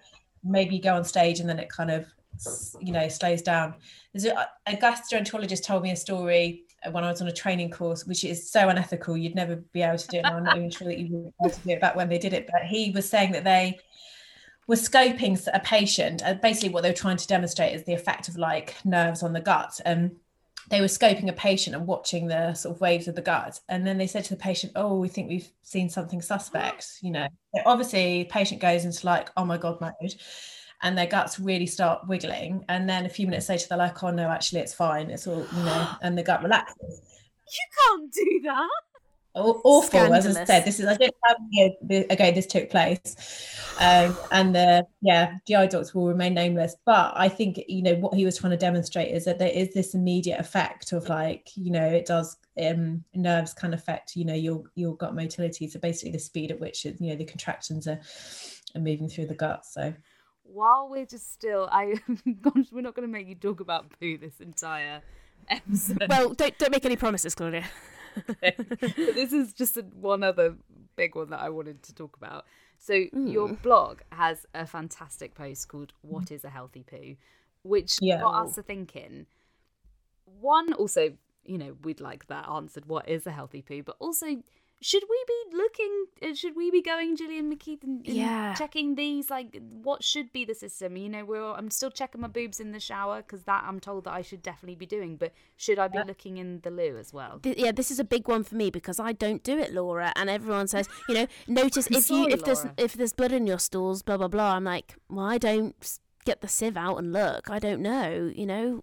maybe 0.44 0.76
you 0.76 0.82
go 0.82 0.94
on 0.94 1.04
stage 1.04 1.40
and 1.40 1.48
then 1.48 1.58
it 1.58 1.68
kind 1.68 1.90
of 1.90 2.06
you 2.80 2.92
know 2.92 3.08
slows 3.08 3.42
down 3.42 3.74
there's 4.12 4.24
a, 4.24 4.48
a 4.66 4.76
gastroenterologist 4.76 5.64
told 5.64 5.82
me 5.82 5.90
a 5.90 5.96
story 5.96 6.66
uh, 6.84 6.90
when 6.90 7.04
I 7.04 7.10
was 7.10 7.20
on 7.20 7.28
a 7.28 7.32
training 7.32 7.70
course, 7.70 8.06
which 8.06 8.24
is 8.24 8.50
so 8.50 8.68
unethical, 8.68 9.16
you'd 9.16 9.34
never 9.34 9.56
be 9.56 9.82
able 9.82 9.98
to 9.98 10.08
do 10.08 10.18
it. 10.18 10.26
I'm 10.26 10.44
not 10.44 10.56
even 10.56 10.70
sure 10.70 10.88
that 10.88 10.98
you 10.98 11.08
would 11.10 11.24
be 11.24 11.32
able 11.44 11.54
to 11.54 11.60
do 11.60 11.70
it 11.70 11.80
back 11.80 11.96
when 11.96 12.08
they 12.08 12.18
did 12.18 12.32
it. 12.32 12.48
But 12.50 12.62
he 12.64 12.90
was 12.90 13.08
saying 13.08 13.32
that 13.32 13.44
they 13.44 13.78
were 14.66 14.76
scoping 14.76 15.40
a 15.52 15.60
patient, 15.60 16.22
and 16.24 16.40
basically 16.40 16.70
what 16.70 16.82
they 16.82 16.90
were 16.90 16.96
trying 16.96 17.16
to 17.16 17.26
demonstrate 17.26 17.74
is 17.74 17.84
the 17.84 17.94
effect 17.94 18.28
of 18.28 18.36
like 18.36 18.74
nerves 18.84 19.22
on 19.22 19.32
the 19.32 19.40
gut. 19.40 19.80
And 19.84 20.16
they 20.68 20.80
were 20.80 20.86
scoping 20.86 21.28
a 21.28 21.32
patient 21.32 21.76
and 21.76 21.86
watching 21.86 22.26
the 22.26 22.52
sort 22.54 22.74
of 22.74 22.80
waves 22.80 23.08
of 23.08 23.14
the 23.14 23.22
gut. 23.22 23.60
And 23.68 23.86
then 23.86 23.98
they 23.98 24.06
said 24.06 24.24
to 24.24 24.34
the 24.34 24.40
patient, 24.40 24.72
Oh, 24.76 24.98
we 24.98 25.08
think 25.08 25.28
we've 25.28 25.48
seen 25.62 25.88
something 25.88 26.20
suspect. 26.20 26.98
You 27.02 27.12
know, 27.12 27.28
obviously, 27.64 28.24
patient 28.24 28.60
goes 28.60 28.84
into 28.84 29.06
like, 29.06 29.30
oh 29.36 29.44
my 29.44 29.56
God 29.56 29.80
mode 29.80 30.14
and 30.82 30.96
their 30.96 31.06
guts 31.06 31.38
really 31.38 31.66
start 31.66 32.06
wiggling. 32.06 32.64
And 32.68 32.88
then 32.88 33.06
a 33.06 33.08
few 33.08 33.26
minutes 33.26 33.48
later, 33.48 33.66
they're 33.68 33.78
like, 33.78 34.02
oh 34.02 34.10
no, 34.10 34.28
actually, 34.28 34.60
it's 34.60 34.74
fine. 34.74 35.10
It's 35.10 35.26
all, 35.26 35.46
you 35.56 35.62
know, 35.62 35.88
and 36.02 36.16
the 36.16 36.22
gut 36.22 36.42
relaxes. 36.42 37.00
You 37.48 37.66
can't 37.78 38.12
do 38.12 38.40
that. 38.44 38.68
Awful, 39.36 39.82
Scandalous. 39.82 40.24
as 40.24 40.36
I 40.36 40.44
said. 40.44 40.64
This 40.64 40.80
is 40.80 40.86
I 40.86 40.96
don't 40.96 41.14
have 41.24 41.36
years 41.50 41.72
ago 42.08 42.32
this 42.32 42.46
took 42.46 42.70
place, 42.70 43.14
um, 43.78 44.16
and 44.32 44.54
the 44.54 44.86
yeah 45.02 45.36
GI 45.46 45.66
docs 45.66 45.94
will 45.94 46.06
remain 46.06 46.32
nameless. 46.32 46.74
But 46.86 47.12
I 47.14 47.28
think 47.28 47.62
you 47.68 47.82
know 47.82 47.96
what 47.96 48.14
he 48.14 48.24
was 48.24 48.38
trying 48.38 48.52
to 48.52 48.56
demonstrate 48.56 49.14
is 49.14 49.26
that 49.26 49.38
there 49.38 49.50
is 49.50 49.74
this 49.74 49.94
immediate 49.94 50.40
effect 50.40 50.92
of 50.92 51.10
like 51.10 51.50
you 51.54 51.70
know 51.70 51.84
it 51.84 52.06
does 52.06 52.38
um, 52.58 53.04
nerves 53.14 53.52
can 53.52 53.74
affect 53.74 54.16
you 54.16 54.24
know 54.24 54.34
your 54.34 54.64
your 54.74 54.96
gut 54.96 55.14
motility. 55.14 55.68
So 55.68 55.80
basically 55.80 56.12
the 56.12 56.18
speed 56.18 56.50
at 56.50 56.58
which 56.58 56.86
you 56.86 56.94
know 57.00 57.16
the 57.16 57.26
contractions 57.26 57.86
are, 57.86 58.00
are 58.74 58.80
moving 58.80 59.06
through 59.06 59.26
the 59.26 59.34
gut. 59.34 59.66
So 59.66 59.92
while 60.52 60.88
we're 60.88 61.06
just 61.06 61.32
still, 61.32 61.68
I 61.70 61.94
gosh, 62.42 62.66
we're 62.72 62.80
not 62.80 62.94
going 62.94 63.06
to 63.06 63.12
make 63.12 63.28
you 63.28 63.34
talk 63.34 63.60
about 63.60 63.86
poo 63.98 64.18
this 64.18 64.40
entire 64.40 65.02
episode. 65.48 66.06
Well, 66.08 66.34
don't 66.34 66.56
don't 66.58 66.72
make 66.72 66.84
any 66.84 66.96
promises, 66.96 67.34
Claudia. 67.34 67.64
this 68.42 69.32
is 69.32 69.52
just 69.52 69.76
a, 69.76 69.82
one 69.82 70.22
other 70.22 70.56
big 70.96 71.14
one 71.14 71.30
that 71.30 71.40
I 71.40 71.50
wanted 71.50 71.82
to 71.84 71.94
talk 71.94 72.16
about. 72.16 72.44
So 72.78 72.94
mm. 72.94 73.32
your 73.32 73.48
blog 73.48 74.00
has 74.12 74.46
a 74.54 74.66
fantastic 74.66 75.34
post 75.34 75.68
called 75.68 75.92
"What 76.02 76.30
Is 76.30 76.44
a 76.44 76.50
Healthy 76.50 76.84
Poo," 76.84 77.16
which 77.62 77.98
yeah. 78.00 78.20
got 78.20 78.46
us 78.46 78.54
to 78.56 78.62
thinking. 78.62 79.26
One, 80.40 80.72
also, 80.72 81.14
you 81.44 81.58
know, 81.58 81.76
we'd 81.82 82.00
like 82.00 82.26
that 82.28 82.48
answered. 82.48 82.86
What 82.86 83.08
is 83.08 83.26
a 83.26 83.30
healthy 83.30 83.62
poo? 83.62 83.82
But 83.82 83.96
also, 83.98 84.42
should 84.82 85.02
we 85.08 85.24
be 85.26 85.56
looking 85.56 86.04
uh, 86.22 86.34
should 86.34 86.54
we 86.54 86.70
be 86.70 86.82
going 86.82 87.16
gillian 87.16 87.50
mckeith 87.50 87.82
and, 87.82 88.06
and 88.06 88.16
yeah. 88.16 88.54
checking 88.54 88.94
these 88.94 89.30
like 89.30 89.60
what 89.82 90.04
should 90.04 90.30
be 90.32 90.44
the 90.44 90.54
system 90.54 90.96
you 90.96 91.08
know 91.08 91.24
we're 91.24 91.52
i'm 91.54 91.70
still 91.70 91.90
checking 91.90 92.20
my 92.20 92.28
boobs 92.28 92.60
in 92.60 92.72
the 92.72 92.80
shower 92.80 93.18
because 93.18 93.44
that 93.44 93.64
i'm 93.66 93.80
told 93.80 94.04
that 94.04 94.12
i 94.12 94.20
should 94.20 94.42
definitely 94.42 94.74
be 94.74 94.86
doing 94.86 95.16
but 95.16 95.32
should 95.56 95.78
i 95.78 95.88
be 95.88 95.98
looking 96.06 96.36
in 96.36 96.60
the 96.60 96.70
loo 96.70 96.96
as 96.98 97.12
well 97.12 97.40
yeah 97.42 97.72
this 97.72 97.90
is 97.90 97.98
a 97.98 98.04
big 98.04 98.28
one 98.28 98.44
for 98.44 98.54
me 98.54 98.70
because 98.70 99.00
i 99.00 99.12
don't 99.12 99.42
do 99.42 99.58
it 99.58 99.72
laura 99.72 100.12
and 100.14 100.28
everyone 100.28 100.68
says 100.68 100.88
you 101.08 101.14
know 101.14 101.26
notice 101.46 101.86
if 101.86 102.04
Sorry, 102.04 102.20
you 102.20 102.28
if 102.28 102.44
there's 102.44 102.66
if 102.76 102.92
there's 102.94 103.12
blood 103.12 103.32
in 103.32 103.46
your 103.46 103.58
stools 103.58 104.02
blah 104.02 104.18
blah 104.18 104.28
blah 104.28 104.56
i'm 104.56 104.64
like 104.64 104.96
well 105.08 105.26
i 105.26 105.38
don't 105.38 105.98
get 106.26 106.42
the 106.42 106.48
sieve 106.48 106.76
out 106.76 106.96
and 106.96 107.12
look 107.12 107.48
i 107.48 107.58
don't 107.58 107.80
know 107.80 108.30
you 108.34 108.46
know 108.46 108.82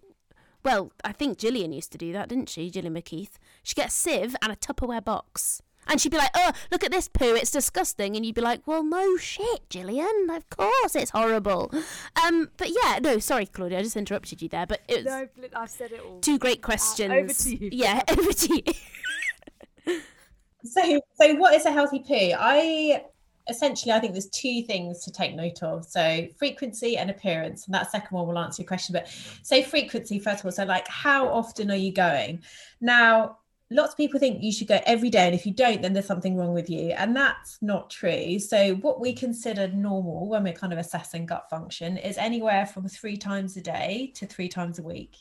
well, 0.64 0.92
I 1.04 1.12
think 1.12 1.38
Gillian 1.38 1.74
used 1.74 1.92
to 1.92 1.98
do 1.98 2.10
that, 2.14 2.30
didn't 2.30 2.48
she, 2.48 2.70
Gillian 2.70 2.94
McKeith? 2.94 3.32
She'd 3.62 3.76
get 3.76 3.88
a 3.88 3.90
sieve 3.90 4.34
and 4.40 4.50
a 4.50 4.56
Tupperware 4.56 5.04
box. 5.04 5.60
And 5.86 6.00
she'd 6.00 6.12
be 6.12 6.18
like, 6.18 6.30
oh, 6.34 6.52
look 6.70 6.84
at 6.84 6.90
this 6.90 7.08
poo, 7.08 7.34
it's 7.34 7.50
disgusting. 7.50 8.16
And 8.16 8.24
you'd 8.24 8.34
be 8.34 8.40
like, 8.40 8.66
well, 8.66 8.82
no 8.82 9.16
shit, 9.16 9.68
Gillian. 9.68 10.28
Of 10.30 10.48
course 10.50 10.96
it's 10.96 11.10
horrible. 11.10 11.72
Um, 12.24 12.50
but 12.56 12.70
yeah, 12.70 12.98
no, 13.00 13.18
sorry, 13.18 13.46
Claudia, 13.46 13.78
I 13.78 13.82
just 13.82 13.96
interrupted 13.96 14.42
you 14.42 14.48
there. 14.48 14.66
But 14.66 14.80
it 14.88 15.04
was 15.04 15.06
no, 15.06 15.28
I've 15.54 15.70
said 15.70 15.92
it 15.92 16.00
all. 16.00 16.20
Two 16.20 16.38
great 16.38 16.62
questions. 16.62 17.10
Uh, 17.10 17.16
over 17.16 17.32
to 17.32 17.56
you. 17.56 17.68
Yeah, 17.72 18.02
over 18.08 18.32
to 18.32 18.62
you. 19.86 19.98
so, 20.64 21.00
so 21.20 21.34
what 21.36 21.54
is 21.54 21.66
a 21.66 21.72
healthy 21.72 22.00
poo? 22.00 22.36
I 22.38 23.04
essentially 23.48 23.92
I 23.92 24.00
think 24.00 24.12
there's 24.12 24.30
two 24.30 24.62
things 24.62 25.04
to 25.04 25.12
take 25.12 25.34
note 25.34 25.62
of. 25.62 25.84
So 25.84 26.26
frequency 26.38 26.96
and 26.96 27.10
appearance, 27.10 27.66
and 27.66 27.74
that 27.74 27.90
second 27.90 28.14
one 28.16 28.26
will 28.26 28.38
answer 28.38 28.62
your 28.62 28.68
question. 28.68 28.92
But 28.92 29.08
say 29.42 29.62
frequency 29.62 30.18
first 30.18 30.40
of 30.40 30.46
all. 30.46 30.52
So 30.52 30.64
like, 30.64 30.88
how 30.88 31.28
often 31.28 31.70
are 31.70 31.76
you 31.76 31.92
going? 31.92 32.42
Now 32.80 33.38
lots 33.70 33.92
of 33.92 33.96
people 33.96 34.20
think 34.20 34.42
you 34.42 34.52
should 34.52 34.68
go 34.68 34.78
every 34.86 35.10
day 35.10 35.26
and 35.26 35.34
if 35.34 35.46
you 35.46 35.52
don't 35.52 35.82
then 35.82 35.92
there's 35.92 36.06
something 36.06 36.36
wrong 36.36 36.52
with 36.52 36.68
you 36.68 36.90
and 36.90 37.16
that's 37.16 37.58
not 37.62 37.90
true 37.90 38.38
so 38.38 38.74
what 38.76 39.00
we 39.00 39.12
consider 39.12 39.68
normal 39.68 40.28
when 40.28 40.44
we're 40.44 40.52
kind 40.52 40.72
of 40.72 40.78
assessing 40.78 41.26
gut 41.26 41.48
function 41.48 41.96
is 41.96 42.18
anywhere 42.18 42.66
from 42.66 42.86
three 42.88 43.16
times 43.16 43.56
a 43.56 43.60
day 43.60 44.12
to 44.14 44.26
three 44.26 44.48
times 44.48 44.78
a 44.78 44.82
week 44.82 45.16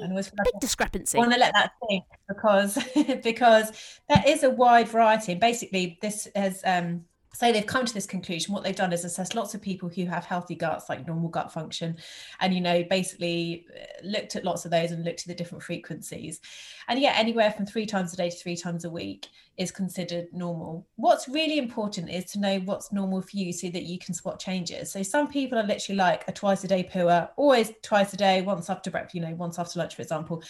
and 0.00 0.14
was 0.14 0.28
a 0.28 0.32
big 0.44 0.60
discrepancy. 0.60 1.18
I 1.18 1.20
want 1.20 1.32
to 1.32 1.38
let 1.38 1.52
that 1.54 1.72
sink 1.88 2.04
because 2.28 2.78
because 3.22 4.00
there 4.08 4.22
is 4.26 4.42
a 4.42 4.50
wide 4.50 4.88
variety. 4.88 5.32
And 5.32 5.40
basically, 5.40 5.98
this 6.00 6.28
has 6.34 6.60
um, 6.64 7.04
so 7.34 7.52
they've 7.52 7.66
come 7.66 7.84
to 7.84 7.92
this 7.92 8.06
conclusion. 8.06 8.54
What 8.54 8.62
they've 8.62 8.74
done 8.74 8.92
is 8.92 9.04
assess 9.04 9.34
lots 9.34 9.54
of 9.54 9.60
people 9.60 9.88
who 9.88 10.06
have 10.06 10.24
healthy 10.24 10.54
guts 10.54 10.88
like 10.88 11.06
normal 11.06 11.28
gut 11.28 11.52
function 11.52 11.96
and 12.40 12.54
you 12.54 12.60
know 12.60 12.84
basically 12.84 13.66
uh, 13.74 14.06
looked 14.06 14.36
at 14.36 14.44
lots 14.44 14.64
of 14.64 14.70
those 14.70 14.92
and 14.92 15.04
looked 15.04 15.22
at 15.22 15.26
the 15.26 15.34
different 15.34 15.62
frequencies. 15.62 16.40
And 16.88 17.00
yeah 17.00 17.12
anywhere 17.16 17.50
from 17.50 17.66
three 17.66 17.86
times 17.86 18.12
a 18.12 18.16
day 18.16 18.30
to 18.30 18.36
three 18.36 18.56
times 18.56 18.84
a 18.84 18.90
week 18.90 19.28
is 19.56 19.70
considered 19.70 20.28
normal. 20.32 20.86
What's 20.96 21.28
really 21.28 21.58
important 21.58 22.10
is 22.10 22.24
to 22.32 22.40
know 22.40 22.60
what's 22.60 22.92
normal 22.92 23.22
for 23.22 23.36
you 23.36 23.52
so 23.52 23.68
that 23.68 23.82
you 23.82 23.98
can 23.98 24.14
spot 24.14 24.38
changes. 24.38 24.90
So 24.90 25.02
some 25.02 25.28
people 25.28 25.58
are 25.58 25.66
literally 25.66 25.98
like 25.98 26.24
a 26.28 26.32
twice 26.32 26.64
a 26.64 26.68
day 26.68 26.84
pooer 26.84 27.28
always 27.36 27.72
twice 27.82 28.12
a 28.12 28.16
day 28.16 28.42
once 28.42 28.70
after 28.70 28.90
breakfast 28.90 29.14
you 29.14 29.20
know 29.20 29.34
once 29.34 29.58
after 29.58 29.78
lunch 29.78 29.96
for 29.96 30.02
example. 30.02 30.42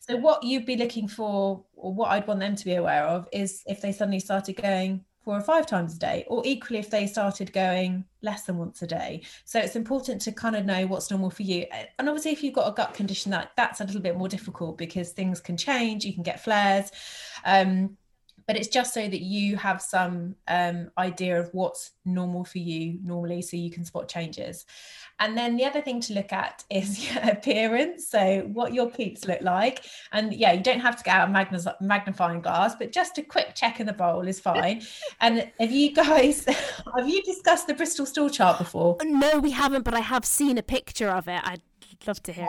So 0.00 0.16
what 0.16 0.42
you'd 0.42 0.64
be 0.64 0.76
looking 0.76 1.06
for 1.06 1.64
or 1.74 1.92
what 1.92 2.10
i'd 2.10 2.26
want 2.26 2.40
them 2.40 2.56
to 2.56 2.64
be 2.64 2.74
aware 2.74 3.04
of 3.04 3.28
is 3.30 3.62
if 3.66 3.82
they 3.82 3.92
suddenly 3.92 4.20
started 4.20 4.56
going 4.56 5.04
four 5.24 5.36
or 5.36 5.40
five 5.40 5.66
times 5.66 5.94
a 5.94 5.98
day, 5.98 6.24
or 6.28 6.42
equally 6.44 6.78
if 6.78 6.90
they 6.90 7.06
started 7.06 7.52
going 7.52 8.04
less 8.22 8.44
than 8.44 8.56
once 8.56 8.82
a 8.82 8.86
day. 8.86 9.22
So 9.44 9.58
it's 9.58 9.76
important 9.76 10.20
to 10.22 10.32
kind 10.32 10.56
of 10.56 10.64
know 10.64 10.86
what's 10.86 11.10
normal 11.10 11.30
for 11.30 11.42
you. 11.42 11.66
And 11.98 12.08
obviously, 12.08 12.32
if 12.32 12.42
you've 12.42 12.54
got 12.54 12.68
a 12.68 12.74
gut 12.74 12.94
condition, 12.94 13.30
that 13.32 13.52
that's 13.56 13.80
a 13.80 13.84
little 13.84 14.00
bit 14.00 14.16
more 14.16 14.28
difficult 14.28 14.78
because 14.78 15.10
things 15.10 15.40
can 15.40 15.56
change. 15.56 16.04
You 16.04 16.14
can 16.14 16.22
get 16.22 16.40
flares. 16.40 16.90
Um, 17.44 17.96
but 18.48 18.56
it's 18.56 18.68
just 18.68 18.94
so 18.94 19.06
that 19.06 19.20
you 19.20 19.56
have 19.58 19.80
some 19.82 20.34
um, 20.48 20.90
idea 20.96 21.38
of 21.38 21.50
what's 21.52 21.92
normal 22.06 22.44
for 22.44 22.58
you 22.58 22.98
normally 23.04 23.42
so 23.42 23.58
you 23.58 23.70
can 23.70 23.84
spot 23.84 24.08
changes. 24.08 24.64
And 25.20 25.36
then 25.36 25.56
the 25.58 25.66
other 25.66 25.82
thing 25.82 26.00
to 26.00 26.14
look 26.14 26.32
at 26.32 26.64
is 26.70 27.14
your 27.14 27.22
appearance 27.24 28.08
so 28.08 28.48
what 28.54 28.72
your 28.72 28.90
peeps 28.90 29.26
look 29.26 29.42
like. 29.42 29.84
And 30.12 30.32
yeah 30.32 30.52
you 30.52 30.62
don't 30.62 30.80
have 30.80 30.96
to 30.96 31.04
get 31.04 31.14
out 31.14 31.28
a 31.28 31.74
magnifying 31.82 32.40
glass 32.40 32.74
but 32.74 32.90
just 32.90 33.18
a 33.18 33.22
quick 33.22 33.54
check 33.54 33.80
in 33.80 33.86
the 33.86 33.92
bowl 33.92 34.26
is 34.26 34.40
fine. 34.40 34.82
And 35.20 35.50
have 35.60 35.70
you 35.70 35.92
guys 35.92 36.44
have 36.96 37.06
you 37.06 37.22
discussed 37.22 37.66
the 37.66 37.74
bristol 37.74 38.06
stool 38.06 38.30
chart 38.30 38.56
before? 38.56 38.96
No 39.04 39.40
we 39.40 39.50
haven't 39.50 39.84
but 39.84 39.92
i 39.92 40.00
have 40.00 40.24
seen 40.24 40.56
a 40.56 40.62
picture 40.62 41.10
of 41.10 41.28
it. 41.28 41.40
I'd 41.44 41.60
love 42.06 42.22
to 42.22 42.32
hear 42.32 42.48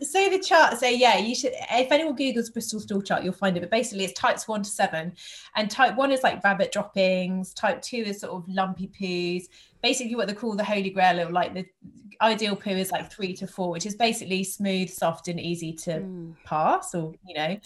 So 0.00 0.28
the 0.28 0.38
chart, 0.38 0.78
so 0.78 0.86
yeah, 0.86 1.18
you 1.18 1.34
should. 1.34 1.52
If 1.70 1.92
anyone 1.92 2.16
googles 2.16 2.52
Bristol 2.52 2.80
stool 2.80 3.02
chart, 3.02 3.22
you'll 3.24 3.32
find 3.32 3.56
it. 3.56 3.60
But 3.60 3.70
basically, 3.70 4.04
it's 4.04 4.18
types 4.18 4.48
one 4.48 4.62
to 4.62 4.70
seven, 4.70 5.12
and 5.56 5.70
type 5.70 5.96
one 5.96 6.10
is 6.12 6.22
like 6.22 6.42
rabbit 6.44 6.72
droppings. 6.72 7.52
Type 7.54 7.82
two 7.82 7.98
is 7.98 8.20
sort 8.20 8.32
of 8.32 8.48
lumpy 8.48 8.88
poos. 8.88 9.44
Basically, 9.82 10.14
what 10.14 10.28
they 10.28 10.34
call 10.34 10.54
the 10.56 10.64
holy 10.64 10.90
grail, 10.90 11.20
or 11.20 11.30
like 11.30 11.54
the 11.54 11.66
ideal 12.20 12.54
poo 12.56 12.70
is 12.70 12.92
like 12.92 13.10
three 13.12 13.34
to 13.34 13.46
four, 13.46 13.70
which 13.70 13.86
is 13.86 13.94
basically 13.96 14.44
smooth, 14.44 14.88
soft, 14.90 15.28
and 15.28 15.40
easy 15.40 15.72
to 15.72 15.90
Mm. 16.00 16.34
pass, 16.44 16.94
or 16.94 17.14
you 17.26 17.34
know. 17.34 17.58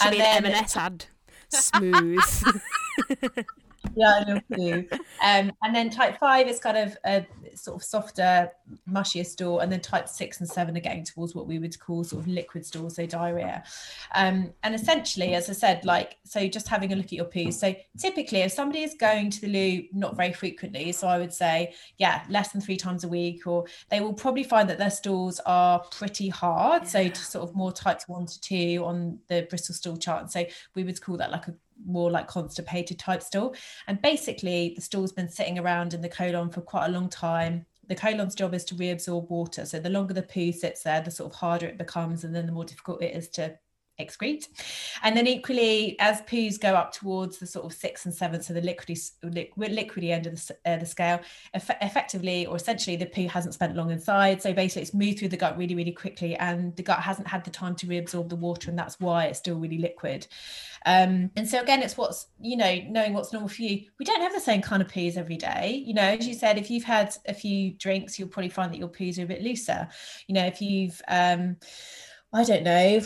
Should 0.00 0.06
and 0.06 0.12
be 0.12 0.18
then 0.18 0.44
an 0.44 0.52
M&S 0.52 0.76
ad. 0.76 1.06
Smooth. 1.48 2.20
yeah, 3.96 4.14
I 4.20 4.24
know 4.24 4.40
too. 4.56 4.88
Um, 5.22 5.52
and 5.62 5.74
then 5.74 5.90
type 5.90 6.18
five 6.18 6.48
is 6.48 6.58
kind 6.58 6.76
of 6.76 6.96
a 7.04 7.26
sort 7.54 7.76
of 7.76 7.84
softer, 7.84 8.50
mushier 8.90 9.26
stool, 9.26 9.60
and 9.60 9.70
then 9.70 9.80
type 9.80 10.08
six 10.08 10.40
and 10.40 10.48
seven 10.48 10.76
are 10.76 10.80
getting 10.80 11.04
towards 11.04 11.34
what 11.34 11.46
we 11.46 11.58
would 11.58 11.78
call 11.78 12.04
sort 12.04 12.22
of 12.22 12.28
liquid 12.28 12.64
stool, 12.64 12.90
so 12.90 13.06
diarrhea. 13.06 13.62
Um, 14.14 14.52
and 14.62 14.74
essentially, 14.74 15.34
as 15.34 15.50
I 15.50 15.52
said, 15.52 15.84
like 15.84 16.16
so, 16.24 16.46
just 16.48 16.68
having 16.68 16.92
a 16.92 16.96
look 16.96 17.06
at 17.06 17.12
your 17.12 17.26
poo. 17.26 17.52
So 17.52 17.74
typically, 17.98 18.40
if 18.40 18.52
somebody 18.52 18.82
is 18.82 18.94
going 18.94 19.30
to 19.30 19.40
the 19.40 19.48
loo 19.48 19.84
not 19.92 20.16
very 20.16 20.32
frequently, 20.32 20.92
so 20.92 21.08
I 21.08 21.18
would 21.18 21.32
say, 21.32 21.74
yeah, 21.98 22.24
less 22.28 22.52
than 22.52 22.60
three 22.60 22.76
times 22.76 23.04
a 23.04 23.08
week, 23.08 23.46
or 23.46 23.66
they 23.90 24.00
will 24.00 24.14
probably 24.14 24.44
find 24.44 24.68
that 24.70 24.78
their 24.78 24.90
stools 24.90 25.40
are 25.46 25.80
pretty 25.90 26.28
hard. 26.28 26.86
So 26.86 27.08
to 27.08 27.20
sort 27.20 27.48
of 27.48 27.54
more 27.54 27.72
types 27.72 28.08
one 28.08 28.26
to 28.26 28.40
two 28.40 28.82
on 28.84 29.18
the 29.28 29.46
Bristol 29.48 29.74
stool 29.74 29.96
chart. 29.96 30.30
So 30.30 30.44
we 30.74 30.84
would 30.84 31.00
call 31.00 31.16
that 31.18 31.30
like 31.30 31.48
a 31.48 31.54
more 31.86 32.10
like 32.10 32.28
constipated 32.28 32.98
type 32.98 33.22
stool. 33.22 33.54
And 33.86 34.00
basically, 34.02 34.72
the 34.74 34.82
stool's 34.82 35.12
been 35.12 35.28
sitting 35.28 35.58
around 35.58 35.94
in 35.94 36.00
the 36.00 36.08
colon 36.08 36.50
for 36.50 36.60
quite 36.60 36.86
a 36.86 36.92
long 36.92 37.08
time. 37.08 37.66
The 37.88 37.94
colon's 37.94 38.34
job 38.34 38.54
is 38.54 38.64
to 38.66 38.74
reabsorb 38.74 39.28
water. 39.28 39.66
So 39.66 39.78
the 39.78 39.90
longer 39.90 40.14
the 40.14 40.22
poo 40.22 40.52
sits 40.52 40.82
there, 40.82 41.00
the 41.00 41.10
sort 41.10 41.32
of 41.32 41.38
harder 41.38 41.66
it 41.66 41.78
becomes, 41.78 42.24
and 42.24 42.34
then 42.34 42.46
the 42.46 42.52
more 42.52 42.64
difficult 42.64 43.02
it 43.02 43.14
is 43.14 43.28
to 43.30 43.58
excrete. 44.06 44.48
And 45.02 45.16
then 45.16 45.26
equally, 45.26 45.96
as 45.98 46.20
poos 46.22 46.60
go 46.60 46.74
up 46.74 46.92
towards 46.92 47.38
the 47.38 47.46
sort 47.46 47.66
of 47.66 47.72
six 47.72 48.04
and 48.04 48.14
seven, 48.14 48.42
so 48.42 48.52
the 48.52 48.60
liquidy, 48.60 48.98
liquid, 49.22 49.72
liquidy 49.72 50.10
end 50.10 50.26
of 50.26 50.34
the, 50.34 50.56
uh, 50.64 50.76
the 50.78 50.86
scale, 50.86 51.20
eff- 51.54 51.70
effectively 51.80 52.46
or 52.46 52.56
essentially 52.56 52.96
the 52.96 53.06
poo 53.06 53.28
hasn't 53.28 53.54
spent 53.54 53.76
long 53.76 53.90
inside. 53.90 54.42
So 54.42 54.52
basically, 54.52 54.82
it's 54.82 54.94
moved 54.94 55.18
through 55.18 55.28
the 55.28 55.36
gut 55.36 55.56
really, 55.56 55.74
really 55.74 55.92
quickly, 55.92 56.36
and 56.36 56.74
the 56.76 56.82
gut 56.82 57.00
hasn't 57.00 57.28
had 57.28 57.44
the 57.44 57.50
time 57.50 57.74
to 57.76 57.86
reabsorb 57.86 58.28
the 58.28 58.36
water, 58.36 58.70
and 58.70 58.78
that's 58.78 58.98
why 59.00 59.24
it's 59.26 59.38
still 59.38 59.56
really 59.56 59.78
liquid. 59.78 60.26
Um, 60.84 61.30
and 61.36 61.48
so 61.48 61.60
again, 61.60 61.82
it's 61.82 61.96
what's 61.96 62.26
you 62.40 62.56
know 62.56 62.80
knowing 62.88 63.12
what's 63.12 63.32
normal 63.32 63.48
for 63.48 63.62
you. 63.62 63.86
We 63.98 64.04
don't 64.04 64.20
have 64.20 64.32
the 64.32 64.40
same 64.40 64.62
kind 64.62 64.82
of 64.82 64.88
poos 64.88 65.16
every 65.16 65.36
day. 65.36 65.82
You 65.86 65.94
know, 65.94 66.02
as 66.02 66.26
you 66.26 66.34
said, 66.34 66.58
if 66.58 66.70
you've 66.70 66.84
had 66.84 67.14
a 67.26 67.34
few 67.34 67.72
drinks, 67.72 68.18
you'll 68.18 68.28
probably 68.28 68.50
find 68.50 68.72
that 68.72 68.78
your 68.78 68.88
poos 68.88 69.18
are 69.18 69.24
a 69.24 69.26
bit 69.26 69.42
looser. 69.42 69.88
You 70.26 70.34
know, 70.34 70.44
if 70.44 70.60
you've 70.60 71.00
um, 71.08 71.56
I 72.32 72.44
don't 72.44 72.62
know, 72.62 73.00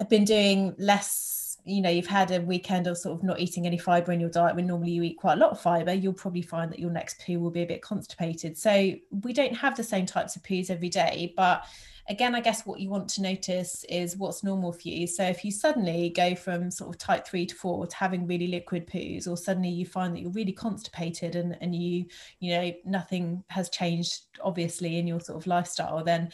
I've 0.00 0.08
been 0.08 0.24
doing 0.24 0.74
less, 0.78 1.58
you 1.64 1.82
know, 1.82 1.90
you've 1.90 2.06
had 2.06 2.30
a 2.30 2.40
weekend 2.40 2.86
of 2.86 2.96
sort 2.96 3.18
of 3.18 3.22
not 3.22 3.38
eating 3.38 3.66
any 3.66 3.76
fiber 3.76 4.10
in 4.12 4.20
your 4.20 4.30
diet 4.30 4.56
when 4.56 4.66
normally 4.66 4.92
you 4.92 5.02
eat 5.02 5.18
quite 5.18 5.34
a 5.34 5.40
lot 5.40 5.50
of 5.50 5.60
fiber, 5.60 5.92
you'll 5.92 6.14
probably 6.14 6.40
find 6.40 6.72
that 6.72 6.78
your 6.78 6.90
next 6.90 7.22
poo 7.24 7.38
will 7.38 7.50
be 7.50 7.62
a 7.62 7.66
bit 7.66 7.82
constipated. 7.82 8.56
So 8.56 8.94
we 9.10 9.34
don't 9.34 9.54
have 9.54 9.76
the 9.76 9.84
same 9.84 10.06
types 10.06 10.34
of 10.34 10.42
poos 10.42 10.70
every 10.70 10.88
day, 10.88 11.34
but 11.36 11.64
again, 12.08 12.34
I 12.34 12.40
guess 12.40 12.64
what 12.64 12.80
you 12.80 12.88
want 12.88 13.08
to 13.10 13.22
notice 13.22 13.84
is 13.88 14.16
what's 14.16 14.42
normal 14.42 14.72
for 14.72 14.88
you. 14.88 15.06
So 15.06 15.24
if 15.24 15.44
you 15.44 15.52
suddenly 15.52 16.08
go 16.08 16.34
from 16.34 16.70
sort 16.70 16.90
of 16.90 16.98
type 16.98 17.26
three 17.26 17.46
to 17.46 17.54
four 17.54 17.86
to 17.86 17.96
having 17.96 18.26
really 18.26 18.48
liquid 18.48 18.86
poos, 18.86 19.28
or 19.28 19.36
suddenly 19.36 19.68
you 19.68 19.84
find 19.84 20.16
that 20.16 20.20
you're 20.20 20.32
really 20.32 20.52
constipated 20.52 21.36
and, 21.36 21.56
and 21.60 21.74
you, 21.74 22.06
you 22.40 22.54
know, 22.54 22.72
nothing 22.84 23.44
has 23.48 23.68
changed 23.68 24.22
obviously 24.42 24.98
in 24.98 25.06
your 25.06 25.20
sort 25.20 25.38
of 25.38 25.46
lifestyle, 25.46 26.02
then 26.02 26.30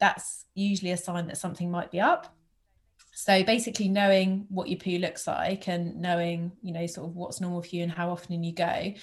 that's 0.00 0.46
usually 0.54 0.90
a 0.90 0.96
sign 0.96 1.26
that 1.28 1.38
something 1.38 1.70
might 1.70 1.90
be 1.90 2.00
up. 2.00 2.34
So 3.12 3.44
basically 3.44 3.88
knowing 3.88 4.46
what 4.48 4.68
your 4.68 4.78
poo 4.78 4.98
looks 4.98 5.26
like 5.26 5.68
and 5.68 6.00
knowing, 6.00 6.52
you 6.62 6.72
know, 6.72 6.86
sort 6.86 7.08
of 7.08 7.16
what's 7.16 7.40
normal 7.40 7.62
for 7.62 7.76
you 7.76 7.82
and 7.82 7.92
how 7.92 8.10
often 8.10 8.42
you 8.42 8.54
go. 8.54 8.94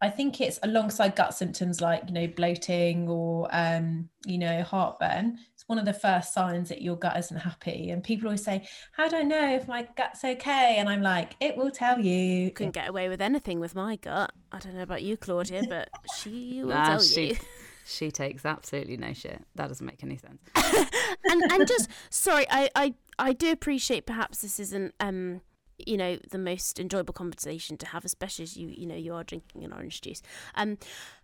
I 0.00 0.10
think 0.10 0.40
it's 0.40 0.60
alongside 0.62 1.16
gut 1.16 1.34
symptoms 1.34 1.80
like, 1.80 2.04
you 2.06 2.14
know, 2.14 2.28
bloating 2.28 3.08
or, 3.08 3.48
um, 3.50 4.08
you 4.26 4.38
know, 4.38 4.62
heartburn. 4.62 5.38
It's 5.54 5.64
one 5.66 5.78
of 5.78 5.86
the 5.86 5.92
first 5.92 6.32
signs 6.32 6.68
that 6.68 6.82
your 6.82 6.94
gut 6.96 7.18
isn't 7.18 7.36
happy. 7.36 7.90
And 7.90 8.04
people 8.04 8.28
always 8.28 8.44
say, 8.44 8.68
How 8.92 9.08
do 9.08 9.16
I 9.16 9.22
know 9.22 9.54
if 9.54 9.66
my 9.66 9.88
gut's 9.96 10.22
okay? 10.22 10.76
And 10.78 10.88
I'm 10.88 11.02
like, 11.02 11.34
It 11.40 11.56
will 11.56 11.72
tell 11.72 11.98
you. 11.98 12.52
Couldn't 12.52 12.72
get 12.72 12.88
away 12.88 13.08
with 13.08 13.20
anything 13.20 13.58
with 13.58 13.74
my 13.74 13.96
gut. 13.96 14.30
I 14.52 14.60
don't 14.60 14.74
know 14.74 14.82
about 14.82 15.02
you, 15.02 15.16
Claudia, 15.16 15.64
but 15.68 15.88
she 16.16 16.60
will 16.62 16.74
Nah, 16.74 16.86
tell 16.86 17.00
she, 17.00 17.30
you. 17.30 17.36
she 17.88 18.10
takes 18.10 18.44
absolutely 18.44 18.96
no 18.96 19.12
shit. 19.12 19.42
That 19.54 19.68
doesn't 19.68 19.84
make 19.84 20.04
any 20.04 20.18
sense. 20.18 20.42
and 21.24 21.52
and 21.52 21.66
just 21.66 21.88
sorry, 22.10 22.46
I, 22.50 22.68
I 22.74 22.94
I 23.18 23.32
do 23.32 23.50
appreciate 23.50 24.06
perhaps 24.06 24.42
this 24.42 24.60
isn't 24.60 24.94
um 25.00 25.40
you 25.78 25.96
know 25.96 26.18
the 26.30 26.38
most 26.38 26.78
enjoyable 26.78 27.14
conversation 27.14 27.76
to 27.78 27.86
have, 27.86 28.04
especially 28.04 28.42
as 28.42 28.56
you 28.56 28.68
you 28.68 28.86
know 28.86 28.94
you 28.94 29.14
are 29.14 29.24
drinking 29.24 29.64
an 29.64 29.72
orange 29.72 30.00
juice. 30.02 30.22
Um, 30.54 30.78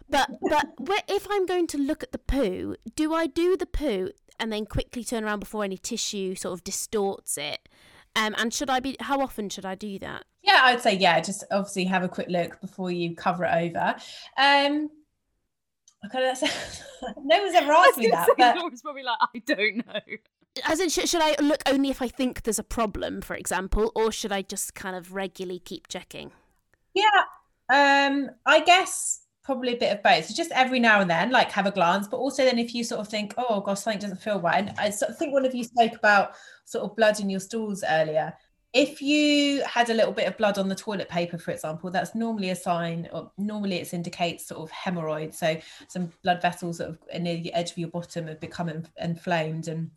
but 0.08 0.30
but 0.40 1.04
if 1.08 1.26
I'm 1.30 1.46
going 1.46 1.66
to 1.68 1.78
look 1.78 2.02
at 2.02 2.12
the 2.12 2.18
poo, 2.18 2.76
do 2.96 3.12
I 3.12 3.26
do 3.26 3.56
the 3.56 3.66
poo 3.66 4.10
and 4.40 4.52
then 4.52 4.64
quickly 4.64 5.04
turn 5.04 5.24
around 5.24 5.40
before 5.40 5.64
any 5.64 5.76
tissue 5.76 6.34
sort 6.34 6.54
of 6.54 6.64
distorts 6.64 7.36
it? 7.36 7.68
Um, 8.16 8.34
and 8.38 8.54
should 8.54 8.70
I 8.70 8.80
be? 8.80 8.96
How 9.00 9.20
often 9.20 9.48
should 9.50 9.66
I 9.66 9.74
do 9.74 9.98
that? 9.98 10.24
Yeah, 10.42 10.60
I'd 10.62 10.80
say 10.80 10.96
yeah. 10.96 11.20
Just 11.20 11.44
obviously 11.50 11.84
have 11.84 12.04
a 12.04 12.08
quick 12.08 12.28
look 12.28 12.60
before 12.60 12.90
you 12.90 13.14
cover 13.14 13.44
it 13.44 13.74
over. 13.76 13.96
Um, 14.38 14.88
okay, 16.07 16.20
that's, 16.20 16.82
no 17.22 17.42
one's 17.42 17.55
ever 17.55 17.72
asked 17.72 17.98
me 17.98 18.09
that, 18.09 18.28
but 18.36 18.57
Laura's 18.57 18.82
probably 18.82 19.02
like, 19.02 19.18
I 19.20 19.38
don't 19.38 19.86
know. 19.86 20.16
As 20.64 20.80
in, 20.80 20.88
should, 20.88 21.09
should 21.09 21.22
I 21.22 21.34
look 21.40 21.62
only 21.66 21.90
if 21.90 22.00
I 22.00 22.09
think 22.09 22.42
there's 22.42 22.59
a 22.59 22.64
problem, 22.64 23.20
for 23.20 23.34
example, 23.34 23.90
or 23.94 24.12
should 24.12 24.32
I 24.32 24.42
just 24.42 24.74
kind 24.74 24.94
of 24.94 25.12
regularly 25.12 25.59
keep 25.59 25.88
checking? 25.88 26.30
yeah, 26.94 27.24
um, 27.70 28.30
I 28.46 28.61
guess 28.61 29.22
probably 29.42 29.74
a 29.74 29.76
bit 29.76 29.92
of 29.92 30.02
both. 30.02 30.26
So 30.26 30.34
just 30.34 30.50
every 30.52 30.80
now 30.80 31.00
and 31.00 31.11
then, 31.11 31.30
like 31.30 31.50
have 31.52 31.66
a 31.66 31.70
glance, 31.70 32.09
but 32.09 32.16
also 32.16 32.44
then 32.44 32.59
if 32.59 32.74
you 32.74 32.82
sort 32.82 33.00
of 33.00 33.09
think, 33.09 33.34
oh 33.36 33.61
gosh, 33.61 33.80
something 33.80 34.00
doesn't 34.00 34.22
feel 34.22 34.40
right. 34.40 34.66
And 34.66 34.78
I 34.78 34.90
sort 34.90 35.11
of 35.11 35.18
think 35.18 35.32
one 35.32 35.44
of 35.44 35.55
you 35.55 35.64
spoke 35.64 35.92
about 35.94 36.34
sort 36.64 36.84
of 36.84 36.96
blood 36.96 37.20
in 37.20 37.28
your 37.28 37.40
stools 37.40 37.84
earlier. 37.86 38.32
If 38.75 39.01
you 39.01 39.62
had 39.64 39.89
a 39.89 39.95
little 39.95 40.12
bit 40.12 40.27
of 40.27 40.37
blood 40.37 40.59
on 40.59 40.68
the 40.68 40.75
toilet 40.75 41.09
paper, 41.09 41.39
for 41.39 41.53
example, 41.53 41.91
that's 41.91 42.14
normally 42.14 42.51
a 42.51 42.57
sign, 42.57 43.09
or 43.12 43.31
normally 43.39 43.77
it 43.77 43.95
indicates 43.95 44.47
sort 44.47 44.61
of 44.61 44.77
hemorrhoid. 44.77 45.33
So 45.33 45.57
some 45.89 46.12
blood 46.25 46.43
vessels 46.43 46.79
that 46.79 46.89
have 46.89 47.22
near 47.22 47.41
the 47.41 47.55
edge 47.55 47.70
of 47.70 47.79
your 47.79 47.89
bottom 47.89 48.27
have 48.27 48.41
become 48.41 48.85
inflamed 49.01 49.68
and 49.68 49.93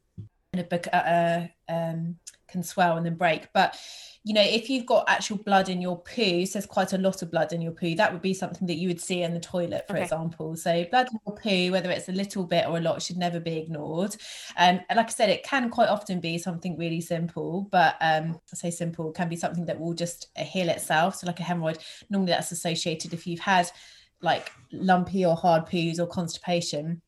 and 0.54 0.62
it 0.62 0.70
bec- 0.70 0.94
uh, 0.94 1.48
um, 1.70 2.18
can 2.48 2.64
swell 2.64 2.98
and 2.98 3.06
then 3.06 3.16
break. 3.16 3.52
But 3.54 3.78
you 4.24 4.34
know, 4.34 4.42
if 4.42 4.70
you've 4.70 4.86
got 4.86 5.10
actual 5.10 5.38
blood 5.38 5.70
in 5.70 5.82
your 5.82 6.02
poo, 6.02 6.46
so 6.46 6.54
there's 6.60 6.66
quite 6.66 6.92
a 6.92 6.98
lot 6.98 7.22
of 7.22 7.32
blood 7.32 7.54
in 7.54 7.62
your 7.62 7.72
poo, 7.72 7.96
that 7.96 8.12
would 8.12 8.22
be 8.22 8.34
something 8.34 8.68
that 8.68 8.76
you 8.76 8.90
would 8.90 9.00
see 9.00 9.22
in 9.22 9.34
the 9.34 9.40
toilet, 9.40 9.88
for 9.90 9.96
Okay. 9.96 10.04
example. 10.04 10.54
So 10.58 10.84
blood 10.92 11.08
in 11.10 11.20
your 11.26 11.36
poo, 11.38 11.72
whether 11.72 11.90
it's 11.90 12.10
a 12.10 12.12
little 12.12 12.44
bit 12.44 12.68
or 12.68 12.78
a 12.78 12.82
lot, 12.82 13.02
should 13.02 13.16
never 13.16 13.40
be 13.40 13.58
ignored. 13.58 14.16
Um, 14.58 14.82
and 14.90 14.98
like 14.98 15.08
I 15.08 15.12
said, 15.12 15.30
it 15.30 15.44
can 15.44 15.70
quite 15.70 15.88
often 15.88 16.20
be 16.20 16.38
something 16.38 16.78
really 16.78 17.00
simple, 17.00 17.70
but 17.72 17.96
um, 18.02 18.40
I 18.52 18.56
say 18.56 18.70
simple 18.72 19.12
can 19.14 19.30
be 19.30 19.38
something 19.38 19.66
that 19.66 19.80
will 19.80 19.94
just 19.94 20.28
heal 20.38 20.68
itself. 20.68 21.16
So 21.16 21.28
like 21.28 21.40
a 21.40 21.44
hemorrhoid, 21.44 21.80
normally 22.10 22.32
that's 22.32 22.52
associated 22.52 23.14
if 23.14 23.28
you've 23.28 23.40
had 23.40 23.72
like 24.22 24.52
lumpy 24.74 25.26
or 25.26 25.36
hard 25.36 25.68
poos 25.68 26.00
or 26.00 26.08
constipation 26.08 27.02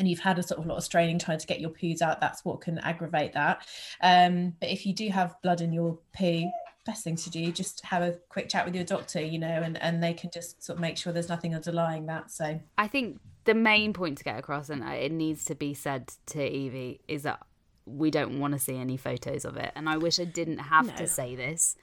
and 0.00 0.08
you've 0.08 0.18
had 0.20 0.38
a 0.38 0.42
sort 0.42 0.58
of 0.58 0.66
lot 0.66 0.78
of 0.78 0.82
straining 0.82 1.18
trying 1.18 1.38
to 1.38 1.46
get 1.46 1.60
your 1.60 1.68
poos 1.70 2.00
out, 2.00 2.20
that's 2.20 2.42
what 2.42 2.62
can 2.62 2.78
aggravate 2.78 3.34
that. 3.34 3.66
Um, 4.00 4.54
but 4.58 4.70
if 4.70 4.86
you 4.86 4.94
do 4.94 5.08
have 5.10 5.36
blood 5.42 5.60
in 5.60 5.74
your 5.74 5.98
poo, 6.16 6.50
best 6.86 7.04
thing 7.04 7.16
to 7.16 7.28
do, 7.28 7.52
just 7.52 7.84
have 7.84 8.02
a 8.02 8.12
quick 8.30 8.48
chat 8.48 8.64
with 8.64 8.74
your 8.74 8.84
doctor, 8.84 9.20
you 9.20 9.38
know, 9.38 9.46
and, 9.46 9.80
and 9.82 10.02
they 10.02 10.14
can 10.14 10.30
just 10.32 10.64
sort 10.64 10.78
of 10.78 10.80
make 10.80 10.96
sure 10.96 11.12
there's 11.12 11.28
nothing 11.28 11.54
underlying 11.54 12.06
that. 12.06 12.30
So 12.30 12.58
I 12.78 12.88
think 12.88 13.20
the 13.44 13.54
main 13.54 13.92
point 13.92 14.16
to 14.18 14.24
get 14.24 14.38
across, 14.38 14.70
and 14.70 14.82
it 14.82 15.12
needs 15.12 15.44
to 15.44 15.54
be 15.54 15.74
said 15.74 16.10
to 16.26 16.42
Evie, 16.42 17.02
is 17.06 17.24
that 17.24 17.40
we 17.84 18.10
don't 18.10 18.40
want 18.40 18.54
to 18.54 18.58
see 18.58 18.76
any 18.76 18.96
photos 18.96 19.44
of 19.44 19.58
it. 19.58 19.70
And 19.76 19.86
I 19.86 19.98
wish 19.98 20.18
I 20.18 20.24
didn't 20.24 20.58
have 20.58 20.86
No. 20.86 20.94
to 20.94 21.06
say 21.06 21.34
this. 21.34 21.76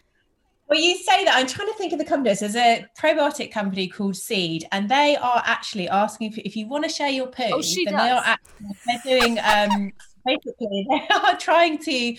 Well, 0.69 0.79
you 0.79 0.97
say 0.97 1.23
that. 1.23 1.35
I'm 1.35 1.47
trying 1.47 1.69
to 1.69 1.73
think 1.75 1.93
of 1.93 1.99
the 1.99 2.05
companies. 2.05 2.41
There's 2.41 2.55
a 2.55 2.85
probiotic 2.99 3.51
company 3.51 3.87
called 3.87 4.17
Seed, 4.17 4.67
and 4.71 4.89
they 4.89 5.15
are 5.15 5.41
actually 5.45 5.87
asking 5.87 6.33
if, 6.33 6.37
if 6.39 6.55
you 6.57 6.67
want 6.67 6.83
to 6.83 6.89
share 6.89 7.09
your 7.09 7.27
poo. 7.27 7.43
Oh, 7.53 7.61
she 7.61 7.85
then 7.85 7.93
they 7.93 8.09
does. 8.09 8.19
are 8.19 8.23
actually, 8.25 8.77
they're 8.85 9.19
doing 9.19 9.39
um, 9.39 9.91
basically 10.25 10.87
they 10.89 11.07
are 11.15 11.37
trying 11.37 11.77
to 11.77 12.17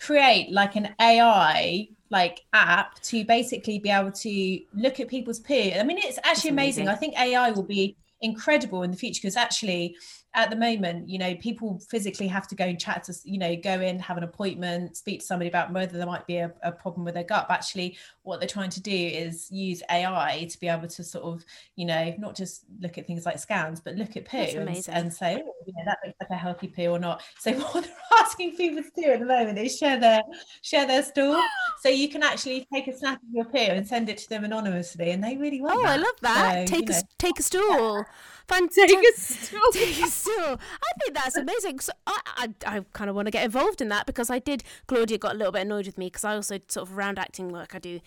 create 0.00 0.50
like 0.52 0.76
an 0.76 0.94
AI 1.00 1.88
like 2.08 2.40
app 2.52 3.00
to 3.02 3.24
basically 3.24 3.78
be 3.78 3.90
able 3.90 4.12
to 4.12 4.60
look 4.72 5.00
at 5.00 5.08
people's 5.08 5.40
poo. 5.40 5.54
I 5.54 5.82
mean, 5.82 5.98
it's 5.98 6.18
actually 6.24 6.50
amazing. 6.50 6.84
amazing. 6.84 6.88
I 6.88 6.94
think 6.94 7.18
AI 7.18 7.50
will 7.50 7.64
be 7.64 7.96
incredible 8.22 8.82
in 8.84 8.90
the 8.90 8.96
future 8.96 9.20
because 9.20 9.36
actually 9.36 9.96
at 10.36 10.50
the 10.50 10.56
moment, 10.56 11.08
you 11.08 11.18
know, 11.18 11.34
people 11.36 11.80
physically 11.88 12.26
have 12.26 12.46
to 12.46 12.54
go 12.54 12.64
and 12.64 12.78
chat 12.78 13.02
to, 13.04 13.14
you 13.24 13.38
know, 13.38 13.56
go 13.56 13.80
in, 13.80 13.98
have 13.98 14.18
an 14.18 14.22
appointment, 14.22 14.94
speak 14.94 15.20
to 15.20 15.26
somebody 15.26 15.48
about 15.48 15.72
whether 15.72 15.96
there 15.96 16.06
might 16.06 16.26
be 16.26 16.36
a, 16.36 16.52
a, 16.62 16.70
problem 16.70 17.06
with 17.06 17.14
their 17.14 17.24
gut. 17.24 17.46
But 17.48 17.54
actually, 17.54 17.96
what 18.22 18.38
they're 18.38 18.48
trying 18.48 18.68
to 18.70 18.82
do 18.82 18.92
is 18.92 19.50
use 19.50 19.82
AI 19.90 20.46
to 20.50 20.60
be 20.60 20.68
able 20.68 20.88
to 20.88 21.02
sort 21.02 21.24
of, 21.24 21.42
you 21.76 21.86
know, 21.86 22.14
not 22.18 22.36
just 22.36 22.66
look 22.80 22.98
at 22.98 23.06
things 23.06 23.24
like 23.24 23.38
scans, 23.38 23.80
but 23.80 23.94
look 23.94 24.14
at 24.14 24.26
poo 24.26 24.36
and, 24.36 24.86
and, 24.90 25.12
say, 25.12 25.42
oh, 25.42 25.52
you 25.66 25.72
know, 25.72 25.82
that 25.86 25.98
looks 26.04 26.18
like 26.20 26.30
a 26.30 26.34
healthy 26.34 26.68
poo 26.68 26.88
or 26.88 26.98
not. 26.98 27.22
So 27.38 27.52
what 27.72 27.84
they're 27.84 28.20
asking 28.20 28.56
people 28.56 28.82
to 28.82 28.90
do 28.94 29.10
at 29.12 29.20
the 29.20 29.26
moment 29.26 29.58
is 29.58 29.78
share 29.78 29.98
their 29.98 30.20
share 30.60 30.86
their 30.86 31.02
stool. 31.02 31.40
so 31.80 31.88
you 31.88 32.10
can 32.10 32.22
actually 32.22 32.68
take 32.70 32.88
a 32.88 32.96
snap 32.96 33.22
of 33.22 33.28
your 33.32 33.46
poo 33.46 33.56
and 33.56 33.88
send 33.88 34.10
it 34.10 34.18
to 34.18 34.28
them 34.28 34.44
anonymously, 34.44 35.12
and 35.12 35.24
they 35.24 35.38
really 35.38 35.62
want. 35.62 35.78
Oh, 35.78 35.82
that. 35.82 35.92
I 35.92 35.96
love 35.96 36.20
that. 36.20 36.68
So, 36.68 36.76
take 36.76 36.90
a 36.90 36.92
know. 36.92 37.00
take 37.18 37.38
a 37.38 37.42
stool. 37.42 38.04
Fantastic. 38.48 38.88
Take 38.88 39.04
a 39.16 39.20
stool. 39.20 39.60
Take 39.72 40.02
a 40.04 40.06
stool. 40.06 40.34
I 40.38 40.98
think 41.00 41.14
that's 41.14 41.36
amazing. 41.36 41.80
So 41.80 41.92
I, 42.06 42.20
I, 42.36 42.76
I 42.76 42.84
kind 42.92 43.10
of 43.10 43.16
want 43.16 43.26
to 43.26 43.32
get 43.32 43.44
involved 43.44 43.80
in 43.80 43.88
that 43.88 44.06
because 44.06 44.30
I 44.30 44.38
did. 44.38 44.62
Claudia 44.86 45.18
got 45.18 45.34
a 45.34 45.36
little 45.36 45.52
bit 45.52 45.62
annoyed 45.62 45.86
with 45.86 45.98
me 45.98 46.06
because 46.06 46.24
I 46.24 46.34
also 46.34 46.58
sort 46.68 46.88
of 46.88 46.96
around 46.96 47.18
acting 47.18 47.48
work. 47.50 47.74
I 47.74 47.80
do 47.80 48.00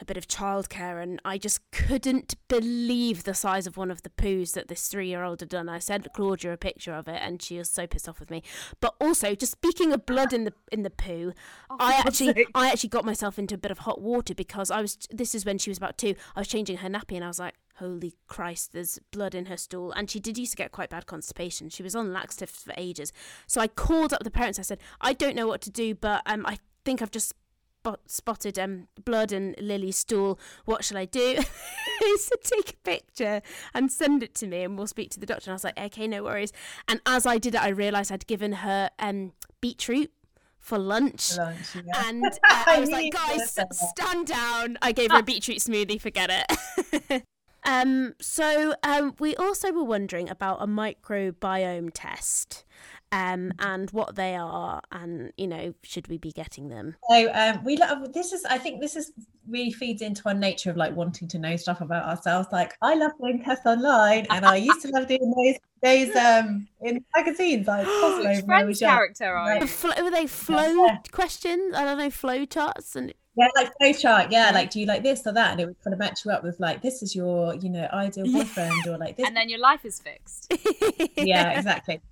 a 0.00 0.04
bit 0.04 0.16
of 0.16 0.28
childcare, 0.28 1.02
and 1.02 1.20
I 1.24 1.38
just 1.38 1.60
couldn't 1.70 2.34
believe 2.48 3.24
the 3.24 3.34
size 3.34 3.66
of 3.66 3.76
one 3.76 3.90
of 3.90 4.02
the 4.02 4.10
poos 4.10 4.52
that 4.52 4.68
this 4.68 4.88
three-year-old 4.88 5.40
had 5.40 5.48
done. 5.48 5.68
I 5.68 5.78
sent 5.78 6.12
Claudia 6.12 6.52
a 6.52 6.56
picture 6.56 6.94
of 6.94 7.08
it, 7.08 7.20
and 7.22 7.42
she 7.42 7.58
was 7.58 7.68
so 7.68 7.86
pissed 7.86 8.08
off 8.08 8.20
with 8.20 8.30
me. 8.30 8.42
But 8.80 8.94
also, 9.00 9.34
just 9.34 9.52
speaking 9.52 9.92
of 9.92 10.06
blood 10.06 10.32
in 10.32 10.44
the 10.44 10.52
in 10.70 10.82
the 10.82 10.90
poo, 10.90 11.32
I 11.70 12.02
actually 12.06 12.46
I 12.54 12.70
actually 12.70 12.90
got 12.90 13.04
myself 13.04 13.38
into 13.38 13.54
a 13.54 13.58
bit 13.58 13.70
of 13.70 13.78
hot 13.80 14.00
water 14.00 14.34
because 14.34 14.70
I 14.70 14.80
was. 14.80 14.98
This 15.10 15.34
is 15.34 15.44
when 15.44 15.58
she 15.58 15.70
was 15.70 15.78
about 15.78 15.98
two. 15.98 16.14
I 16.36 16.40
was 16.40 16.48
changing 16.48 16.78
her 16.78 16.88
nappy, 16.88 17.16
and 17.16 17.24
I 17.24 17.28
was 17.28 17.38
like, 17.38 17.54
holy 17.78 18.14
Christ, 18.26 18.72
there's 18.72 18.98
blood 19.12 19.34
in 19.34 19.46
her 19.46 19.56
stool. 19.56 19.92
And 19.92 20.10
she 20.10 20.20
did 20.20 20.38
used 20.38 20.52
to 20.52 20.56
get 20.56 20.72
quite 20.72 20.90
bad 20.90 21.06
constipation. 21.06 21.70
She 21.70 21.82
was 21.82 21.94
on 21.94 22.12
laxatives 22.12 22.62
for 22.62 22.74
ages. 22.76 23.12
So 23.46 23.60
I 23.60 23.68
called 23.68 24.12
up 24.12 24.24
the 24.24 24.30
parents. 24.30 24.58
I 24.58 24.62
said, 24.62 24.80
I 25.00 25.12
don't 25.12 25.36
know 25.36 25.46
what 25.46 25.60
to 25.62 25.70
do, 25.70 25.94
but 25.94 26.22
um, 26.26 26.44
I 26.46 26.58
think 26.84 27.02
I've 27.02 27.10
just 27.10 27.34
spot- 27.78 28.00
spotted 28.06 28.58
um, 28.58 28.88
blood 29.04 29.32
and 29.32 29.54
Lily's 29.60 29.96
stool. 29.96 30.38
What 30.64 30.84
shall 30.84 30.98
I 30.98 31.04
do? 31.04 31.38
he 32.00 32.18
said, 32.18 32.42
take 32.42 32.70
a 32.70 32.76
picture 32.76 33.42
and 33.74 33.90
send 33.90 34.22
it 34.22 34.34
to 34.36 34.46
me 34.46 34.62
and 34.62 34.76
we'll 34.76 34.86
speak 34.86 35.10
to 35.10 35.20
the 35.20 35.26
doctor. 35.26 35.50
And 35.50 35.52
I 35.52 35.54
was 35.54 35.64
like, 35.64 35.78
okay, 35.78 36.06
no 36.06 36.22
worries. 36.22 36.52
And 36.86 37.00
as 37.06 37.26
I 37.26 37.38
did 37.38 37.54
it, 37.54 37.62
I 37.62 37.68
realised 37.68 38.12
I'd 38.12 38.26
given 38.26 38.52
her 38.52 38.90
um, 38.98 39.32
beetroot 39.60 40.10
for 40.58 40.78
lunch. 40.78 41.36
Lunch, 41.36 41.76
yeah. 41.76 42.08
And 42.08 42.24
uh, 42.26 42.64
I 42.66 42.80
was 42.80 42.90
like, 42.90 43.04
you 43.04 43.10
were 43.12 43.18
gonna 43.18 43.38
guys, 43.38 43.58
stand 43.72 44.26
down. 44.26 44.78
I 44.82 44.92
gave 44.92 45.10
her 45.10 45.18
a 45.18 45.22
beetroot 45.22 45.58
smoothie, 45.58 46.00
forget 46.00 46.30
it. 46.30 47.22
um, 47.64 48.14
so 48.20 48.74
um, 48.82 49.14
we 49.18 49.36
also 49.36 49.72
were 49.72 49.84
wondering 49.84 50.28
about 50.28 50.60
a 50.60 50.66
microbiome 50.66 51.90
test 51.94 52.64
um, 53.12 53.52
and 53.58 53.90
what 53.90 54.14
they 54.16 54.36
are 54.36 54.80
and, 54.92 55.32
you 55.36 55.46
know, 55.46 55.74
should 55.82 56.08
we 56.08 56.18
be 56.18 56.30
getting 56.32 56.68
them? 56.68 56.96
So 57.10 57.30
um, 57.32 57.64
we 57.64 57.76
love 57.76 58.12
this 58.12 58.32
is 58.32 58.44
I 58.44 58.58
think 58.58 58.80
this 58.80 58.96
is 58.96 59.12
really 59.48 59.72
feeds 59.72 60.02
into 60.02 60.28
our 60.28 60.34
nature 60.34 60.70
of 60.70 60.76
like 60.76 60.94
wanting 60.94 61.26
to 61.28 61.38
know 61.38 61.56
stuff 61.56 61.80
about 61.80 62.04
ourselves. 62.04 62.48
Like 62.52 62.74
I 62.82 62.94
love 62.94 63.12
doing 63.18 63.42
tests 63.42 63.64
online, 63.66 64.26
and 64.30 64.44
I 64.44 64.56
used 64.56 64.82
to 64.82 64.88
love 64.88 65.06
doing 65.08 65.32
those 65.36 65.56
those 65.82 66.14
um 66.16 66.66
in 66.82 67.02
magazines 67.16 67.66
like 67.66 67.86
Cosmo 68.00 68.40
Friends 68.42 68.66
was 68.66 68.80
young. 68.80 68.90
character, 68.90 69.24
are 69.24 69.48
Right. 69.48 69.62
you? 69.62 69.66
Flo- 69.68 70.02
were 70.04 70.10
they 70.10 70.26
flow 70.26 70.84
Yeah. 70.86 70.98
questions? 71.12 71.74
I 71.74 71.84
don't 71.84 71.98
know, 71.98 72.10
flow 72.10 72.44
charts 72.44 72.94
and 72.94 73.14
Yeah, 73.36 73.48
like 73.56 73.72
flow 73.78 73.92
chart. 73.92 74.30
Yeah, 74.30 74.50
like 74.52 74.70
do 74.70 74.80
you 74.80 74.86
like 74.86 75.02
this 75.02 75.26
or 75.26 75.32
that? 75.32 75.52
And 75.52 75.60
it 75.60 75.66
would 75.66 75.80
kind 75.82 75.94
of 75.94 75.98
match 75.98 76.24
you 76.26 76.30
up 76.32 76.42
with 76.42 76.60
like 76.60 76.82
this 76.82 77.02
is 77.02 77.14
your 77.16 77.54
you 77.54 77.70
know 77.70 77.88
ideal 77.92 78.26
Yeah. 78.26 78.42
boyfriend 78.42 78.86
or 78.86 78.98
like 78.98 79.16
this. 79.16 79.26
And 79.26 79.36
then 79.36 79.48
your 79.48 79.60
life 79.60 79.84
is 79.86 79.98
fixed. 79.98 80.52
yeah, 81.16 81.52
exactly. 81.52 82.02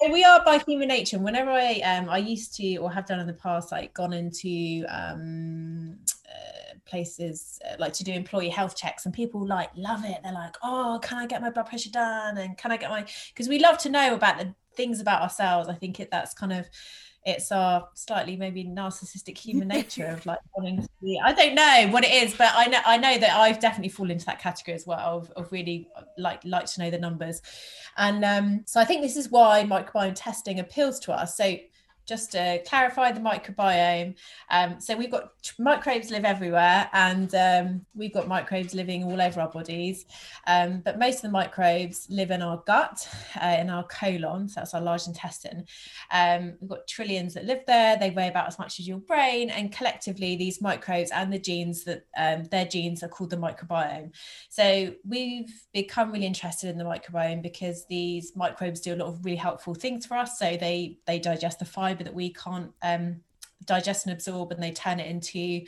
So 0.00 0.10
we 0.10 0.24
are 0.24 0.42
by 0.44 0.58
human 0.58 0.88
nature. 0.88 1.16
And 1.16 1.24
whenever 1.24 1.50
I 1.50 1.80
um 1.80 2.08
I 2.08 2.18
used 2.18 2.54
to 2.56 2.76
or 2.76 2.90
have 2.90 3.06
done 3.06 3.20
in 3.20 3.26
the 3.26 3.34
past 3.34 3.70
like 3.70 3.92
gone 3.92 4.12
into 4.12 4.84
um 4.88 5.98
uh, 6.26 6.74
places 6.86 7.58
uh, 7.68 7.76
like 7.78 7.92
to 7.94 8.04
do 8.04 8.12
employee 8.12 8.48
health 8.48 8.76
checks 8.76 9.04
and 9.04 9.14
people 9.14 9.46
like 9.46 9.70
love 9.76 10.04
it. 10.04 10.18
They're 10.22 10.32
like, 10.32 10.56
"Oh, 10.62 11.00
can 11.02 11.18
I 11.18 11.26
get 11.26 11.42
my 11.42 11.50
blood 11.50 11.66
pressure 11.66 11.90
done?" 11.90 12.38
and 12.38 12.56
"Can 12.56 12.72
I 12.72 12.76
get 12.78 12.90
my 12.90 13.04
because 13.28 13.48
we 13.48 13.58
love 13.58 13.76
to 13.78 13.90
know 13.90 14.14
about 14.14 14.38
the 14.38 14.54
things 14.76 15.00
about 15.00 15.22
ourselves. 15.22 15.68
I 15.68 15.74
think 15.74 16.00
it 16.00 16.10
that's 16.10 16.32
kind 16.34 16.52
of 16.52 16.66
it's 17.24 17.52
our 17.52 17.86
slightly 17.94 18.36
maybe 18.36 18.64
narcissistic 18.64 19.36
human 19.36 19.68
nature 19.76 20.06
of 20.06 20.24
like 20.24 20.38
wanting 20.56 20.82
to 20.82 20.88
be 21.02 21.20
I 21.22 21.32
don't 21.32 21.54
know 21.54 21.88
what 21.90 22.04
it 22.04 22.12
is, 22.12 22.34
but 22.34 22.52
I 22.54 22.66
know 22.66 22.80
I 22.84 22.96
know 22.96 23.18
that 23.18 23.36
I've 23.36 23.60
definitely 23.60 23.90
fallen 23.90 24.12
into 24.12 24.26
that 24.26 24.40
category 24.40 24.74
as 24.74 24.86
well 24.86 25.18
of, 25.18 25.30
of 25.32 25.52
really 25.52 25.88
like 26.16 26.40
like 26.44 26.66
to 26.66 26.80
know 26.80 26.90
the 26.90 26.98
numbers. 26.98 27.42
And 27.96 28.24
um, 28.24 28.62
so 28.66 28.80
I 28.80 28.84
think 28.84 29.02
this 29.02 29.16
is 29.16 29.30
why 29.30 29.64
microbiome 29.64 30.12
testing 30.14 30.60
appeals 30.60 30.98
to 31.00 31.12
us. 31.12 31.36
So 31.36 31.56
just 32.10 32.32
to 32.32 32.60
clarify 32.66 33.12
the 33.12 33.20
microbiome, 33.20 34.16
um, 34.50 34.80
so 34.80 34.96
we've 34.96 35.12
got 35.12 35.30
microbes 35.60 36.10
live 36.10 36.24
everywhere, 36.24 36.90
and 36.92 37.32
um, 37.36 37.86
we've 37.94 38.12
got 38.12 38.26
microbes 38.26 38.74
living 38.74 39.04
all 39.04 39.22
over 39.22 39.40
our 39.40 39.48
bodies. 39.48 40.06
Um, 40.48 40.82
but 40.84 40.98
most 40.98 41.16
of 41.16 41.22
the 41.22 41.30
microbes 41.30 42.08
live 42.10 42.32
in 42.32 42.42
our 42.42 42.62
gut, 42.66 43.08
uh, 43.40 43.56
in 43.60 43.70
our 43.70 43.84
colon, 43.84 44.48
so 44.48 44.60
that's 44.60 44.74
our 44.74 44.80
large 44.80 45.06
intestine. 45.06 45.64
Um, 46.10 46.54
we've 46.60 46.70
got 46.70 46.88
trillions 46.88 47.34
that 47.34 47.44
live 47.44 47.62
there. 47.68 47.96
They 47.96 48.10
weigh 48.10 48.28
about 48.28 48.48
as 48.48 48.58
much 48.58 48.80
as 48.80 48.88
your 48.88 48.98
brain, 48.98 49.48
and 49.48 49.70
collectively, 49.70 50.34
these 50.34 50.60
microbes 50.60 51.12
and 51.12 51.32
the 51.32 51.38
genes 51.38 51.84
that 51.84 52.06
um, 52.16 52.44
their 52.50 52.64
genes 52.64 53.04
are 53.04 53.08
called 53.08 53.30
the 53.30 53.36
microbiome. 53.36 54.10
So 54.48 54.92
we've 55.06 55.52
become 55.72 56.10
really 56.10 56.26
interested 56.26 56.70
in 56.70 56.78
the 56.78 56.84
microbiome 56.84 57.42
because 57.42 57.86
these 57.86 58.32
microbes 58.34 58.80
do 58.80 58.94
a 58.94 58.96
lot 58.96 59.08
of 59.08 59.24
really 59.24 59.36
helpful 59.36 59.74
things 59.74 60.06
for 60.06 60.16
us. 60.16 60.38
So 60.38 60.56
they 60.56 60.98
they 61.06 61.20
digest 61.20 61.60
the 61.60 61.64
fiber 61.64 61.99
that 62.04 62.14
we 62.14 62.32
can't 62.32 62.72
um, 62.82 63.20
digest 63.64 64.06
and 64.06 64.12
absorb, 64.12 64.52
and 64.52 64.62
they 64.62 64.72
turn 64.72 65.00
it 65.00 65.08
into 65.08 65.62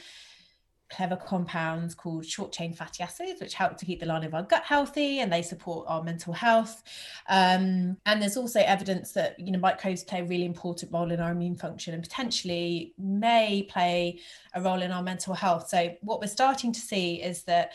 clever 0.93 1.17
compounds 1.17 1.95
called 1.95 2.25
short 2.25 2.53
chain 2.53 2.73
fatty 2.73 3.03
acids, 3.03 3.41
which 3.41 3.55
help 3.55 3.77
to 3.79 3.87
keep 3.87 3.99
the 3.99 4.07
lining 4.07 4.27
of 4.27 4.35
our 4.35 4.43
gut 4.43 4.63
healthy 4.63 5.21
and 5.21 5.33
they 5.33 5.43
support 5.43 5.87
our 5.89 6.03
mental 6.03 6.33
health. 6.33 6.83
Um, 7.29 7.97
and 8.05 8.21
there's 8.21 8.37
also 8.37 8.61
evidence 8.61 9.13
that 9.13 9.39
you 9.41 9.51
know 9.51 9.59
microbes 9.59 10.05
play 10.05 10.21
a 10.21 10.25
really 10.25 10.45
important 10.45 10.93
role 10.93 11.11
in 11.11 11.21
our 11.21 11.33
immune 11.33 11.57
function 11.57 11.95
and 11.95 12.03
potentially 12.03 12.93
may 12.99 13.67
play 13.71 14.21
a 14.55 14.61
role 14.61 14.83
in 14.83 14.93
our 14.93 15.03
mental 15.03 15.35
health. 15.35 15.69
So 15.69 15.97
what 16.03 16.21
we're 16.21 16.27
starting 16.27 16.73
to 16.73 16.81
see 16.81 17.23
is 17.23 17.45
that 17.45 17.73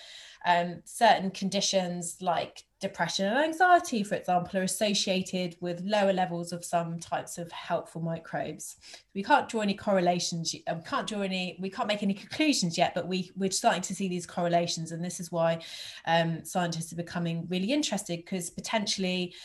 um, 0.47 0.81
certain 0.85 1.29
conditions 1.31 2.17
like 2.21 2.63
depression 2.79 3.25
and 3.25 3.37
anxiety, 3.37 4.01
for 4.01 4.15
example, 4.15 4.57
are 4.57 4.63
associated 4.63 5.57
with 5.59 5.81
lower 5.81 6.13
levels 6.13 6.53
of 6.53 6.63
some 6.63 6.99
types 6.99 7.37
of 7.37 7.51
helpful 7.51 8.01
microbes. 8.01 8.77
We 9.13 9.23
can't 9.23 9.49
draw 9.49 9.59
any 9.59 9.73
correlations. 9.73 10.53
We 10.53 10.81
can't 10.85 11.05
draw 11.05 11.21
any. 11.21 11.57
We 11.59 11.69
can't 11.69 11.89
make 11.89 12.01
any 12.01 12.13
conclusions 12.13 12.77
yet, 12.77 12.95
but 12.95 13.09
we 13.09 13.29
we're 13.35 13.51
starting 13.51 13.81
to 13.81 13.93
see 13.93 14.07
these 14.07 14.25
correlations, 14.25 14.93
and 14.93 15.03
this 15.03 15.19
is 15.19 15.33
why 15.33 15.59
um, 16.05 16.45
scientists 16.45 16.93
are 16.93 16.97
becoming 16.97 17.45
really 17.49 17.73
interested 17.73 18.17
because 18.17 18.49
potentially, 18.49 19.35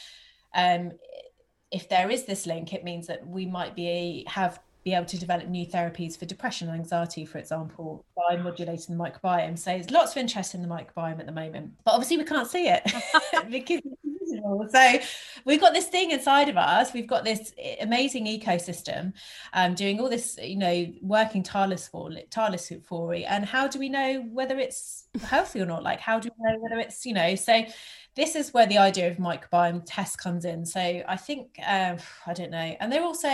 um, 0.55 0.93
if 1.73 1.89
there 1.89 2.11
is 2.11 2.27
this 2.27 2.47
link, 2.47 2.73
it 2.73 2.85
means 2.85 3.09
that 3.09 3.27
we 3.27 3.45
might 3.45 3.75
be 3.75 4.25
have 4.29 4.61
be 4.85 4.95
able 4.95 5.07
to 5.07 5.19
develop 5.19 5.49
new 5.49 5.67
therapies 5.67 6.19
for 6.19 6.25
depression 6.25 6.69
and 6.69 6.79
anxiety, 6.79 7.25
for 7.25 7.39
example, 7.39 8.05
by 8.17 8.37
modulating 8.37 8.97
the 8.97 9.03
microbiome. 9.03 9.59
So 9.59 9.71
there's 9.71 9.91
lots 9.91 10.13
of 10.13 10.19
interest 10.19 10.55
in 10.55 10.63
the 10.63 10.69
microbiome 10.69 11.21
at 11.21 11.27
the 11.27 11.33
moment, 11.33 11.73
but 11.85 11.93
obviously 11.93 12.17
we 12.17 12.25
can't 12.25 12.49
see 12.49 12.69
it 12.69 12.83
because. 13.51 13.81
So 14.71 14.99
we've 15.45 15.61
got 15.61 15.75
this 15.75 15.87
thing 15.87 16.11
inside 16.11 16.49
of 16.49 16.57
us. 16.57 16.93
We've 16.93 17.07
got 17.07 17.23
this 17.23 17.53
amazing 17.81 18.27
ecosystem 18.27 19.13
um, 19.53 19.75
doing 19.75 20.01
all 20.01 20.09
this, 20.09 20.39
you 20.43 20.57
know, 20.57 20.93
working 21.01 21.43
tireless 21.43 21.87
for 21.87 22.11
tireless 22.31 22.73
for 22.85 23.15
it. 23.15 23.25
And 23.29 23.45
how 23.45 23.69
do 23.69 23.79
we 23.79 23.89
know 23.89 24.23
whether 24.33 24.59
it's 24.59 25.05
healthy 25.23 25.61
or 25.61 25.67
not? 25.67 25.83
Like, 25.83 26.01
how 26.01 26.19
do 26.19 26.31
we 26.37 26.51
know 26.51 26.59
whether 26.61 26.81
it's, 26.81 27.05
you 27.05 27.15
know, 27.15 27.35
so 27.35 27.63
this 28.15 28.37
is 28.37 28.53
where 28.53 28.67
the 28.67 28.79
idea 28.79 29.11
of 29.11 29.17
microbiome 29.17 29.83
test 29.87 30.19
comes 30.19 30.45
in. 30.45 30.67
So 30.67 30.81
I 30.81 31.17
think 31.17 31.59
um, 31.67 31.97
I 32.27 32.33
don't 32.33 32.51
know, 32.51 32.77
and 32.81 32.91
they're 32.91 33.05
also 33.05 33.29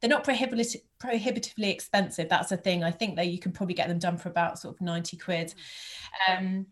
they're 0.00 0.10
not 0.10 0.24
prohibitive 0.24 0.82
prohibitively 0.98 1.70
expensive. 1.70 2.28
That's 2.28 2.52
a 2.52 2.56
thing. 2.56 2.84
I 2.84 2.90
think 2.90 3.16
that 3.16 3.28
you 3.28 3.38
can 3.38 3.52
probably 3.52 3.74
get 3.74 3.88
them 3.88 3.98
done 3.98 4.16
for 4.16 4.28
about 4.28 4.58
sort 4.58 4.74
of 4.74 4.80
ninety 4.80 5.16
quid. 5.16 5.54
Um, 6.28 6.66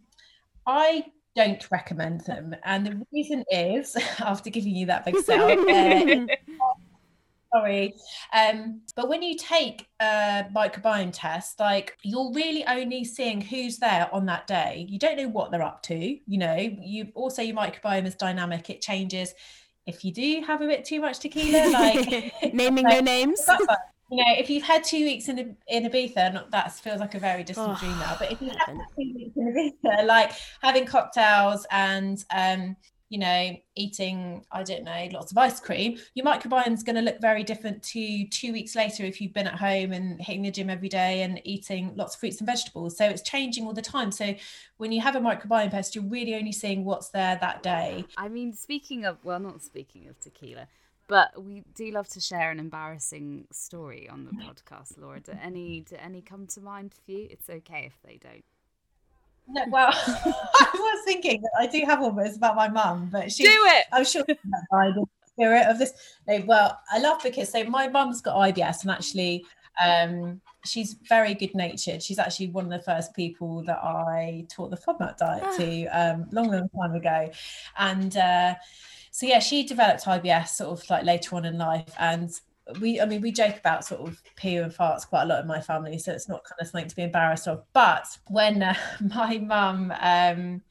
I 0.66 1.06
don't 1.34 1.70
recommend 1.70 2.22
them, 2.22 2.56
and 2.64 2.86
the 2.86 3.06
reason 3.12 3.44
is 3.50 3.96
after 4.20 4.50
giving 4.50 4.74
you 4.74 4.86
that 4.86 5.04
big 5.04 5.16
sell. 5.24 5.50
Uh, 5.50 6.26
sorry. 7.56 7.94
Um 8.32 8.82
but 8.94 9.08
when 9.08 9.22
you 9.22 9.36
take 9.36 9.86
a 10.00 10.46
microbiome 10.54 11.10
test 11.12 11.60
like 11.60 11.96
you're 12.02 12.32
really 12.32 12.64
only 12.66 13.04
seeing 13.04 13.40
who's 13.40 13.78
there 13.78 14.08
on 14.12 14.26
that 14.26 14.46
day. 14.46 14.86
You 14.88 14.98
don't 14.98 15.16
know 15.16 15.28
what 15.28 15.50
they're 15.50 15.62
up 15.62 15.82
to 15.84 15.94
you 15.94 16.38
know. 16.38 16.56
You 16.56 17.08
also 17.14 17.42
your 17.42 17.56
microbiome 17.56 18.06
is 18.06 18.14
dynamic 18.14 18.70
it 18.70 18.80
changes. 18.80 19.34
If 19.86 20.04
you 20.04 20.12
do 20.12 20.42
have 20.46 20.62
a 20.62 20.66
bit 20.66 20.84
too 20.84 21.00
much 21.00 21.20
tequila 21.20 21.70
like 21.70 22.32
naming 22.52 22.84
no 22.84 23.00
names. 23.00 23.40
you 24.10 24.24
know 24.24 24.32
if 24.38 24.48
you've 24.48 24.62
had 24.62 24.84
two 24.84 25.04
weeks 25.04 25.28
in 25.28 25.56
in 25.68 25.84
Ibiza 25.84 26.32
not, 26.32 26.50
that 26.52 26.72
feels 26.72 27.00
like 27.00 27.14
a 27.14 27.18
very 27.18 27.42
distant 27.42 27.70
Oh, 27.70 27.76
dream 27.80 27.98
now 27.98 28.16
but 28.18 28.30
if 28.32 28.40
you 28.40 28.50
have 28.50 28.68
had 28.68 28.86
two 28.96 29.12
weeks 29.14 29.36
in 29.36 29.72
Ibiza 29.84 30.06
like 30.06 30.32
having 30.62 30.86
cocktails 30.86 31.66
and 31.70 32.24
um 32.34 32.76
you 33.08 33.18
know, 33.18 33.56
eating, 33.76 34.44
I 34.50 34.62
don't 34.64 34.84
know, 34.84 35.08
lots 35.12 35.30
of 35.30 35.38
ice 35.38 35.60
cream, 35.60 35.98
your 36.14 36.26
microbiome 36.26 36.72
is 36.72 36.82
going 36.82 36.96
to 36.96 37.02
look 37.02 37.20
very 37.20 37.44
different 37.44 37.82
to 37.84 38.26
two 38.28 38.52
weeks 38.52 38.74
later 38.74 39.04
if 39.04 39.20
you've 39.20 39.32
been 39.32 39.46
at 39.46 39.54
home 39.54 39.92
and 39.92 40.20
hitting 40.20 40.42
the 40.42 40.50
gym 40.50 40.70
every 40.70 40.88
day 40.88 41.22
and 41.22 41.40
eating 41.44 41.92
lots 41.94 42.14
of 42.14 42.20
fruits 42.20 42.38
and 42.38 42.46
vegetables. 42.46 42.96
So 42.96 43.06
it's 43.06 43.22
changing 43.22 43.64
all 43.64 43.72
the 43.72 43.82
time. 43.82 44.10
So 44.10 44.34
when 44.78 44.90
you 44.90 45.00
have 45.02 45.14
a 45.14 45.20
microbiome 45.20 45.70
test, 45.70 45.94
you're 45.94 46.04
really 46.04 46.34
only 46.34 46.52
seeing 46.52 46.84
what's 46.84 47.10
there 47.10 47.38
that 47.40 47.62
day. 47.62 48.04
I 48.16 48.28
mean, 48.28 48.52
speaking 48.52 49.04
of, 49.04 49.18
well, 49.24 49.38
not 49.38 49.62
speaking 49.62 50.08
of 50.08 50.18
tequila, 50.18 50.66
but 51.08 51.40
we 51.40 51.62
do 51.74 51.92
love 51.92 52.08
to 52.08 52.20
share 52.20 52.50
an 52.50 52.58
embarrassing 52.58 53.46
story 53.52 54.08
on 54.08 54.24
the 54.24 54.32
mm-hmm. 54.32 54.48
podcast, 54.48 54.98
Laura. 54.98 55.20
Do 55.20 55.32
any 55.40 55.80
do 55.80 55.96
any 56.00 56.20
come 56.20 56.48
to 56.48 56.60
mind 56.60 56.92
for 56.92 57.12
you? 57.12 57.28
It's 57.30 57.48
okay 57.48 57.84
if 57.86 57.96
they 58.04 58.18
don't. 58.20 58.44
No, 59.48 59.64
well, 59.70 59.90
I 59.94 60.70
was 60.74 61.04
thinking 61.04 61.40
that 61.42 61.52
I 61.58 61.66
do 61.66 61.82
have 61.86 62.00
one, 62.00 62.16
but 62.16 62.26
it's 62.26 62.36
about 62.36 62.56
my 62.56 62.68
mum. 62.68 63.08
But 63.12 63.30
she, 63.30 63.44
Do 63.44 63.50
it! 63.50 63.86
I'm 63.92 64.04
sure 64.04 64.24
in 64.28 64.36
the 64.44 65.06
spirit 65.26 65.66
of 65.66 65.78
this. 65.78 65.92
No, 66.26 66.42
well, 66.46 66.80
I 66.90 66.98
love 66.98 67.20
because 67.22 67.50
so 67.50 67.62
my 67.64 67.88
mum's 67.88 68.20
got 68.20 68.36
IBS, 68.36 68.82
and 68.82 68.90
actually, 68.90 69.44
um, 69.84 70.40
she's 70.64 70.96
very 71.08 71.34
good 71.34 71.54
natured. 71.54 72.02
She's 72.02 72.18
actually 72.18 72.48
one 72.48 72.64
of 72.64 72.70
the 72.70 72.84
first 72.84 73.14
people 73.14 73.62
that 73.64 73.78
I 73.78 74.46
taught 74.50 74.70
the 74.70 74.76
FODMAP 74.76 75.16
diet 75.16 75.56
to 75.58 75.86
um, 75.86 76.26
long, 76.32 76.50
long 76.50 76.68
time 76.68 76.94
ago, 76.94 77.30
and. 77.78 78.16
Uh, 78.16 78.54
so 79.12 79.24
yeah, 79.24 79.38
she 79.38 79.64
developed 79.64 80.04
IBS 80.04 80.48
sort 80.48 80.78
of 80.78 80.90
like 80.90 81.02
later 81.06 81.36
on 81.36 81.46
in 81.46 81.56
life, 81.56 81.88
and 81.98 82.38
we, 82.80 83.00
I 83.00 83.06
mean, 83.06 83.20
we 83.20 83.30
joke 83.30 83.56
about 83.56 83.84
sort 83.84 84.00
of 84.00 84.20
poo 84.36 84.62
and 84.62 84.72
farts 84.72 85.06
quite 85.06 85.22
a 85.22 85.26
lot 85.26 85.40
in 85.40 85.46
my 85.46 85.60
family, 85.60 85.98
so 85.98 86.12
it's 86.12 86.28
not 86.28 86.44
kind 86.44 86.60
of 86.60 86.66
something 86.66 86.88
to 86.88 86.96
be 86.96 87.02
embarrassed 87.02 87.46
of. 87.46 87.62
But 87.72 88.06
when 88.28 88.62
uh, 88.62 88.74
my 89.14 89.38
mum, 89.38 89.92
um, 90.00 90.62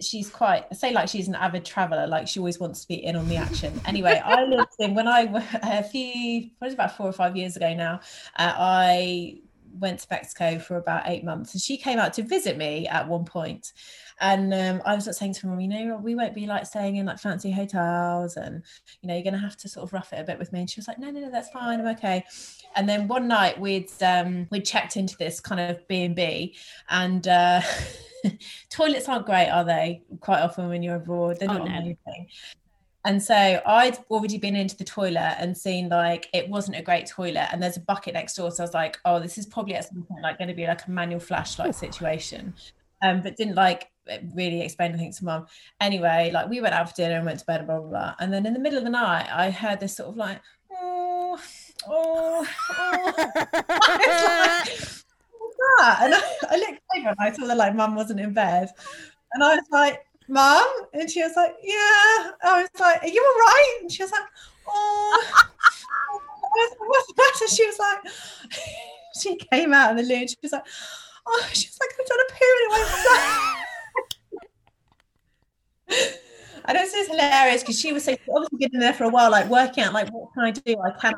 she's 0.00 0.30
quite, 0.30 0.66
I 0.70 0.74
say 0.74 0.92
like 0.92 1.08
she's 1.08 1.28
an 1.28 1.34
avid 1.34 1.64
traveller, 1.64 2.06
like 2.06 2.28
she 2.28 2.38
always 2.38 2.60
wants 2.60 2.82
to 2.82 2.88
be 2.88 3.04
in 3.04 3.16
on 3.16 3.28
the 3.28 3.36
action. 3.36 3.80
Anyway, 3.86 4.20
I 4.24 4.44
lived 4.44 4.70
in 4.78 4.94
when 4.94 5.08
I 5.08 5.22
a 5.62 5.82
few, 5.82 6.50
what 6.58 6.68
is 6.68 6.74
about 6.74 6.96
four 6.96 7.06
or 7.06 7.12
five 7.12 7.36
years 7.36 7.56
ago 7.56 7.74
now, 7.74 8.00
uh, 8.36 8.52
I 8.56 9.38
went 9.78 10.00
to 10.00 10.06
Mexico 10.10 10.58
for 10.58 10.76
about 10.76 11.02
eight 11.06 11.24
months, 11.24 11.54
and 11.54 11.62
she 11.62 11.76
came 11.76 11.98
out 11.98 12.12
to 12.14 12.22
visit 12.22 12.56
me 12.56 12.86
at 12.86 13.08
one 13.08 13.24
point. 13.24 13.72
And 14.20 14.54
um, 14.54 14.82
I 14.86 14.94
was 14.94 15.08
saying 15.16 15.34
to 15.34 15.48
her, 15.48 15.60
you 15.60 15.68
know, 15.68 15.96
we 15.96 16.14
won't 16.14 16.34
be 16.34 16.46
like 16.46 16.66
staying 16.66 16.96
in 16.96 17.06
like 17.06 17.18
fancy 17.18 17.50
hotels, 17.50 18.36
and 18.36 18.62
you 19.02 19.08
know, 19.08 19.14
you're 19.14 19.24
going 19.24 19.34
to 19.34 19.40
have 19.40 19.56
to 19.58 19.68
sort 19.68 19.84
of 19.84 19.92
rough 19.92 20.12
it 20.12 20.20
a 20.20 20.24
bit 20.24 20.38
with 20.38 20.52
me. 20.52 20.60
And 20.60 20.70
she 20.70 20.78
was 20.80 20.88
like, 20.88 20.98
no, 20.98 21.10
no, 21.10 21.20
no, 21.20 21.30
that's 21.30 21.50
fine, 21.50 21.80
I'm 21.80 21.86
okay. 21.88 22.24
And 22.76 22.88
then 22.88 23.08
one 23.08 23.26
night 23.28 23.58
we'd 23.58 23.90
um, 24.02 24.46
we'd 24.50 24.64
checked 24.64 24.96
into 24.96 25.16
this 25.18 25.40
kind 25.40 25.60
of 25.60 25.86
B 25.88 26.04
and 26.04 26.14
B, 26.14 26.54
and 26.90 27.26
uh, 27.26 27.60
toilets 28.70 29.08
aren't 29.08 29.26
great, 29.26 29.48
are 29.48 29.64
they? 29.64 30.02
Quite 30.20 30.40
often 30.40 30.68
when 30.68 30.82
you're 30.82 30.96
abroad, 30.96 31.38
they're 31.40 31.50
Oh, 31.50 31.58
not 31.58 31.68
no. 31.68 31.74
amazing. 31.78 32.28
And 33.06 33.22
so 33.22 33.60
I'd 33.66 33.98
already 34.10 34.38
been 34.38 34.56
into 34.56 34.76
the 34.78 34.84
toilet 34.84 35.36
and 35.38 35.54
seen 35.54 35.90
like 35.90 36.28
it 36.32 36.48
wasn't 36.48 36.78
a 36.78 36.82
great 36.82 37.06
toilet, 37.06 37.48
and 37.52 37.62
there's 37.62 37.76
a 37.76 37.80
bucket 37.80 38.14
next 38.14 38.34
door. 38.36 38.50
So 38.50 38.62
I 38.62 38.66
was 38.66 38.74
like, 38.74 38.98
oh, 39.04 39.20
this 39.20 39.36
is 39.36 39.44
probably 39.44 39.74
at 39.74 39.84
some 39.88 40.02
point 40.04 40.22
like 40.22 40.38
going 40.38 40.48
to 40.48 40.54
be 40.54 40.66
like 40.66 40.86
a 40.86 40.90
manual 40.90 41.20
flashlight 41.20 41.74
situation. 41.74 42.54
Um, 43.02 43.20
but 43.20 43.36
didn't 43.36 43.56
like 43.56 43.90
really 44.34 44.60
explain 44.62 44.92
anything 44.92 45.12
to 45.12 45.24
mum. 45.24 45.46
Anyway, 45.80 46.30
like 46.32 46.48
we 46.48 46.60
went 46.60 46.74
out 46.74 46.88
for 46.88 46.94
dinner 46.94 47.16
and 47.16 47.26
went 47.26 47.38
to 47.40 47.46
bed 47.46 47.60
and 47.60 47.66
blah 47.66 47.80
blah 47.80 47.88
blah. 47.88 48.14
And 48.20 48.32
then 48.32 48.46
in 48.46 48.52
the 48.54 48.60
middle 48.60 48.78
of 48.78 48.84
the 48.84 48.90
night, 48.90 49.28
I 49.32 49.50
heard 49.50 49.80
this 49.80 49.96
sort 49.96 50.10
of 50.10 50.16
like, 50.16 50.40
oh, 50.72 51.38
oh, 51.88 52.46
oh. 52.78 53.14
That? 55.78 55.98
And 56.02 56.14
I, 56.14 56.20
I 56.50 56.56
looked 56.56 56.82
over 56.98 57.08
and 57.08 57.16
I 57.20 57.32
saw 57.32 57.46
that 57.46 57.56
like 57.56 57.74
mum 57.74 57.94
wasn't 57.94 58.20
in 58.20 58.34
bed. 58.34 58.68
And 59.32 59.42
I 59.42 59.54
was 59.54 59.64
like, 59.70 60.04
Mum? 60.28 60.66
And 60.94 61.10
she 61.10 61.22
was 61.22 61.32
like, 61.36 61.54
Yeah. 61.62 62.30
I 62.42 62.62
was 62.62 62.80
like, 62.80 63.02
Are 63.02 63.08
you 63.08 63.22
all 63.22 63.40
right? 63.40 63.78
And 63.82 63.92
she 63.92 64.02
was 64.02 64.12
like, 64.12 64.22
Oh. 64.66 65.32
Was 66.42 66.70
like, 66.70 66.88
What's 66.88 67.06
the 67.08 67.14
matter? 67.16 67.54
She 67.54 67.66
was 67.66 67.78
like, 67.78 68.14
She 69.20 69.36
came 69.36 69.72
out 69.72 69.92
of 69.92 69.96
the 69.96 70.02
loo 70.02 70.20
and 70.20 70.30
she 70.30 70.36
was 70.42 70.52
like, 70.52 70.64
Oh, 71.26 71.48
she 71.52 71.68
was 71.68 71.78
like, 71.80 71.90
I've 72.00 72.06
done 72.06 72.18
a 72.20 72.32
poo 72.32 72.70
went 72.70 72.88
flat. 72.88 73.63
And 76.66 76.78
it's 76.78 76.92
just 76.92 77.10
hilarious 77.10 77.62
because 77.62 77.78
she 77.78 77.92
was 77.92 78.04
so 78.04 78.16
obviously 78.34 78.68
been 78.68 78.80
there 78.80 78.94
for 78.94 79.04
a 79.04 79.08
while, 79.10 79.30
like 79.30 79.48
working 79.50 79.84
out, 79.84 79.92
like, 79.92 80.08
what 80.10 80.32
can 80.32 80.44
I 80.44 80.50
do? 80.50 80.76
I 80.80 80.92
can't 80.98 81.16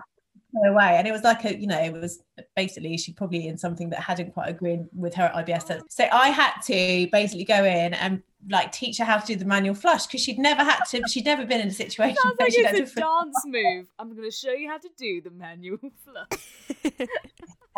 go 0.53 0.63
away. 0.73 0.97
And 0.97 1.07
it 1.07 1.13
was 1.13 1.23
like 1.23 1.45
a, 1.45 1.57
you 1.57 1.69
know, 1.69 1.79
it 1.81 1.93
was 1.93 2.21
basically 2.55 2.97
she 2.99 3.13
probably 3.13 3.49
in 3.49 3.57
something 3.57 3.91
that 3.91 4.01
hadn't 4.01 4.33
quite 4.33 4.49
agreed 4.49 4.87
with 4.95 5.15
her 5.15 5.25
at 5.25 5.47
IBS. 5.47 5.83
So 5.89 6.09
I 6.13 6.29
had 6.29 6.53
to 6.67 7.09
basically 7.11 7.45
go 7.45 7.65
in 7.65 7.95
and 7.95 8.23
like 8.51 8.73
teach 8.73 8.99
her 8.99 9.05
how 9.05 9.19
to 9.19 9.27
do 9.27 9.37
the 9.37 9.45
manual 9.45 9.75
flush 9.75 10.07
because 10.07 10.21
she'd 10.21 10.39
never 10.39 10.63
had 10.63 10.81
to, 10.91 11.03
she'd 11.09 11.25
never 11.25 11.45
been 11.45 11.61
in 11.61 11.69
a 11.69 11.73
situation 11.73 12.17
Sounds 12.23 12.37
where 12.39 12.47
like 12.47 12.53
she'd 12.53 12.67
it's 12.67 12.93
a 12.93 13.01
dance 13.01 13.43
move. 13.47 13.89
I'm 13.99 14.11
going 14.15 14.31
to 14.31 14.37
show 14.37 14.53
you 14.53 14.69
how 14.69 14.79
to 14.79 14.89
do 14.97 15.21
the 15.21 15.31
manual 15.31 15.79
flush. 16.05 16.93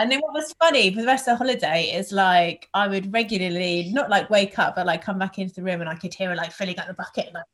And 0.00 0.12
then 0.12 0.20
what 0.20 0.32
was 0.32 0.54
funny 0.60 0.94
for 0.94 1.00
the 1.00 1.06
rest 1.06 1.26
of 1.26 1.32
the 1.32 1.44
holiday 1.44 1.90
is 1.92 2.12
like 2.12 2.68
I 2.72 2.86
would 2.86 3.12
regularly 3.12 3.90
not 3.92 4.08
like 4.08 4.30
wake 4.30 4.56
up, 4.56 4.76
but 4.76 4.86
like 4.86 5.02
come 5.02 5.18
back 5.18 5.40
into 5.40 5.54
the 5.54 5.62
room 5.62 5.80
and 5.80 5.90
I 5.90 5.96
could 5.96 6.14
hear 6.14 6.28
her 6.28 6.36
like 6.36 6.52
filling 6.52 6.78
up 6.78 6.86
the 6.86 6.94
bucket. 6.94 7.34
Like, 7.34 7.44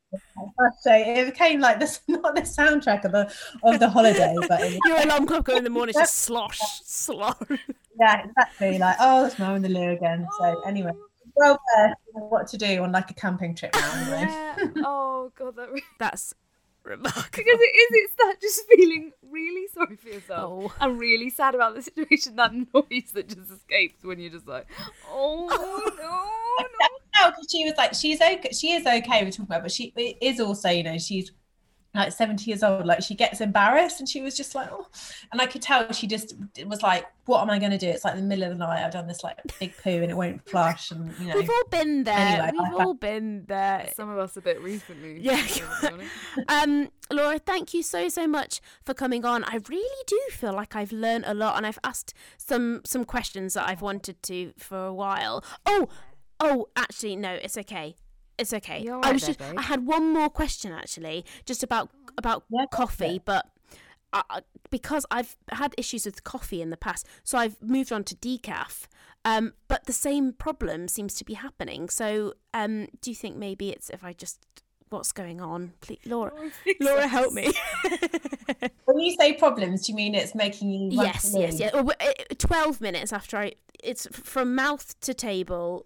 so 0.81 0.93
it 0.93 1.25
became 1.25 1.59
like 1.59 1.79
this 1.79 2.01
not 2.07 2.35
the 2.35 2.41
soundtrack 2.41 3.03
of 3.03 3.13
the 3.13 3.33
of 3.63 3.79
the 3.79 3.89
holiday, 3.89 4.35
but 4.47 4.61
it 4.61 4.73
was, 4.73 4.79
Your 4.85 5.01
alarm 5.01 5.25
clock 5.25 5.49
in 5.49 5.63
the 5.63 5.71
morning 5.71 5.95
is 5.95 6.01
just 6.01 6.17
slosh, 6.17 6.59
slosh. 6.95 7.35
yeah, 7.99 8.25
exactly. 8.25 8.77
Like 8.77 8.97
oh, 8.99 9.25
it's 9.25 9.39
mum 9.39 9.55
in 9.55 9.61
the 9.61 9.69
loo 9.69 9.91
again. 9.91 10.27
So 10.39 10.45
oh. 10.45 10.67
anyway, 10.67 10.91
well 11.35 11.59
versed 11.75 11.95
in 12.15 12.21
what 12.21 12.47
to 12.47 12.57
do 12.57 12.83
on 12.83 12.91
like 12.91 13.11
a 13.11 13.13
camping 13.13 13.55
trip 13.55 13.73
now. 13.75 13.93
Anyway. 13.93 14.27
Yeah. 14.29 14.55
Oh 14.85 15.31
god, 15.37 15.55
that 15.55 15.69
really... 15.69 15.83
That's 15.99 16.33
remarkable. 16.83 17.23
because 17.31 17.59
it 17.59 17.75
is. 17.75 17.89
It's 17.91 18.13
that 18.17 18.35
just 18.41 18.61
feeling 18.75 19.11
really 19.29 19.67
sorry 19.73 19.95
for 19.95 20.09
yourself 20.09 20.71
Oh. 20.71 20.73
and 20.79 20.99
really 20.99 21.29
sad 21.29 21.55
about 21.55 21.75
the 21.75 21.81
situation. 21.81 22.35
That 22.35 22.53
noise 22.53 23.11
that 23.13 23.27
just 23.27 23.51
escapes 23.51 24.03
when 24.03 24.19
you're 24.19 24.31
just 24.31 24.47
like, 24.47 24.67
oh 25.09 25.47
no, 25.49 25.95
no. 26.03 26.31
No, 27.17 27.29
because 27.29 27.47
she 27.49 27.63
was 27.63 27.73
like, 27.77 27.93
she's 27.93 28.19
okay. 28.19 28.49
She 28.51 28.73
is 28.73 28.85
okay 28.85 29.23
with 29.23 29.35
talking 29.35 29.45
about, 29.45 29.61
but 29.61 29.71
she 29.71 29.93
is 30.21 30.41
also, 30.41 30.69
you 30.69 30.83
know, 30.83 30.97
she's 30.97 31.31
like 31.95 32.11
70 32.11 32.49
years 32.49 32.63
old. 32.63 32.85
Like 32.85 33.01
she 33.03 33.15
gets 33.15 33.41
embarrassed, 33.41 33.99
and 33.99 34.07
she 34.09 34.21
was 34.21 34.35
just 34.35 34.53
like, 34.55 34.69
oh, 34.71 34.87
and 35.31 35.41
I 35.41 35.45
could 35.45 35.61
tell 35.61 35.91
she 35.91 36.07
just 36.07 36.33
was 36.65 36.81
like, 36.83 37.05
what 37.25 37.41
am 37.41 37.49
I 37.49 37.57
going 37.57 37.71
to 37.71 37.77
do? 37.77 37.87
It's 37.87 38.03
like 38.05 38.15
the 38.15 38.21
middle 38.21 38.43
of 38.43 38.49
the 38.51 38.55
night. 38.55 38.85
I've 38.85 38.91
done 38.93 39.07
this 39.07 39.23
like 39.23 39.39
big 39.59 39.73
poo, 39.81 39.89
and 39.89 40.11
it 40.11 40.15
won't 40.17 40.47
flush, 40.49 40.91
and 40.91 41.13
you 41.19 41.27
know. 41.27 41.35
We've 41.35 41.49
all 41.49 41.67
been 41.69 42.03
there. 42.03 42.15
Anyway, 42.17 42.51
We've 42.53 42.79
I- 42.79 42.83
all 42.83 42.93
been 42.93 43.45
there. 43.47 43.89
Some 43.95 44.09
of 44.09 44.17
us 44.17 44.37
a 44.37 44.41
bit 44.41 44.61
recently. 44.61 45.19
Yeah. 45.21 45.37
to 45.41 45.81
be 45.81 45.87
honest. 45.87 46.11
Um, 46.49 46.89
Laura, 47.11 47.39
thank 47.39 47.73
you 47.73 47.81
so 47.83 48.09
so 48.09 48.27
much 48.27 48.61
for 48.83 48.93
coming 48.93 49.25
on. 49.25 49.43
I 49.45 49.59
really 49.69 50.03
do 50.07 50.19
feel 50.31 50.53
like 50.53 50.75
I've 50.75 50.91
learned 50.91 51.25
a 51.27 51.33
lot, 51.33 51.57
and 51.57 51.65
I've 51.65 51.79
asked 51.83 52.13
some 52.37 52.81
some 52.85 53.05
questions 53.05 53.53
that 53.55 53.67
I've 53.67 53.81
wanted 53.81 54.21
to 54.23 54.53
for 54.57 54.85
a 54.85 54.93
while. 54.93 55.43
Oh, 55.65 55.87
oh, 56.39 56.67
actually, 56.75 57.15
no, 57.15 57.33
it's 57.33 57.57
okay. 57.57 57.95
It's 58.37 58.53
okay. 58.53 58.81
You're 58.83 58.99
I 59.05 59.11
was 59.11 59.21
there, 59.21 59.29
just 59.35 59.39
babe. 59.39 59.55
I 59.57 59.61
had 59.63 59.85
one 59.85 60.13
more 60.13 60.29
question 60.29 60.71
actually, 60.71 61.25
just 61.45 61.63
about 61.63 61.89
about 62.17 62.43
Yeah, 62.49 62.61
go 62.63 62.67
for 62.71 62.77
coffee, 62.77 63.21
but. 63.23 63.45
I, 64.13 64.23
I- 64.29 64.41
because 64.71 65.05
I've 65.11 65.35
had 65.51 65.73
issues 65.77 66.05
with 66.05 66.23
coffee 66.23 66.61
in 66.61 66.69
the 66.69 66.77
past, 66.77 67.05
so 67.23 67.37
I've 67.37 67.61
moved 67.61 67.91
on 67.93 68.03
to 68.05 68.15
decaf. 68.15 68.87
Um, 69.23 69.53
but 69.67 69.85
the 69.85 69.93
same 69.93 70.33
problem 70.33 70.87
seems 70.87 71.13
to 71.15 71.23
be 71.25 71.33
happening. 71.35 71.87
So, 71.89 72.33
um, 72.53 72.87
do 73.01 73.11
you 73.11 73.15
think 73.15 73.35
maybe 73.37 73.69
it's 73.69 73.89
if 73.89 74.03
I 74.03 74.13
just 74.13 74.39
what's 74.89 75.11
going 75.11 75.39
on? 75.41 75.73
Please, 75.81 75.99
Laura, 76.05 76.31
Laura, 76.79 77.07
help 77.07 77.33
me. 77.33 77.51
When 78.85 78.99
you 78.99 79.15
say 79.19 79.33
problems, 79.33 79.85
do 79.85 79.91
you 79.91 79.95
mean 79.95 80.15
it's 80.15 80.35
making 80.35 80.69
you? 80.69 80.89
yes, 80.91 81.33
yes, 81.35 81.59
loo? 81.59 81.89
yes. 81.99 82.17
Uh, 82.29 82.35
Twelve 82.37 82.81
minutes 82.81 83.11
after 83.13 83.37
I, 83.37 83.53
it's 83.83 84.07
from 84.11 84.55
mouth 84.55 84.99
to 85.01 85.13
table. 85.13 85.85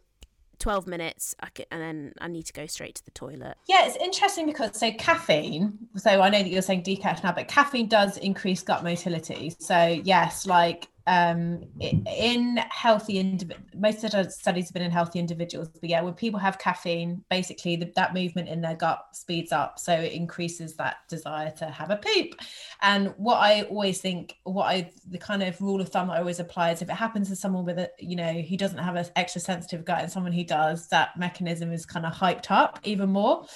Twelve 0.59 0.87
minutes, 0.87 1.35
I 1.39 1.47
c 1.55 1.65
and 1.71 1.81
then 1.81 2.13
I 2.19 2.27
need 2.27 2.45
to 2.47 2.53
go 2.53 2.67
straight 2.67 2.95
to 2.95 3.05
the 3.05 3.11
toilet. 3.11 3.55
Yeah, 3.67 3.87
it's 3.87 3.95
interesting 3.95 4.45
because 4.45 4.77
so 4.77 4.91
caffeine. 4.91 5.77
So 5.95 6.21
I 6.21 6.29
know 6.29 6.39
that 6.39 6.49
you're 6.49 6.61
saying 6.61 6.83
decaf 6.83 7.23
now, 7.23 7.31
but 7.31 7.47
caffeine 7.47 7.87
does 7.87 8.17
increase 8.17 8.61
gut 8.61 8.83
motility. 8.83 9.55
So 9.59 10.01
yes, 10.03 10.45
like 10.45 10.89
um, 11.09 11.63
in 11.79 12.57
healthy 12.69 13.17
individuals, 13.17 13.65
most 13.73 14.03
of 14.03 14.11
the 14.11 14.29
studies 14.29 14.67
have 14.67 14.73
been 14.73 14.83
in 14.83 14.91
healthy 14.91 15.17
individuals. 15.17 15.67
But 15.69 15.89
yeah, 15.89 16.01
when 16.01 16.13
people 16.13 16.39
have 16.39 16.59
caffeine, 16.59 17.23
basically 17.31 17.77
the, 17.77 17.91
that 17.95 18.13
movement 18.13 18.47
in 18.47 18.61
their 18.61 18.75
gut 18.75 19.03
speeds 19.13 19.51
up, 19.51 19.79
so 19.79 19.91
it 19.91 20.13
increases 20.13 20.75
that 20.75 20.97
desire 21.09 21.49
to 21.57 21.65
have 21.65 21.89
a 21.89 21.97
poop. 21.97 22.35
And 22.83 23.15
what 23.17 23.37
I 23.37 23.63
always 23.63 23.99
think, 23.99 24.37
what 24.43 24.65
I 24.65 24.91
the 25.09 25.17
kind 25.17 25.41
of 25.41 25.59
rule 25.59 25.81
of 25.81 25.89
thumb 25.89 26.11
I 26.11 26.19
always 26.19 26.39
apply 26.39 26.71
is 26.71 26.83
if 26.83 26.89
it 26.89 26.93
happens 26.93 27.27
to 27.29 27.35
someone 27.35 27.65
with 27.65 27.79
a, 27.79 27.89
you 27.97 28.15
know, 28.15 28.41
who 28.41 28.55
doesn't 28.55 28.77
have 28.77 28.95
an 28.95 29.07
extra 29.15 29.41
sensitive 29.41 29.83
gut 29.85 30.01
and 30.01 30.11
someone 30.11 30.31
who 30.31 30.43
does, 30.43 30.89
that 30.89 31.17
mechanism 31.17 31.73
is 31.73 31.87
kind 31.87 32.05
of 32.05 32.13
hyped 32.13 32.51
up 32.51 32.79
even 32.83 33.09
more. 33.09 33.47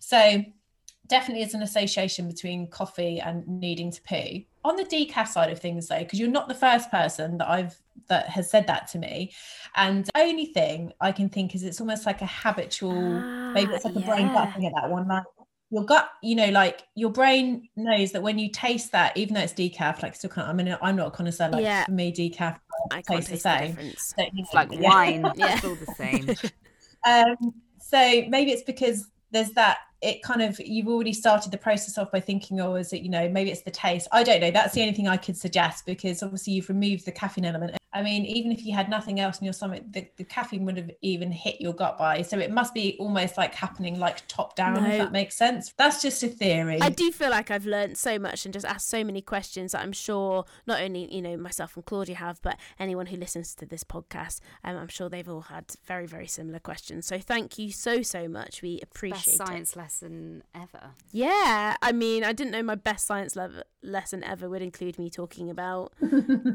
So 0.00 0.44
definitely 1.10 1.42
is 1.42 1.52
an 1.54 1.62
association 1.62 2.26
between 2.26 2.68
coffee 2.68 3.20
and 3.20 3.46
needing 3.46 3.90
to 3.90 4.00
pee. 4.02 4.46
On 4.64 4.76
the 4.76 4.84
decaf 4.84 5.26
side 5.26 5.50
of 5.50 5.58
things, 5.58 5.88
though, 5.88 5.98
because 5.98 6.18
you're 6.18 6.30
not 6.30 6.48
the 6.48 6.54
first 6.54 6.90
person 6.90 7.36
that 7.38 7.48
I've 7.48 7.76
that 8.08 8.28
has 8.28 8.50
said 8.50 8.66
that 8.66 8.88
to 8.88 8.98
me. 8.98 9.32
And 9.76 10.06
the 10.06 10.20
only 10.20 10.46
thing 10.46 10.92
I 11.00 11.12
can 11.12 11.28
think 11.28 11.54
is 11.54 11.62
it's 11.62 11.80
almost 11.80 12.06
like 12.06 12.22
a 12.22 12.26
habitual, 12.26 13.20
maybe 13.52 13.72
it's 13.72 13.84
like 13.84 13.96
a 13.96 14.00
brain 14.00 14.28
gut 14.28 14.54
thing 14.54 14.66
at 14.66 14.72
that 14.74 14.90
one. 14.90 15.06
Like 15.06 15.24
your 15.70 15.84
gut, 15.84 16.10
you 16.22 16.34
know, 16.34 16.48
like 16.50 16.82
your 16.94 17.10
brain 17.10 17.68
knows 17.76 18.12
that 18.12 18.22
when 18.22 18.38
you 18.38 18.50
taste 18.50 18.92
that, 18.92 19.16
even 19.16 19.34
though 19.34 19.40
it's 19.40 19.52
decaf, 19.52 20.02
like 20.02 20.14
still 20.16 20.30
can't. 20.30 20.48
I 20.48 20.52
mean, 20.52 20.76
I'm 20.82 20.96
not 20.96 21.08
a 21.08 21.10
connoisseur. 21.10 21.50
Like 21.50 21.62
Yeah. 21.62 21.84
for 21.84 21.92
me, 21.92 22.12
decaf 22.12 22.58
I 22.90 23.02
can't 23.02 23.06
tastes 23.06 23.30
the 23.30 23.48
taste 23.48 23.76
the 23.76 23.82
same. 23.82 23.94
So, 23.96 24.24
It's 24.34 24.54
like 24.54 24.72
yeah. 24.72 24.80
wine. 24.80 25.32
Yeah. 25.36 25.54
It's 25.54 25.64
all 25.64 25.74
the 25.76 25.94
same. 25.96 26.34
Um, 27.06 27.54
so 27.80 27.96
maybe 28.28 28.50
it's 28.50 28.62
because 28.62 29.06
there's 29.30 29.52
that 29.52 29.78
it 30.02 30.22
kind 30.22 30.42
of 30.42 30.58
you've 30.60 30.88
already 30.88 31.12
started 31.12 31.52
the 31.52 31.58
process 31.58 31.98
off 31.98 32.10
by 32.10 32.20
thinking 32.20 32.60
oh 32.60 32.74
is 32.74 32.92
it 32.92 33.02
you 33.02 33.10
know 33.10 33.28
maybe 33.28 33.50
it's 33.50 33.62
the 33.62 33.70
taste. 33.70 34.08
I 34.12 34.22
don't 34.22 34.40
know. 34.40 34.50
That's 34.50 34.74
the 34.74 34.82
only 34.82 34.94
thing 34.94 35.08
i 35.08 35.16
could 35.16 35.36
suggest 35.36 35.86
because 35.86 36.22
obviously 36.22 36.54
you've 36.54 36.68
removed 36.68 37.04
the 37.04 37.12
caffeine 37.12 37.44
element 37.44 37.79
i 37.92 38.02
mean 38.02 38.24
even 38.24 38.52
if 38.52 38.64
you 38.64 38.74
had 38.74 38.88
nothing 38.88 39.18
else 39.20 39.38
in 39.38 39.44
your 39.44 39.52
stomach 39.52 39.82
the, 39.90 40.08
the 40.16 40.24
caffeine 40.24 40.64
would 40.64 40.76
have 40.76 40.90
even 41.02 41.30
hit 41.32 41.60
your 41.60 41.72
gut 41.72 41.98
by 41.98 42.22
so 42.22 42.38
it 42.38 42.50
must 42.50 42.72
be 42.74 42.96
almost 42.98 43.36
like 43.36 43.54
happening 43.54 43.98
like 43.98 44.26
top 44.28 44.54
down 44.56 44.74
No. 44.74 44.88
if 44.88 44.98
that 44.98 45.12
makes 45.12 45.36
sense 45.36 45.72
that's 45.76 46.00
just 46.02 46.22
a 46.22 46.28
theory 46.28 46.80
I 46.80 46.90
do 46.90 47.10
feel 47.12 47.30
like 47.30 47.50
I've 47.50 47.66
learned 47.66 47.98
so 47.98 48.18
much 48.18 48.44
and 48.44 48.52
just 48.54 48.66
asked 48.66 48.88
so 48.88 49.02
many 49.04 49.20
questions 49.22 49.72
that 49.72 49.82
I'm 49.82 49.92
sure 49.92 50.44
not 50.66 50.80
only 50.80 51.12
you 51.14 51.20
know 51.22 51.36
myself 51.36 51.76
and 51.76 51.84
Claudia 51.84 52.16
have, 52.16 52.40
but 52.42 52.56
anyone 52.78 53.06
who 53.06 53.16
listens 53.16 53.54
to 53.56 53.66
this 53.66 53.84
podcast, 53.84 54.40
um, 54.64 54.76
I'm 54.76 54.88
sure 54.88 55.08
they've 55.08 55.28
all 55.28 55.42
had 55.42 55.66
very 55.86 56.06
very 56.06 56.26
similar 56.26 56.58
questions. 56.58 57.06
So 57.06 57.18
thank 57.18 57.58
you 57.58 57.70
so 57.72 58.02
so 58.02 58.28
much. 58.28 58.62
We 58.62 58.76
Best 58.78 58.84
appreciate 58.84 59.34
it. 59.34 59.36
science 59.36 59.76
lesson 59.76 60.42
ever. 60.54 60.90
Yeah, 61.12 61.76
I 61.82 61.92
mean, 61.92 62.24
I 62.24 62.32
didn't 62.32 62.52
know 62.52 62.62
my 62.62 62.74
best 62.76 63.06
science 63.06 63.36
lev- 63.36 63.62
lesson 63.82 64.22
ever 64.24 64.48
would 64.48 64.62
include 64.62 64.98
me 64.98 65.08
talking 65.10 65.48
about 65.50 65.92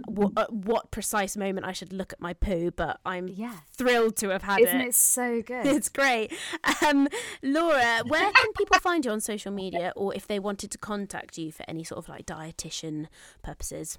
what, 0.07 0.31
uh, 0.37 0.45
what 0.49 0.91
precise 0.91 1.35
moment 1.35 1.65
I 1.65 1.71
should 1.71 1.91
look 1.91 2.13
at 2.13 2.21
my 2.21 2.33
poo, 2.33 2.71
but 2.71 2.99
I'm 3.05 3.27
Yeah. 3.27 3.57
thrilled 3.71 4.15
to 4.17 4.29
have 4.29 4.43
had 4.43 4.59
Isn't 4.61 4.81
it. 4.81 4.87
it 4.89 4.95
so 4.95 5.41
good? 5.45 5.65
It's 5.65 5.89
great. 5.89 6.33
Um, 6.85 7.07
Laura, 7.41 8.01
where 8.07 8.31
can 8.31 8.53
people 8.57 8.79
find 8.79 9.03
you 9.05 9.11
on 9.11 9.19
social 9.21 9.51
media 9.51 9.91
or 9.95 10.13
if 10.15 10.27
they 10.27 10.39
wanted 10.39 10.71
to 10.71 10.77
contact 10.77 11.37
you 11.37 11.51
for 11.51 11.63
any 11.67 11.83
sort 11.83 11.97
of 11.99 12.09
like 12.09 12.25
dietitian 12.25 13.07
purposes? 13.43 13.97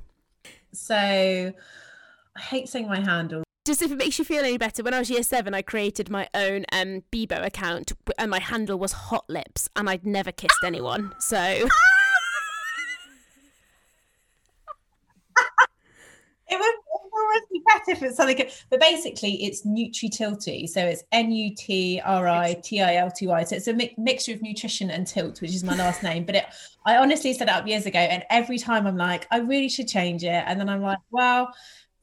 so 0.72 0.95
i 0.95 2.41
hate 2.41 2.68
saying 2.68 2.87
my 2.87 3.01
handle 3.01 3.43
Just 3.64 3.83
if 3.83 3.91
it 3.91 3.97
makes 3.99 4.16
you 4.20 4.24
feel 4.24 4.45
any 4.45 4.59
better, 4.59 4.85
when 4.85 4.95
I 4.95 5.01
was 5.01 5.11
year 5.11 5.24
seven, 5.24 5.55
I 5.55 5.62
created 5.62 6.09
my 6.09 6.29
own 6.35 6.64
um, 6.70 7.03
Bebo 7.11 7.45
account 7.45 7.91
and 8.16 8.31
my 8.31 8.39
handle 8.39 8.79
was 8.79 8.93
Hot 8.93 9.29
Lips 9.29 9.68
and 9.74 9.91
I'd 9.91 10.07
never 10.07 10.31
kissed 10.31 10.62
anyone. 10.62 11.12
So. 11.18 11.68
It 16.49 16.55
would, 16.55 16.64
it 16.64 17.01
would 17.12 17.22
always 17.22 17.43
be 17.51 17.61
better 17.66 17.76
if 17.89 18.03
it's 18.03 18.16
something, 18.16 18.49
but 18.70 18.80
basically 18.80 19.45
it's 19.45 19.66
Nutri-Tilty. 19.66 20.68
So 20.68 20.80
it's 20.80 21.05
N-U-T-R-I-T-I-L-T-Y. 21.12 23.45
So 23.45 23.57
it's 23.57 23.68
a 23.68 23.74
mi- 23.74 23.95
mixture 23.97 24.32
of 24.32 24.43
nutrition 24.43 24.91
and 24.91 25.07
tilt, 25.07 25.41
which 25.41 25.55
is 25.55 25.64
my 25.64 25.76
last 25.76 26.03
name. 26.03 26.24
But 26.24 26.34
it, 26.37 26.47
I 26.84 26.97
honestly 26.97 27.32
set 27.32 27.49
it 27.49 27.55
up 27.55 27.66
years 27.66 27.87
ago, 27.87 27.99
and 27.99 28.24
every 28.30 28.59
time 28.59 28.87
I'm 28.87 28.97
like, 28.97 29.26
I 29.30 29.39
really 29.39 29.68
should 29.68 29.89
change 29.89 30.24
it, 30.24 30.45
and 30.47 30.61
then 30.61 30.68
I'm 30.68 30.82
like, 30.82 30.99
well, 31.11 31.53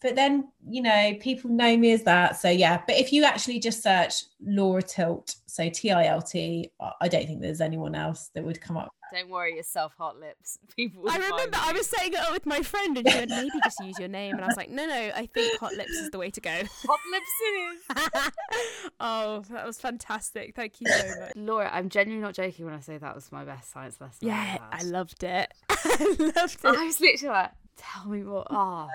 but 0.04 0.16
then 0.16 0.49
you 0.70 0.82
know, 0.82 1.14
people 1.20 1.49
know 1.49 1.76
me 1.76 1.91
as 1.91 2.04
that. 2.04 2.38
So 2.38 2.49
yeah. 2.49 2.82
But 2.86 2.97
if 2.97 3.12
you 3.12 3.24
actually 3.24 3.60
just 3.60 3.82
search 3.82 4.24
Laura 4.41 4.82
Tilt, 4.82 5.36
so 5.45 5.70
t-i-l-t 5.70 6.72
i 6.99 7.08
don't 7.08 7.28
think 7.28 7.39
there's 7.39 7.62
anyone 7.62 7.93
else 7.93 8.32
that 8.34 8.43
would 8.43 8.60
come 8.60 8.76
up. 8.76 8.91
Don't 9.14 9.30
worry 9.30 9.56
yourself, 9.56 9.93
hot 9.95 10.20
lips. 10.20 10.58
People. 10.76 11.08
I 11.08 11.20
find 11.20 11.24
remember 11.26 11.58
I 11.62 11.74
was 11.74 11.88
setting 11.88 12.14
it 12.14 12.20
up 12.20 12.34
with 12.34 12.47
my 12.47 12.62
friend 12.62 12.97
and 12.97 13.08
she 13.08 13.16
went, 13.16 13.30
maybe 13.30 13.51
just 13.64 13.80
use 13.82 13.99
your 13.99 14.08
name. 14.08 14.34
And 14.34 14.43
I 14.43 14.47
was 14.47 14.58
like, 14.58 14.72
no, 14.72 14.88
no, 14.88 15.12
I 15.16 15.30
think 15.32 15.60
Hot 15.60 15.74
Lips 15.74 15.91
is 15.91 16.10
the 16.10 16.18
way 16.18 16.32
to 16.32 16.41
go. 16.41 16.49
hot 16.88 16.99
lips. 17.12 17.28
It 17.41 18.26
is. 18.26 18.32
oh, 18.99 19.43
that 19.51 19.68
was 19.68 19.80
fantastic. 19.80 20.56
Thank 20.56 20.82
you 20.82 20.88
so 20.89 21.08
much. 21.20 21.32
Laura, 21.36 21.70
I'm 21.72 21.89
genuinely 21.89 22.26
not 22.26 22.34
joking 22.34 22.66
when 22.66 22.74
I 22.74 22.80
say 22.80 22.97
that 22.97 23.14
was 23.14 23.32
my 23.32 23.45
best 23.45 23.72
science 23.72 24.01
lesson. 24.01 24.28
Yeah, 24.28 24.58
I 24.72 24.82
loved 24.82 25.24
it. 25.24 25.54
I 25.70 26.16
loved 26.20 26.56
it. 26.56 26.66
I 26.66 26.86
was 26.86 26.99
literally 26.99 27.36
like, 27.36 27.51
tell 27.78 28.05
me 28.05 28.21
more. 28.24 28.45
Oh, 28.49 28.88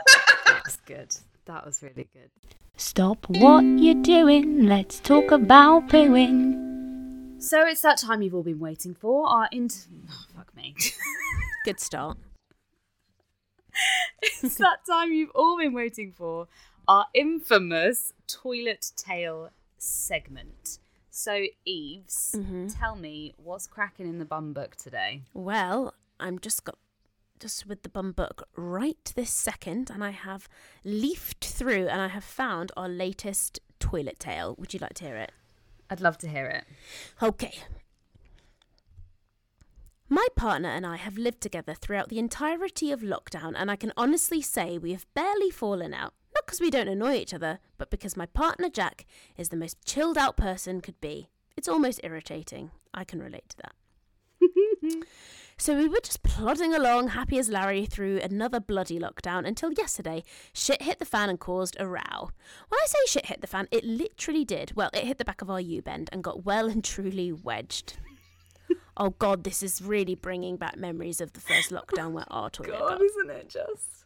that 0.47 0.63
was 0.65 0.79
good. 0.87 1.15
That 1.47 1.65
was 1.65 1.83
really 1.83 2.09
good. 2.13 2.31
Stop 2.77 3.27
what 3.29 3.63
you're 3.63 3.95
doing, 4.03 4.67
let's 4.67 5.01
talk 5.01 5.31
about 5.33 5.89
pooing. 5.89 7.43
So 7.43 7.65
it's 7.67 7.81
that 7.83 7.99
time 7.99 8.23
you've 8.23 8.35
all 8.35 8.43
been 8.43 8.59
waiting 8.61 8.95
for. 8.95 9.27
Our 9.29 9.49
int- 9.53 9.87
oh, 10.11 10.25
fuck 10.37 10.55
me. 10.57 10.75
Good 11.65 11.81
start. 11.81 12.19
it's 14.23 14.57
that 14.57 14.85
time 14.89 15.13
you've 15.13 15.31
all 15.35 15.59
been 15.59 15.73
waiting 15.73 16.13
for. 16.13 16.49
Our 16.87 17.07
infamous 17.15 18.13
toilet 18.27 18.93
tale 18.97 19.51
segment. 19.79 20.79
So, 21.11 21.47
Eves, 21.65 22.35
Mhm. 22.37 22.77
tell 22.79 22.97
me 22.97 23.35
what's 23.37 23.67
cracking 23.67 24.09
in 24.09 24.19
the 24.19 24.25
bum 24.25 24.53
book 24.53 24.77
today. 24.77 25.23
Well, 25.35 25.95
I'm 26.21 26.39
just 26.39 26.65
got 26.65 26.79
just 27.39 27.67
with 27.67 27.83
the 27.83 27.89
bum 27.89 28.13
book 28.13 28.49
right 28.57 29.13
this 29.15 29.31
second, 29.31 29.91
and 29.91 30.03
I 30.03 30.11
have 30.11 30.49
leafed 30.85 31.45
through 31.45 31.89
and 31.89 32.01
I 32.01 32.09
have 32.09 32.25
found 32.25 32.73
our 32.77 32.89
latest 32.89 33.61
toilet 33.79 34.19
tale. 34.19 34.55
Would 34.59 34.75
you 34.75 34.81
like 34.81 34.95
to 34.95 35.05
hear 35.05 35.17
it? 35.17 35.33
I'd 35.91 36.01
love 36.01 36.19
to 36.19 36.29
hear 36.29 36.47
it. 36.47 36.65
Okay. 37.23 37.59
My 40.09 40.27
partner 40.37 40.69
and 40.69 40.87
I 40.87 40.97
have 40.97 41.19
lived 41.19 41.41
together 41.41 41.75
throughout 41.75 42.09
the 42.09 42.19
entirety 42.19 42.91
of 42.91 43.01
lockdown, 43.01 43.53
and 43.57 43.71
I 43.71 43.77
can 43.77 43.93
honestly 43.97 44.41
say 44.41 44.79
we 44.79 44.93
have 44.93 45.07
barely 45.15 45.51
fallen 45.51 45.93
out. 45.93 46.15
Not 46.35 46.47
because 46.47 46.61
we 46.61 46.71
don't 46.71 46.89
annoy 46.89 47.17
each 47.17 47.35
other, 47.35 47.59
but 47.77 47.91
because 47.91 48.17
my 48.17 48.27
partner 48.27 48.69
Jack 48.71 49.05
is 49.37 49.51
the 49.51 49.57
most 49.57 49.85
chilled 49.85 50.17
out 50.17 50.37
person 50.37 50.81
could 50.81 51.01
be. 51.01 51.29
It's 51.57 51.69
almost 51.69 52.01
irritating. 52.03 52.71
I 52.95 53.05
can 53.05 53.21
relate 53.21 53.49
to 53.51 53.57
that. 53.59 53.75
so 55.59 55.77
we 55.77 55.89
were 55.89 56.01
just 56.03 56.23
plodding 56.23 56.73
along, 56.73 57.09
happy 57.09 57.39
as 57.39 57.49
Larry, 57.49 57.85
through 57.85 58.21
another 58.21 58.61
bloody 58.61 58.99
lockdown 58.99 59.47
until 59.47 59.73
yesterday, 59.73 60.23
shit 60.53 60.83
hit 60.83 61.01
the 61.01 61.05
fan 61.05 61.29
and 61.29 61.41
caused 61.41 61.77
a 61.81 61.87
row. 61.87 62.31
When 62.69 62.79
I 62.81 62.87
say 62.87 62.99
shit 63.07 63.27
hit 63.27 63.41
the 63.41 63.49
fan, 63.49 63.67
it 63.73 63.85
literally 63.85 64.45
did. 64.45 64.73
Well, 64.77 64.91
it 64.95 65.05
hit 65.05 65.19
the 65.19 65.25
back 65.25 65.43
of 65.43 65.51
our 65.51 65.61
U 65.61 65.83
bend 65.83 66.11
and 66.13 66.23
got 66.23 66.45
well 66.45 66.69
and 66.69 66.85
truly 66.85 67.33
wedged. 67.33 67.95
oh 68.97 69.11
God, 69.11 69.43
this 69.43 69.63
is 69.63 69.83
really 69.83 70.15
bringing 70.15 70.57
back 70.57 70.77
memories 70.77 71.21
of 71.21 71.33
the 71.33 71.41
first 71.41 71.71
lockdown 71.71 72.13
where 72.13 72.25
our 72.31 72.51
toilet 72.51 72.79
got 72.79 73.03
isn't 73.03 73.31
it 73.31 73.49
just? 73.49 74.05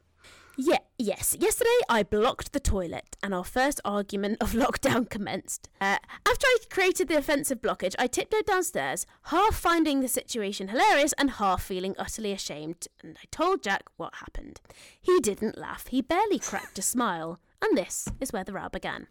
Yeah, 0.56 0.78
yes. 0.98 1.36
Yesterday 1.38 1.70
I 1.88 2.02
blocked 2.02 2.52
the 2.52 2.60
toilet 2.60 3.16
and 3.22 3.34
our 3.34 3.44
first 3.44 3.80
argument 3.84 4.38
of 4.40 4.52
lockdown 4.52 5.08
commenced. 5.08 5.68
Uh, 5.80 5.96
after 6.26 6.46
I 6.46 6.58
created 6.68 7.08
the 7.08 7.16
offensive 7.16 7.60
blockage, 7.62 7.94
I 7.98 8.06
tiptoed 8.06 8.46
downstairs, 8.46 9.06
half 9.24 9.54
finding 9.54 10.00
the 10.00 10.08
situation 10.08 10.68
hilarious 10.68 11.14
and 11.16 11.32
half 11.32 11.62
feeling 11.62 11.94
utterly 11.98 12.32
ashamed, 12.32 12.88
and 13.02 13.16
I 13.22 13.26
told 13.30 13.62
Jack 13.62 13.84
what 13.96 14.16
happened. 14.16 14.60
He 15.00 15.20
didn't 15.20 15.58
laugh, 15.58 15.86
he 15.86 16.02
barely 16.02 16.38
cracked 16.38 16.78
a 16.78 16.82
smile, 16.82 17.38
and 17.62 17.76
this 17.76 18.08
is 18.20 18.32
where 18.32 18.44
the 18.44 18.52
row 18.52 18.68
began. 18.70 19.06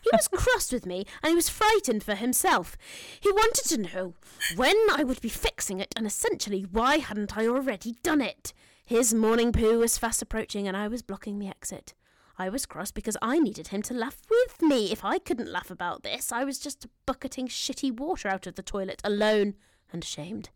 He 0.00 0.10
was 0.12 0.28
cross 0.32 0.72
with 0.72 0.86
me 0.86 1.04
and 1.22 1.30
he 1.30 1.36
was 1.36 1.50
frightened 1.50 2.02
for 2.02 2.14
himself. 2.14 2.76
He 3.20 3.30
wanted 3.30 3.64
to 3.68 3.82
know 3.82 4.14
when 4.56 4.76
I 4.90 5.04
would 5.04 5.20
be 5.20 5.28
fixing 5.28 5.80
it 5.80 5.92
and 5.94 6.06
essentially 6.06 6.62
why 6.62 6.96
hadn't 6.98 7.36
I 7.36 7.46
already 7.46 7.96
done 8.02 8.22
it. 8.22 8.54
His 8.88 9.12
morning 9.12 9.52
poo 9.52 9.80
was 9.80 9.98
fast 9.98 10.22
approaching 10.22 10.66
and 10.66 10.74
I 10.74 10.88
was 10.88 11.02
blocking 11.02 11.38
the 11.38 11.46
exit. 11.46 11.92
I 12.38 12.48
was 12.48 12.64
cross 12.64 12.90
because 12.90 13.18
I 13.20 13.38
needed 13.38 13.68
him 13.68 13.82
to 13.82 13.92
laugh 13.92 14.22
with 14.30 14.62
me. 14.62 14.90
If 14.90 15.04
I 15.04 15.18
couldn't 15.18 15.52
laugh 15.52 15.70
about 15.70 16.02
this, 16.02 16.32
I 16.32 16.44
was 16.44 16.58
just 16.58 16.86
bucketing 17.04 17.48
shitty 17.48 17.94
water 17.94 18.28
out 18.28 18.46
of 18.46 18.54
the 18.54 18.62
toilet 18.62 19.02
alone 19.04 19.56
and 19.92 20.02
ashamed. 20.02 20.48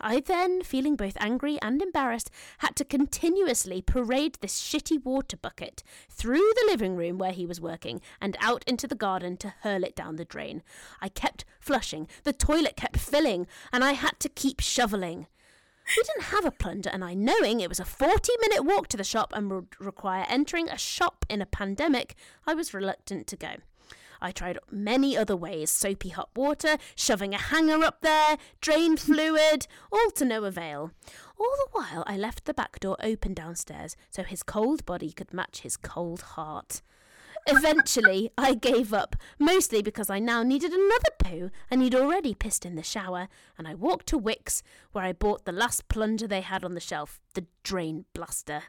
I 0.00 0.18
then, 0.18 0.62
feeling 0.62 0.96
both 0.96 1.16
angry 1.20 1.60
and 1.62 1.80
embarrassed, 1.80 2.28
had 2.58 2.74
to 2.74 2.84
continuously 2.84 3.80
parade 3.80 4.38
this 4.40 4.60
shitty 4.60 5.04
water 5.04 5.36
bucket 5.36 5.84
through 6.10 6.50
the 6.56 6.66
living 6.68 6.96
room 6.96 7.18
where 7.18 7.30
he 7.30 7.46
was 7.46 7.60
working 7.60 8.00
and 8.20 8.36
out 8.40 8.64
into 8.66 8.88
the 8.88 8.96
garden 8.96 9.36
to 9.36 9.54
hurl 9.60 9.84
it 9.84 9.94
down 9.94 10.16
the 10.16 10.24
drain. 10.24 10.64
I 11.00 11.08
kept 11.08 11.44
flushing, 11.60 12.08
the 12.24 12.32
toilet 12.32 12.74
kept 12.74 12.98
filling, 12.98 13.46
and 13.72 13.84
I 13.84 13.92
had 13.92 14.18
to 14.18 14.28
keep 14.28 14.58
shoveling. 14.58 15.28
We 15.86 16.02
didn't 16.02 16.30
have 16.32 16.44
a 16.44 16.50
plunger, 16.50 16.90
and 16.90 17.04
I, 17.04 17.14
knowing 17.14 17.60
it 17.60 17.68
was 17.68 17.80
a 17.80 17.84
40 17.84 18.32
minute 18.40 18.64
walk 18.64 18.88
to 18.88 18.96
the 18.96 19.04
shop 19.04 19.32
and 19.34 19.50
would 19.50 19.68
require 19.78 20.24
entering 20.28 20.68
a 20.68 20.78
shop 20.78 21.26
in 21.28 21.42
a 21.42 21.46
pandemic, 21.46 22.14
I 22.46 22.54
was 22.54 22.74
reluctant 22.74 23.26
to 23.28 23.36
go. 23.36 23.56
I 24.20 24.32
tried 24.32 24.58
many 24.70 25.16
other 25.16 25.36
ways 25.36 25.70
soapy 25.70 26.08
hot 26.08 26.30
water, 26.34 26.78
shoving 26.96 27.34
a 27.34 27.38
hanger 27.38 27.84
up 27.84 28.00
there, 28.00 28.38
drain 28.62 28.96
fluid, 28.96 29.66
all 29.92 30.10
to 30.12 30.24
no 30.24 30.44
avail. 30.44 30.92
All 31.38 31.56
the 31.58 31.68
while, 31.72 32.04
I 32.06 32.16
left 32.16 32.46
the 32.46 32.54
back 32.54 32.80
door 32.80 32.96
open 33.02 33.34
downstairs 33.34 33.96
so 34.08 34.22
his 34.22 34.42
cold 34.42 34.86
body 34.86 35.12
could 35.12 35.34
match 35.34 35.60
his 35.60 35.76
cold 35.76 36.22
heart. 36.22 36.80
Eventually, 37.46 38.30
I 38.38 38.54
gave 38.54 38.94
up, 38.94 39.16
mostly 39.38 39.82
because 39.82 40.08
I 40.08 40.18
now 40.18 40.42
needed 40.42 40.72
another 40.72 41.10
poo 41.18 41.50
and 41.70 41.82
he'd 41.82 41.94
already 41.94 42.34
pissed 42.34 42.64
in 42.64 42.74
the 42.74 42.82
shower, 42.82 43.28
and 43.58 43.68
I 43.68 43.74
walked 43.74 44.06
to 44.08 44.20
Wickes, 44.20 44.62
where 44.92 45.04
I 45.04 45.12
bought 45.12 45.44
the 45.44 45.52
last 45.52 45.88
plunger 45.88 46.26
they 46.26 46.40
had 46.40 46.64
on 46.64 46.74
the 46.74 46.80
shelf, 46.80 47.20
the 47.34 47.46
Drain 47.62 48.06
Blaster. 48.14 48.64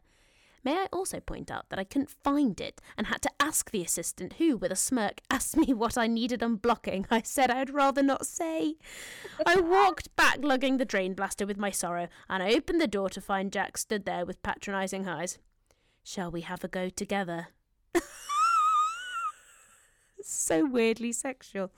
May 0.66 0.74
I 0.74 0.88
also 0.92 1.20
point 1.20 1.52
out 1.52 1.70
that 1.70 1.78
I 1.78 1.84
couldn't 1.84 2.10
find 2.10 2.60
it 2.60 2.82
and 2.98 3.06
had 3.06 3.22
to 3.22 3.30
ask 3.40 3.70
the 3.70 3.84
assistant, 3.84 4.34
who, 4.34 4.58
with 4.58 4.72
a 4.72 4.76
smirk, 4.76 5.22
asked 5.30 5.56
me 5.56 5.74
what 5.74 5.96
I 5.96 6.08
needed 6.08 6.42
unblocking. 6.42 7.06
I 7.12 7.22
said 7.22 7.52
I'd 7.52 7.70
rather 7.70 8.02
not 8.02 8.26
say. 8.26 8.76
I 9.46 9.60
walked 9.60 10.14
back, 10.16 10.40
lugging 10.42 10.78
the 10.78 10.86
drain 10.86 11.14
blaster 11.14 11.46
with 11.46 11.58
my 11.58 11.70
sorrow, 11.70 12.08
and 12.28 12.42
I 12.42 12.54
opened 12.54 12.82
the 12.82 12.88
door 12.88 13.10
to 13.12 13.22
find 13.22 13.54
Jack 13.54 13.78
stood 13.78 14.06
there 14.06 14.26
with 14.26 14.42
patronising 14.42 15.08
eyes. 15.08 15.38
Shall 16.04 16.32
we 16.32 16.42
have 16.42 16.64
a 16.64 16.68
go 16.68 16.90
together? 16.90 17.50
so 20.28 20.66
weirdly 20.66 21.12
sexual. 21.12 21.72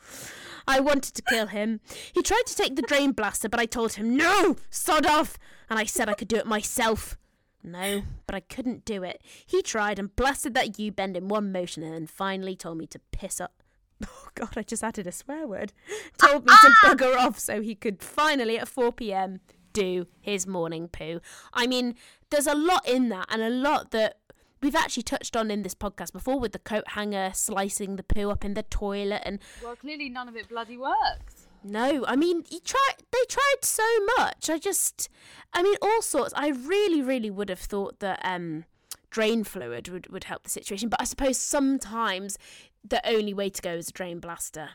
I 0.67 0.79
wanted 0.79 1.13
to 1.15 1.21
kill 1.21 1.47
him. 1.47 1.81
He 2.13 2.21
tried 2.21 2.45
to 2.47 2.55
take 2.55 2.75
the 2.75 2.81
drain 2.81 3.11
blaster, 3.11 3.49
but 3.49 3.59
I 3.59 3.65
told 3.65 3.93
him, 3.93 4.15
no, 4.15 4.55
sod 4.69 5.05
off. 5.05 5.37
And 5.69 5.77
I 5.77 5.83
said 5.83 6.07
I 6.07 6.13
could 6.13 6.29
do 6.29 6.37
it 6.37 6.45
myself. 6.45 7.17
No, 7.61 8.03
but 8.25 8.35
I 8.35 8.39
couldn't 8.39 8.85
do 8.85 9.03
it. 9.03 9.21
He 9.45 9.61
tried 9.61 9.99
and 9.99 10.15
blasted 10.15 10.53
that 10.53 10.79
U 10.79 10.91
bend 10.91 11.17
in 11.17 11.27
one 11.27 11.51
motion 11.51 11.83
and 11.83 11.93
then 11.93 12.07
finally 12.07 12.55
told 12.55 12.77
me 12.77 12.87
to 12.87 12.99
piss 13.11 13.41
up. 13.41 13.63
Oh 14.07 14.27
god, 14.35 14.55
I 14.55 14.61
just 14.61 14.83
added 14.83 15.07
a 15.07 15.11
swear 15.11 15.47
word. 15.47 15.73
Told 16.19 16.45
me 16.45 16.53
to 16.61 16.69
bugger 16.83 17.17
off 17.17 17.39
so 17.39 17.61
he 17.61 17.73
could 17.73 18.03
finally 18.03 18.59
at 18.59 18.67
4 18.67 18.91
pm 18.91 19.39
do 19.73 20.05
his 20.21 20.45
morning 20.45 20.87
poo. 20.87 21.19
I 21.51 21.65
mean, 21.65 21.95
there's 22.29 22.45
a 22.45 22.53
lot 22.53 22.87
in 22.87 23.09
that 23.09 23.25
and 23.31 23.41
a 23.41 23.49
lot 23.49 23.89
that 23.91 24.19
we've 24.61 24.75
actually 24.75 25.03
touched 25.03 25.35
on 25.35 25.51
in 25.51 25.63
this 25.63 25.75
podcast 25.75 26.13
before 26.13 26.39
with 26.39 26.51
the 26.51 26.59
coat 26.59 26.89
hanger 26.89 27.31
slicing 27.33 27.95
the 27.95 28.03
poo 28.03 28.29
up 28.29 28.43
in 28.43 28.53
the 28.53 28.63
toilet 28.63 29.21
and 29.25 29.39
Well, 29.63 29.75
clearly 29.75 30.09
none 30.09 30.27
of 30.27 30.35
it 30.35 30.49
bloody 30.49 30.77
works 30.77 31.47
no, 31.63 32.05
I 32.07 32.15
mean, 32.15 32.43
you 32.49 32.59
try. 32.59 32.91
They 33.11 33.23
tried 33.27 33.63
so 33.63 33.83
much. 34.17 34.49
I 34.49 34.57
just, 34.57 35.09
I 35.53 35.63
mean, 35.63 35.75
all 35.81 36.01
sorts. 36.01 36.33
I 36.35 36.49
really, 36.49 37.01
really 37.01 37.29
would 37.29 37.49
have 37.49 37.59
thought 37.59 37.99
that 37.99 38.19
um, 38.23 38.65
drain 39.09 39.43
fluid 39.43 39.89
would 39.89 40.07
would 40.11 40.25
help 40.25 40.43
the 40.43 40.49
situation. 40.49 40.89
But 40.89 41.01
I 41.01 41.05
suppose 41.05 41.37
sometimes 41.37 42.37
the 42.83 43.05
only 43.07 43.33
way 43.33 43.49
to 43.49 43.61
go 43.61 43.73
is 43.73 43.89
a 43.89 43.91
drain 43.91 44.19
blaster. 44.19 44.71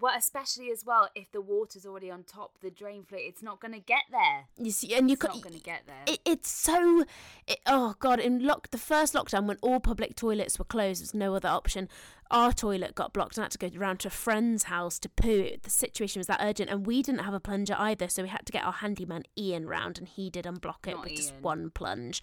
Well, 0.00 0.14
especially 0.16 0.70
as 0.70 0.84
well 0.84 1.08
if 1.14 1.32
the 1.32 1.40
water's 1.40 1.86
already 1.86 2.10
on 2.10 2.22
top, 2.24 2.58
the 2.60 2.70
drain 2.70 3.04
fluid, 3.04 3.24
it's 3.26 3.42
not 3.42 3.58
going 3.58 3.72
to 3.72 3.80
get 3.80 4.02
there. 4.10 4.44
You 4.56 4.70
see, 4.70 4.94
and 4.94 5.08
you 5.08 5.14
It's 5.14 5.22
could. 5.22 5.30
not 5.30 5.42
going 5.42 5.54
to 5.54 5.62
get 5.62 5.86
there. 5.86 6.02
It, 6.06 6.20
it's 6.26 6.50
so. 6.50 7.04
It, 7.46 7.60
oh 7.66 7.94
god! 7.98 8.20
In 8.20 8.44
lock 8.44 8.70
the 8.70 8.76
first 8.78 9.14
lockdown 9.14 9.46
when 9.46 9.56
all 9.62 9.80
public 9.80 10.14
toilets 10.14 10.58
were 10.58 10.64
closed, 10.66 11.00
there's 11.00 11.14
no 11.14 11.34
other 11.34 11.48
option. 11.48 11.88
Our 12.30 12.52
toilet 12.52 12.94
got 12.94 13.14
blocked 13.14 13.38
and 13.38 13.42
I 13.42 13.46
had 13.46 13.52
to 13.52 13.58
go 13.58 13.70
round 13.78 14.00
to 14.00 14.08
a 14.08 14.10
friend's 14.10 14.64
house 14.64 14.98
to 14.98 15.08
poo. 15.08 15.52
The 15.62 15.70
situation 15.70 16.20
was 16.20 16.26
that 16.26 16.40
urgent, 16.42 16.68
and 16.68 16.86
we 16.86 17.02
didn't 17.02 17.22
have 17.24 17.32
a 17.32 17.40
plunger 17.40 17.74
either, 17.78 18.08
so 18.08 18.22
we 18.22 18.28
had 18.28 18.44
to 18.44 18.52
get 18.52 18.64
our 18.64 18.72
handyman 18.72 19.22
Ian 19.38 19.66
round, 19.66 19.98
and 19.98 20.06
he 20.06 20.28
did 20.28 20.44
unblock 20.44 20.86
it 20.86 20.96
Not 20.96 21.04
with 21.04 21.14
just 21.16 21.32
one 21.40 21.70
plunge. 21.70 22.22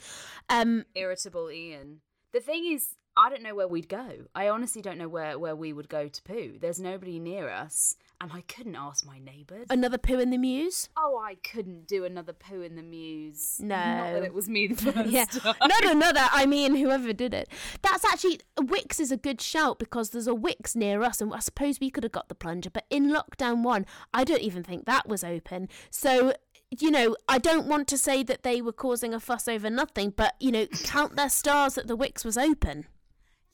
Um, 0.50 0.86
Irritable 0.94 1.50
Ian. 1.50 2.02
The 2.32 2.40
thing 2.42 2.66
is, 2.72 2.90
I 3.18 3.30
don't 3.30 3.44
know 3.44 3.56
where 3.56 3.68
we'd 3.68 3.88
go. 3.88 4.10
I 4.36 4.50
honestly 4.50 4.82
don't 4.82 4.98
know 4.98 5.08
where, 5.08 5.40
where 5.40 5.56
we 5.56 5.72
would 5.72 5.88
go 5.88 6.10
to 6.10 6.22
poo. 6.24 6.58
There's 6.60 6.80
nobody 6.82 7.18
near 7.18 7.50
us, 7.50 7.96
and 8.20 8.32
I 8.34 8.42
couldn't 8.42 8.76
ask 8.76 9.06
my 9.06 9.20
neighbours. 9.20 9.68
another 9.70 9.98
poo 9.98 10.20
in 10.20 10.32
the 10.32 10.38
Mews. 10.38 10.90
Oh, 10.98 11.18
I 11.18 11.36
couldn't 11.36 11.88
do 11.88 12.04
another 12.04 12.34
poo 12.34 12.62
in 12.62 12.76
the 12.76 12.82
mews. 12.84 13.60
No. 13.62 13.76
Not 13.76 14.14
that 14.14 14.24
it 14.24 14.34
was 14.34 14.50
me 14.50 14.68
the 14.68 14.76
first 14.92 15.10
yeah, 15.10 15.26
time. 15.26 15.56
not 15.64 15.86
another. 15.86 16.28
I 16.32 16.46
mean, 16.46 16.76
whoever 16.76 17.14
did 17.14 17.34
it. 17.34 17.48
That's 17.82 18.04
actually 18.04 18.40
Wickes 18.58 19.00
is 19.00 19.12
a 19.12 19.18
good 19.18 19.40
shout 19.40 19.80
because 19.80 20.10
there's 20.10 20.28
a 20.28 20.32
Wickes 20.32 20.76
near 20.76 21.02
us, 21.02 21.22
and 21.22 21.34
I 21.34 21.40
suppose 21.40 21.80
we 21.80 21.90
could 21.90 22.04
have 22.04 22.12
got 22.12 22.28
the 22.28 22.36
plunger. 22.36 22.70
But 22.70 22.86
in 22.90 23.12
lockdown 23.14 23.64
one, 23.64 23.86
I 24.14 24.26
don't 24.26 24.42
even 24.42 24.64
think 24.64 24.86
that 24.86 25.08
was 25.08 25.24
open. 25.24 25.70
So. 25.90 26.34
You 26.80 26.90
know, 26.90 27.16
I 27.30 27.38
don't 27.38 27.68
want 27.68 27.88
to 27.90 27.98
say 27.98 28.24
that 28.24 28.42
they 28.42 28.60
were 28.60 28.74
causing 28.74 29.14
a 29.14 29.20
fuss 29.20 29.48
over 29.48 29.70
nothing, 29.70 30.10
but 30.10 30.34
you 30.40 30.52
know, 30.52 30.66
count 30.84 31.16
their 31.16 31.30
stars 31.30 31.76
that 31.76 31.88
the 31.88 31.96
Wickes 31.96 32.26
was 32.26 32.40
open. 32.40 32.88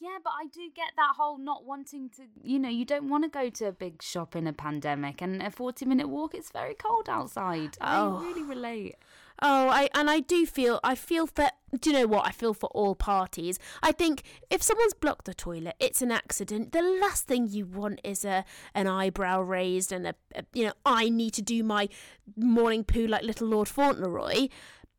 Yeah, 0.01 0.17
but 0.23 0.33
I 0.35 0.47
do 0.47 0.61
get 0.75 0.93
that 0.95 1.13
whole 1.15 1.37
not 1.37 1.63
wanting 1.63 2.09
to, 2.17 2.23
you 2.43 2.57
know, 2.57 2.69
you 2.69 2.85
don't 2.85 3.07
want 3.07 3.23
to 3.23 3.29
go 3.29 3.51
to 3.51 3.67
a 3.67 3.71
big 3.71 4.01
shop 4.01 4.35
in 4.35 4.47
a 4.47 4.53
pandemic 4.53 5.21
and 5.21 5.43
a 5.43 5.51
40 5.51 5.85
minute 5.85 6.09
walk, 6.09 6.33
it's 6.33 6.49
very 6.49 6.73
cold 6.73 7.07
outside. 7.07 7.77
Oh. 7.79 8.17
I 8.17 8.23
really 8.23 8.41
relate. 8.41 8.95
Oh, 9.43 9.69
I 9.69 9.89
and 9.93 10.09
I 10.09 10.19
do 10.19 10.45
feel 10.45 10.79
I 10.83 10.95
feel 10.95 11.25
for 11.27 11.49
do 11.79 11.89
you 11.91 11.95
know 11.95 12.07
what? 12.07 12.27
I 12.27 12.31
feel 12.31 12.53
for 12.53 12.69
all 12.69 12.95
parties. 12.95 13.59
I 13.81 13.91
think 13.91 14.23
if 14.49 14.61
someone's 14.61 14.93
blocked 14.93 15.25
the 15.25 15.33
toilet, 15.33 15.75
it's 15.79 16.01
an 16.01 16.11
accident. 16.11 16.71
The 16.71 16.81
last 16.81 17.27
thing 17.27 17.47
you 17.47 17.65
want 17.65 18.01
is 18.03 18.25
a 18.25 18.43
an 18.73 18.87
eyebrow 18.87 19.41
raised 19.41 19.91
and 19.91 20.07
a, 20.07 20.15
a 20.35 20.43
you 20.53 20.65
know, 20.65 20.73
I 20.83 21.09
need 21.09 21.33
to 21.35 21.41
do 21.43 21.63
my 21.63 21.89
morning 22.35 22.83
poo 22.83 23.05
like 23.05 23.23
little 23.23 23.47
Lord 23.47 23.67
Fauntleroy. 23.67 24.47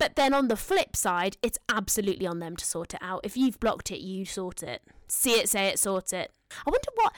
But 0.02 0.16
then 0.16 0.34
on 0.34 0.48
the 0.48 0.56
flip 0.56 0.96
side, 0.96 1.36
it's 1.42 1.58
absolutely 1.68 2.26
on 2.26 2.40
them 2.40 2.56
to 2.56 2.64
sort 2.64 2.92
it 2.92 2.98
out. 3.00 3.20
If 3.22 3.36
you've 3.36 3.60
blocked 3.60 3.92
it, 3.92 4.00
you 4.00 4.24
sort 4.24 4.60
it. 4.64 4.82
See 5.06 5.34
it, 5.34 5.48
say 5.48 5.68
it, 5.68 5.78
sort 5.78 6.12
it. 6.12 6.32
I 6.66 6.70
wonder 6.70 6.88
what 6.96 7.12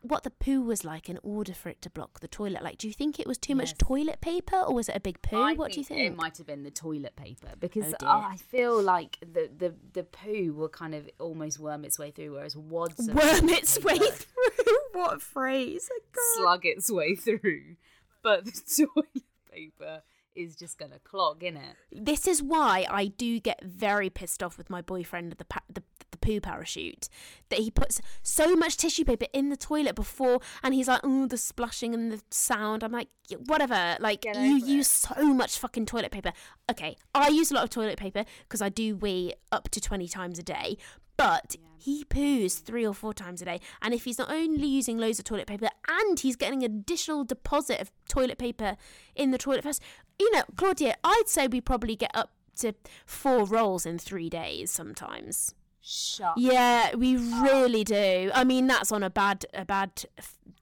what 0.00 0.22
the 0.24 0.30
poo 0.30 0.62
was 0.62 0.82
like 0.84 1.10
in 1.10 1.18
order 1.22 1.52
for 1.52 1.68
it 1.68 1.82
to 1.82 1.90
block 1.90 2.20
the 2.20 2.28
toilet. 2.28 2.62
Like, 2.62 2.78
do 2.78 2.86
you 2.88 2.94
think 2.94 3.20
it 3.20 3.26
was 3.26 3.36
too 3.36 3.54
much 3.54 3.76
toilet 3.76 4.22
paper, 4.22 4.56
or 4.56 4.74
was 4.74 4.88
it 4.88 4.96
a 4.96 5.00
big 5.00 5.20
poo? 5.20 5.36
I 5.38 5.52
what 5.52 5.72
do 5.72 5.80
you 5.80 5.84
think? 5.84 6.00
It 6.00 6.16
might 6.16 6.38
have 6.38 6.46
been 6.46 6.62
the 6.62 6.70
toilet 6.70 7.14
paper 7.14 7.48
because 7.58 7.92
Oh. 8.02 8.06
I 8.06 8.36
feel 8.38 8.80
like 8.82 9.18
the, 9.20 9.50
the, 9.54 9.74
the 9.92 10.04
poo 10.04 10.54
will 10.54 10.70
kind 10.70 10.94
of 10.94 11.10
almost 11.18 11.58
worm 11.60 11.84
its 11.84 11.98
way 11.98 12.10
through, 12.10 12.32
whereas 12.32 12.56
wads 12.56 13.06
worm 13.06 13.48
its 13.50 13.78
way 13.84 13.98
through. 13.98 14.64
What 14.92 15.16
a 15.16 15.18
phrase. 15.20 15.88
Oh, 15.92 16.00
God. 16.12 16.42
slug 16.42 16.60
its 16.66 16.90
way 16.90 17.14
through. 17.16 17.76
But 18.22 18.44
the 18.46 18.52
toilet 18.94 19.24
paper 19.52 20.02
is 20.34 20.56
just 20.56 20.78
going 20.78 20.92
to 20.92 20.98
clog, 21.00 21.42
in 21.42 21.56
it. 21.56 21.76
This 21.92 22.26
is 22.26 22.42
why 22.42 22.86
I 22.88 23.06
do 23.06 23.40
get 23.40 23.62
very 23.64 24.10
pissed 24.10 24.42
off 24.42 24.58
with 24.58 24.70
my 24.70 24.80
boyfriend 24.82 25.32
the 25.32 25.44
pa- 25.44 25.62
the, 25.68 25.82
the 26.10 26.18
poo 26.18 26.40
parachute 26.40 27.08
that 27.48 27.60
he 27.60 27.70
puts 27.70 28.00
so 28.22 28.54
much 28.54 28.76
tissue 28.76 29.04
paper 29.04 29.26
in 29.32 29.48
the 29.48 29.56
toilet 29.56 29.94
before 29.94 30.40
and 30.62 30.74
he's 30.74 30.88
like 30.88 31.00
oh 31.04 31.26
the 31.26 31.38
splashing 31.38 31.94
and 31.94 32.12
the 32.12 32.20
sound. 32.30 32.82
I'm 32.82 32.92
like 32.92 33.08
"Y- 33.30 33.38
whatever 33.46 33.96
like 34.00 34.24
you 34.24 34.32
over 34.32 34.66
use 34.66 34.88
so 34.88 35.32
much 35.34 35.58
fucking 35.58 35.86
toilet 35.86 36.10
paper. 36.10 36.32
Okay 36.70 36.96
I 37.14 37.28
use 37.28 37.50
a 37.50 37.54
lot 37.54 37.64
of 37.64 37.70
toilet 37.70 37.98
paper 37.98 38.24
because 38.42 38.62
I 38.62 38.68
do 38.68 38.96
wee 38.96 39.34
up 39.52 39.68
to 39.70 39.80
20 39.80 40.08
times 40.08 40.38
a 40.38 40.42
day 40.42 40.76
but 41.16 41.56
he 41.76 42.04
poos 42.04 42.60
three 42.60 42.86
or 42.86 42.94
four 42.94 43.12
times 43.12 43.42
a 43.42 43.44
day 43.44 43.60
and 43.82 43.92
if 43.92 44.04
he's 44.04 44.18
not 44.18 44.30
only 44.30 44.66
using 44.66 44.98
loads 44.98 45.18
of 45.18 45.24
toilet 45.24 45.46
paper 45.46 45.68
and 45.88 46.18
he's 46.20 46.36
getting 46.36 46.62
additional 46.62 47.24
deposit 47.24 47.80
of 47.80 47.90
toilet 48.08 48.38
paper 48.38 48.76
in 49.14 49.30
the 49.30 49.38
toilet 49.38 49.62
first 49.62 49.82
you 50.20 50.30
know 50.32 50.42
claudia 50.56 50.94
i'd 51.02 51.26
say 51.26 51.48
we 51.48 51.60
probably 51.60 51.96
get 51.96 52.10
up 52.14 52.30
to 52.60 52.74
four 53.06 53.44
rolls 53.44 53.84
in 53.86 53.98
three 53.98 54.30
days 54.30 54.70
sometimes. 54.70 55.54
Shut 55.82 56.34
yeah 56.36 56.94
we 56.94 57.16
really 57.16 57.84
do. 57.84 58.30
I 58.34 58.44
mean 58.44 58.66
that's 58.66 58.92
on 58.92 59.02
a 59.02 59.10
bad 59.10 59.46
a 59.54 59.64
bad 59.64 60.04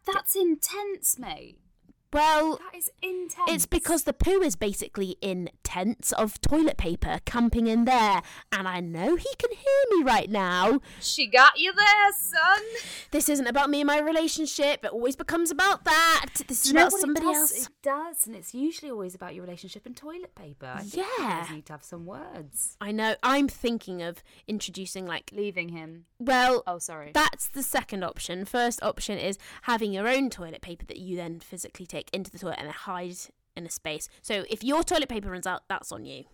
That's 0.06 0.36
intense, 0.36 1.18
mate. 1.18 1.58
Well 2.12 2.56
That 2.56 2.78
is 2.78 2.90
intense. 3.02 3.48
it's 3.48 3.66
because 3.66 4.04
the 4.04 4.12
poo 4.12 4.40
is 4.42 4.56
basically 4.56 5.16
in 5.20 5.50
tents 5.62 6.12
of 6.12 6.40
toilet 6.40 6.76
paper 6.78 7.18
camping 7.26 7.66
in 7.66 7.84
there 7.84 8.22
and 8.52 8.66
i 8.66 8.80
know 8.80 9.16
he 9.16 9.28
can 9.38 9.50
hear 9.50 9.98
me 9.98 10.02
right 10.04 10.30
now 10.30 10.80
she 11.00 11.26
got 11.26 11.58
you 11.58 11.72
there, 11.72 12.12
son. 12.18 12.62
this 13.10 13.28
isn't 13.28 13.46
about 13.46 13.68
me 13.70 13.80
and 13.80 13.86
my 13.86 13.98
relationship 14.00 14.84
it 14.84 14.90
always 14.92 15.16
becomes 15.16 15.50
about 15.50 15.84
that 15.84 16.26
this 16.48 16.62
is 16.64 16.68
You 16.68 16.74
know 16.74 16.86
about 16.86 16.94
it 16.96 17.00
somebody 17.00 17.26
else 17.26 17.66
It 17.66 17.68
does, 17.82 18.26
and 18.26 18.34
it's 18.34 18.54
usually 18.54 18.90
always 18.90 19.14
about 19.14 19.34
your 19.34 19.44
relationship 19.44 19.84
and 19.86 19.96
toilet 19.96 20.34
paper. 20.34 20.66
I 20.66 20.82
you 20.82 21.04
Yeah. 21.18 21.40
guys 21.42 21.50
need 21.50 21.66
to 21.66 21.72
have 21.74 21.84
some 21.84 22.06
words. 22.06 22.76
i 22.80 22.90
know 22.92 23.16
i'm 23.22 23.48
thinking 23.48 24.02
of 24.02 24.22
introducing 24.46 25.06
like 25.06 25.30
Leaving 25.32 25.68
him. 25.70 26.06
well 26.18 26.62
Oh, 26.66 26.78
sorry. 26.78 27.10
That's 27.14 27.48
the 27.48 27.62
second 27.62 28.02
option. 28.04 28.44
First 28.44 28.82
option 28.82 29.18
is 29.18 29.38
having 29.62 29.92
your 29.92 30.06
own 30.08 30.28
toilet 30.30 30.60
paper 30.62 30.84
that 30.86 30.98
you 30.98 31.16
then 31.16 31.40
physically 31.40 31.86
take 31.86 31.97
into 32.12 32.30
the 32.30 32.38
toilet 32.38 32.56
and 32.58 32.66
then 32.66 32.74
hide 32.74 33.16
in 33.56 33.66
a 33.66 33.70
space. 33.70 34.08
So 34.22 34.44
if 34.48 34.62
your 34.62 34.84
toilet 34.84 35.08
paper 35.08 35.30
runs 35.30 35.46
out, 35.46 35.62
that's 35.68 35.92
on 35.92 36.04
you. 36.04 36.24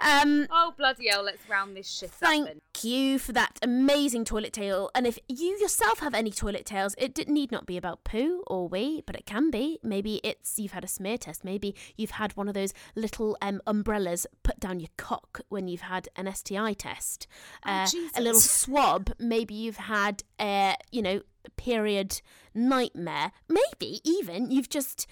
Um, 0.00 0.46
oh 0.50 0.74
bloody 0.76 1.08
hell! 1.08 1.22
Let's 1.22 1.48
round 1.48 1.76
this 1.76 1.88
shit 1.88 2.10
up. 2.10 2.14
thank 2.16 2.62
you 2.82 3.18
for 3.18 3.32
that 3.32 3.58
amazing 3.62 4.24
toilet 4.24 4.52
tale. 4.52 4.90
And 4.94 5.06
if 5.06 5.18
you 5.28 5.56
yourself 5.58 6.00
have 6.00 6.14
any 6.14 6.30
toilet 6.30 6.66
tales, 6.66 6.94
it 6.98 7.14
d- 7.14 7.24
need 7.26 7.50
not 7.50 7.66
be 7.66 7.76
about 7.76 8.04
poo 8.04 8.42
or 8.46 8.68
wee, 8.68 9.02
but 9.06 9.16
it 9.16 9.26
can 9.26 9.50
be. 9.50 9.78
Maybe 9.82 10.20
it's 10.22 10.58
you've 10.58 10.72
had 10.72 10.84
a 10.84 10.88
smear 10.88 11.18
test. 11.18 11.44
Maybe 11.44 11.74
you've 11.96 12.12
had 12.12 12.36
one 12.36 12.48
of 12.48 12.54
those 12.54 12.74
little 12.94 13.36
um, 13.40 13.62
umbrellas 13.66 14.26
put 14.42 14.60
down 14.60 14.80
your 14.80 14.90
cock 14.96 15.40
when 15.48 15.68
you've 15.68 15.82
had 15.82 16.08
an 16.16 16.32
STI 16.32 16.74
test. 16.74 17.26
Uh, 17.64 17.88
a 18.14 18.20
little 18.20 18.40
swab. 18.40 19.12
Maybe 19.18 19.54
you've 19.54 19.76
had 19.76 20.22
a 20.40 20.74
you 20.90 21.02
know 21.02 21.22
period 21.56 22.20
nightmare. 22.54 23.32
Maybe 23.48 24.00
even 24.04 24.50
you've 24.50 24.68
just 24.68 25.06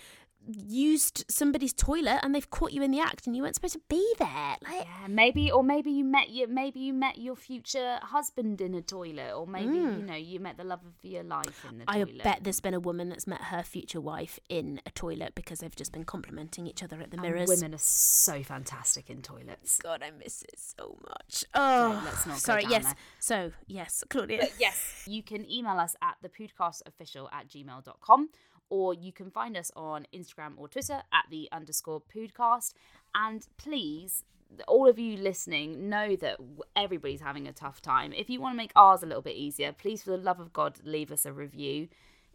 used 0.46 1.24
somebody's 1.28 1.72
toilet 1.72 2.20
and 2.22 2.34
they've 2.34 2.50
caught 2.50 2.72
you 2.72 2.82
in 2.82 2.90
the 2.90 3.00
act 3.00 3.26
and 3.26 3.36
you 3.36 3.42
weren't 3.42 3.54
supposed 3.54 3.74
to 3.74 3.80
be 3.88 4.14
there. 4.18 4.56
Like, 4.62 4.86
Yeah, 4.86 5.06
maybe 5.08 5.50
or 5.50 5.62
maybe 5.62 5.90
you 5.90 6.04
met 6.04 6.30
your 6.30 6.48
maybe 6.48 6.80
you 6.80 6.92
met 6.92 7.18
your 7.18 7.36
future 7.36 7.98
husband 8.02 8.60
in 8.60 8.74
a 8.74 8.82
toilet, 8.82 9.32
or 9.34 9.46
maybe 9.46 9.74
you 9.74 9.86
mm. 9.86 10.06
know 10.06 10.14
you 10.14 10.40
met 10.40 10.56
the 10.56 10.64
love 10.64 10.80
of 10.84 10.92
your 11.02 11.22
life 11.22 11.64
in 11.68 11.78
the 11.78 11.84
toilet. 11.84 12.00
I 12.00 12.04
toilet. 12.04 12.22
bet 12.22 12.38
there's 12.42 12.60
been 12.60 12.74
a 12.74 12.80
woman 12.80 13.08
that's 13.08 13.26
met 13.26 13.42
her 13.42 13.62
future 13.62 14.00
wife 14.00 14.38
in 14.48 14.80
a 14.86 14.90
toilet 14.90 15.34
because 15.34 15.60
they've 15.60 15.76
just 15.76 15.92
been 15.92 16.04
complimenting 16.04 16.66
each 16.66 16.82
other 16.82 17.00
at 17.00 17.10
the 17.10 17.16
And 17.18 17.22
mirrors. 17.22 17.48
women 17.48 17.74
are 17.74 17.78
so 17.78 18.42
fantastic 18.42 19.10
in 19.10 19.22
toilets. 19.22 19.78
God, 19.78 20.02
I 20.02 20.10
miss 20.10 20.42
it 20.42 20.58
so 20.58 20.98
much. 21.08 21.44
Oh, 21.54 22.00
let's 22.04 22.26
not 22.26 22.34
go 22.34 22.38
sorry. 22.38 22.64
yes. 22.68 22.84
there. 22.84 22.94
So 23.18 23.52
yes, 23.66 24.04
Claudia. 24.08 24.48
Yes, 24.58 25.04
you 25.06 25.22
can 25.22 25.48
email 25.50 25.78
us 25.78 25.96
at 26.02 26.16
thepoodcastofficial 26.24 27.28
at 27.32 27.48
gmail.com 27.48 28.28
or 28.70 28.94
you 28.94 29.12
can 29.12 29.30
find 29.30 29.56
us 29.56 29.70
on 29.76 30.06
Instagram 30.14 30.52
or 30.56 30.68
Twitter 30.68 31.02
at 31.12 31.26
the 31.30 31.48
underscore 31.52 32.00
poodcast. 32.00 32.72
And 33.14 33.46
please, 33.58 34.24
all 34.66 34.88
of 34.88 34.98
you 34.98 35.16
listening, 35.16 35.88
know 35.88 36.16
that 36.16 36.38
everybody's 36.76 37.20
having 37.20 37.46
a 37.46 37.52
tough 37.52 37.82
time. 37.82 38.12
If 38.12 38.30
you 38.30 38.40
want 38.40 38.54
to 38.54 38.56
make 38.56 38.72
ours 38.74 39.02
a 39.02 39.06
little 39.06 39.22
bit 39.22 39.36
easier, 39.36 39.72
please, 39.72 40.02
for 40.02 40.10
the 40.10 40.16
love 40.16 40.40
of 40.40 40.52
God, 40.52 40.78
leave 40.84 41.12
us 41.12 41.26
a 41.26 41.32
review. 41.32 41.88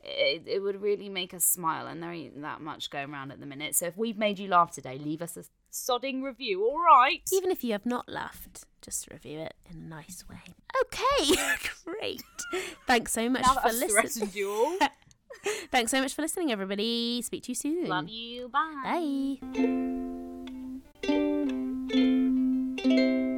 It, 0.04 0.44
it 0.46 0.62
would 0.62 0.82
really 0.82 1.10
make 1.10 1.34
us 1.34 1.44
smile, 1.44 1.88
and 1.88 2.04
there 2.04 2.12
ain't 2.12 2.40
that 2.42 2.62
much 2.62 2.92
going 2.92 3.12
around 3.12 3.32
at 3.32 3.40
the 3.40 3.48
minute. 3.48 3.76
So 3.76 3.88
if 3.88 3.98
we've 3.98 4.18
made 4.18 4.38
you 4.38 4.48
laugh 4.48 4.72
today, 4.72 5.00
leave 5.00 5.22
us 5.22 5.36
a 5.36 5.46
sodding 5.72 6.22
review, 6.22 6.64
all 6.64 6.80
right? 6.80 7.22
Even 7.34 7.50
if 7.50 7.64
you 7.64 7.72
have 7.72 7.88
not 7.88 8.08
laughed, 8.08 8.66
just 8.82 9.10
review 9.10 9.40
it 9.40 9.56
in 9.68 9.78
a 9.78 9.88
nice 9.88 10.24
way. 10.30 10.42
Okay, 10.84 11.42
great. 11.86 12.22
Thanks 12.86 13.14
so 13.14 13.30
much 13.30 13.42
now 13.42 13.56
that 13.56 13.64
for 13.64 13.74
listening. 13.74 14.78
threatened 15.44 15.56
you 15.56 15.62
all. 15.62 15.68
Thanks 15.72 15.92
so 15.92 16.02
much 16.02 16.14
for 16.14 16.22
listening, 16.22 16.52
everybody. 16.52 17.22
Speak 17.22 17.44
to 17.44 17.52
you 17.52 17.56
soon. 17.56 17.88
Love 17.88 18.10
you. 18.10 18.50
Bye. 18.50 19.40
Bye. 23.24 23.32